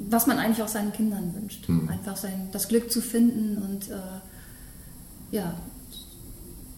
was 0.09 0.27
man 0.27 0.37
eigentlich 0.39 0.63
auch 0.63 0.67
seinen 0.67 0.93
Kindern 0.93 1.33
wünscht. 1.33 1.67
Einfach 1.87 2.15
sein, 2.15 2.49
das 2.51 2.67
Glück 2.67 2.91
zu 2.91 3.01
finden 3.01 3.57
und 3.57 3.89
äh, 3.89 5.35
ja, 5.35 5.55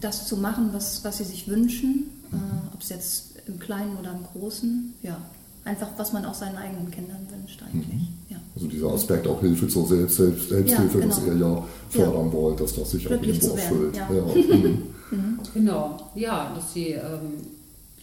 das 0.00 0.26
zu 0.26 0.36
machen, 0.36 0.70
was, 0.72 1.04
was 1.04 1.18
sie 1.18 1.24
sich 1.24 1.48
wünschen, 1.48 2.10
äh, 2.32 2.74
ob 2.74 2.80
es 2.80 2.88
jetzt 2.88 3.26
im 3.46 3.58
Kleinen 3.58 3.96
oder 3.96 4.12
im 4.12 4.24
Großen, 4.24 4.94
ja, 5.02 5.18
einfach 5.64 5.88
was 5.96 6.12
man 6.12 6.24
auch 6.24 6.34
seinen 6.34 6.56
eigenen 6.56 6.90
Kindern 6.90 7.26
wünscht 7.30 7.62
eigentlich. 7.62 8.08
Ja. 8.28 8.38
Also 8.54 8.66
dieser 8.66 8.88
Aspekt 8.92 9.26
auch 9.26 9.40
Hilfe 9.40 9.68
zur 9.68 9.86
Selbst, 9.86 10.16
Selbst, 10.16 10.48
Selbsthilfe, 10.48 11.00
Ja, 11.00 11.06
genau. 11.06 11.34
ihr 11.34 11.40
ja 11.40 11.66
fördern 11.90 12.32
wollt, 12.32 12.60
dass 12.60 12.74
das 12.74 12.90
sich 12.90 13.06
auch 13.06 13.10
irgendwo 13.10 13.54
erfüllt. 13.54 13.96
ja. 13.96 14.08
mhm. 15.10 15.38
Genau, 15.54 15.96
ja, 16.14 16.52
dass 16.54 16.72
sie 16.72 16.92
ähm, 16.92 17.44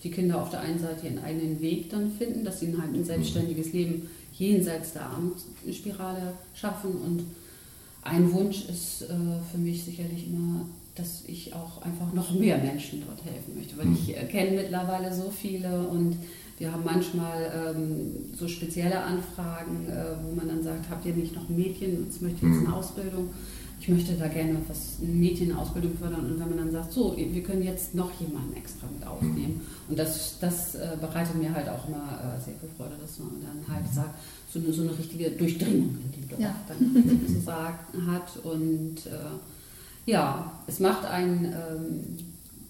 die 0.04 0.12
Kinder 0.12 0.42
auf 0.42 0.50
der 0.50 0.62
einen 0.62 0.80
Seite 0.80 1.08
ihren 1.08 1.24
eigenen 1.24 1.60
Weg 1.60 1.90
dann 1.90 2.12
finden, 2.12 2.46
dass 2.46 2.60
sie 2.60 2.76
halt 2.78 2.94
ein 2.94 3.04
selbstständiges 3.04 3.74
Leben 3.74 4.10
jenseits 4.38 4.94
der 4.94 5.04
Armutsspirale 5.04 6.34
schaffen. 6.54 6.92
Und 6.92 7.24
ein 8.04 8.32
Wunsch 8.32 8.66
ist 8.70 9.04
äh, 9.04 9.08
für 9.52 9.58
mich 9.58 9.84
sicherlich 9.84 10.28
immer, 10.28 10.66
dass 10.96 11.24
ich 11.28 11.54
auch 11.54 11.82
einfach 11.82 12.12
noch 12.14 12.32
mehr 12.34 12.58
Menschen 12.58 13.04
dort 13.06 13.24
helfen 13.24 13.56
möchte, 13.56 13.78
weil 13.78 13.92
ich 13.94 14.18
äh, 14.18 14.26
kenne 14.26 14.58
mittlerweile 14.58 15.14
so 15.14 15.30
viele 15.30 15.88
und 15.88 16.18
wir 16.58 16.72
haben 16.72 16.84
manchmal 16.84 17.76
ähm, 17.76 18.34
so 18.36 18.48
spezielle 18.48 19.00
Anfragen, 19.04 19.88
äh, 19.88 20.16
wo 20.24 20.34
man 20.34 20.48
dann 20.48 20.64
sagt, 20.64 20.90
habt 20.90 21.06
ihr 21.06 21.14
nicht 21.14 21.36
noch 21.36 21.48
ein 21.48 21.56
Mädchen, 21.56 22.06
jetzt 22.06 22.22
möchte 22.22 22.46
ich 22.46 22.52
jetzt 22.52 22.66
eine 22.66 22.76
Ausbildung 22.76 23.30
ich 23.88 23.94
möchte 23.94 24.16
da 24.16 24.28
gerne 24.28 24.58
was, 24.68 24.98
eine 25.02 25.14
Mädchenausbildung 25.14 25.98
fördern 25.98 26.26
und 26.26 26.40
wenn 26.42 26.50
man 26.50 26.58
dann 26.58 26.72
sagt, 26.72 26.92
so, 26.92 27.16
wir 27.16 27.42
können 27.44 27.64
jetzt 27.64 27.96
noch 27.96 28.12
jemanden 28.20 28.54
extra 28.58 28.86
mit 28.94 29.08
aufnehmen. 29.08 29.62
Und 29.88 29.98
das, 29.98 30.40
das 30.42 30.76
äh, 30.76 30.98
bereitet 31.00 31.36
mir 31.36 31.54
halt 31.56 31.70
auch 31.70 31.88
immer 31.88 32.20
äh, 32.38 32.44
sehr 32.44 32.56
viel 32.56 32.68
Freude, 32.76 32.96
dass 33.02 33.18
man 33.20 33.30
dann 33.42 33.74
halt 33.74 33.86
sagt, 33.94 34.14
so 34.52 34.60
eine, 34.60 34.74
so 34.74 34.82
eine 34.82 34.98
richtige 34.98 35.32
Durchdringung 35.32 35.96
in 36.04 36.12
die 36.22 36.28
Dorf 36.28 36.42
Ja. 36.42 36.54
dann 36.68 37.20
sozusagen 37.28 38.12
hat. 38.12 38.36
Und 38.44 39.06
äh, 39.06 40.12
ja, 40.12 40.52
es 40.68 40.82
macht 40.82 41.06
einen, 41.06 41.46
ähm, 41.46 42.18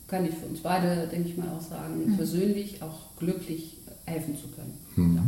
kann 0.07 0.23
ich 0.23 0.35
für 0.35 0.45
uns 0.45 0.59
beide, 0.59 1.07
denke 1.07 1.29
ich 1.29 1.37
mal 1.37 1.49
auch 1.49 1.61
sagen, 1.67 2.13
persönlich 2.15 2.83
auch 2.83 3.15
glücklich 3.17 3.77
helfen 4.05 4.35
zu 4.37 4.47
können. 4.49 5.15
Ja, 5.15 5.23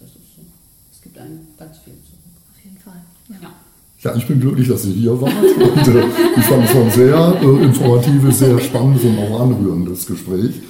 das 0.00 0.08
ist 0.08 0.36
so. 0.36 0.42
Es 0.90 1.02
gibt 1.02 1.18
einem 1.18 1.40
ganz 1.58 1.76
viel 1.80 1.92
zurück. 1.92 2.20
Auf 2.50 2.64
jeden 2.64 2.78
Fall. 2.78 3.02
Ja. 3.28 3.36
Ja. 3.42 3.54
Ja, 4.02 4.14
ich 4.14 4.26
bin 4.26 4.40
glücklich, 4.40 4.68
dass 4.68 4.84
ihr 4.84 4.92
hier 4.92 5.20
wart. 5.20 5.32
Und, 5.58 5.94
äh, 5.94 6.04
ich 6.36 6.44
fand 6.44 6.64
es 6.64 6.76
ein 6.76 6.90
sehr 6.90 7.34
äh, 7.42 7.64
informatives, 7.64 8.38
sehr 8.38 8.58
spannendes 8.58 9.04
und 9.04 9.18
auch 9.18 9.40
anrührendes 9.40 10.06
Gespräch. 10.06 10.60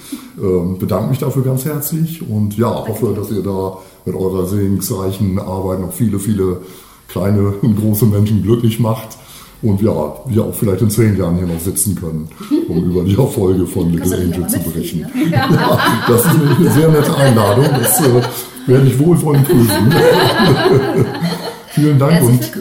Ähm, 0.40 0.78
bedanke 0.78 1.10
mich 1.10 1.18
dafür 1.18 1.42
ganz 1.42 1.64
herzlich 1.64 2.28
und 2.28 2.56
ja, 2.58 2.68
hoffe, 2.68 3.14
dass 3.16 3.30
ihr 3.30 3.42
da 3.42 3.78
mit 4.04 4.14
eurer 4.14 4.46
segensreichen 4.46 5.38
Arbeit 5.38 5.80
noch 5.80 5.92
viele, 5.92 6.18
viele 6.18 6.60
kleine 7.08 7.54
und 7.62 7.76
große 7.76 8.06
Menschen 8.06 8.42
glücklich 8.42 8.78
macht. 8.80 9.16
und 9.62 9.80
ja, 9.80 10.14
wir 10.26 10.44
auch 10.44 10.54
vielleicht 10.54 10.82
in 10.82 10.90
zehn 10.90 11.16
Jahren 11.16 11.36
hier 11.36 11.46
noch 11.46 11.60
sitzen 11.60 11.94
können, 11.94 12.28
um 12.68 12.84
über 12.84 13.02
die 13.02 13.16
Erfolge 13.16 13.66
von 13.66 13.92
Little 13.92 14.16
Angel 14.16 14.46
zu 14.46 14.58
berichten. 14.60 15.00
Ne? 15.00 15.30
Ja, 15.30 15.78
das 16.06 16.24
ist 16.24 16.30
eine 16.58 16.70
sehr 16.70 16.88
nette 16.88 17.16
Einladung. 17.16 17.66
Das 17.70 18.00
äh, 18.00 18.22
werde 18.66 18.86
ich 18.86 18.98
wohlwollend 18.98 19.48
prüfen. 19.48 19.94
vielen 21.74 21.98
Dank 21.98 22.22
und 22.22 22.40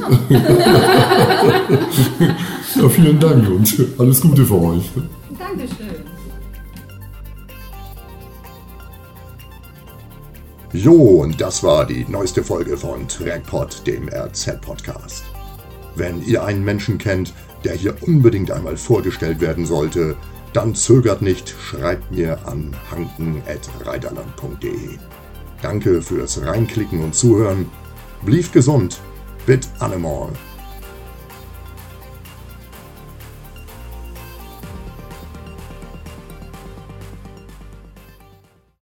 ja, 2.76 2.90
vielen 2.90 3.20
Dank 3.20 3.48
und 3.50 3.74
alles 3.98 4.22
Gute 4.22 4.46
für 4.46 4.62
euch. 4.62 4.90
Dankeschön. 5.38 6.14
Jo, 10.74 10.94
und 10.94 11.40
das 11.40 11.64
war 11.64 11.86
die 11.86 12.06
neueste 12.10 12.44
Folge 12.44 12.76
von 12.76 13.08
Trackpod, 13.08 13.86
dem 13.86 14.10
RZ-Podcast. 14.10 15.24
Wenn 15.96 16.24
ihr 16.24 16.44
einen 16.44 16.64
Menschen 16.64 16.98
kennt, 16.98 17.32
der 17.64 17.76
hier 17.76 17.94
unbedingt 18.02 18.50
einmal 18.50 18.76
vorgestellt 18.76 19.40
werden 19.40 19.68
sollte, 19.68 20.16
dann 20.54 20.74
zögert 20.74 21.22
nicht, 21.22 21.54
schreibt 21.62 22.12
mir 22.12 22.40
an 22.48 22.76
hanken.reiderland.de. 22.90 24.98
Danke 25.62 26.02
fürs 26.02 26.44
Reinklicken 26.44 27.04
und 27.04 27.14
Zuhören. 27.14 27.70
Blieb 28.26 28.54
gesund. 28.54 29.02
Bit 29.46 29.68
Animal. 29.80 30.30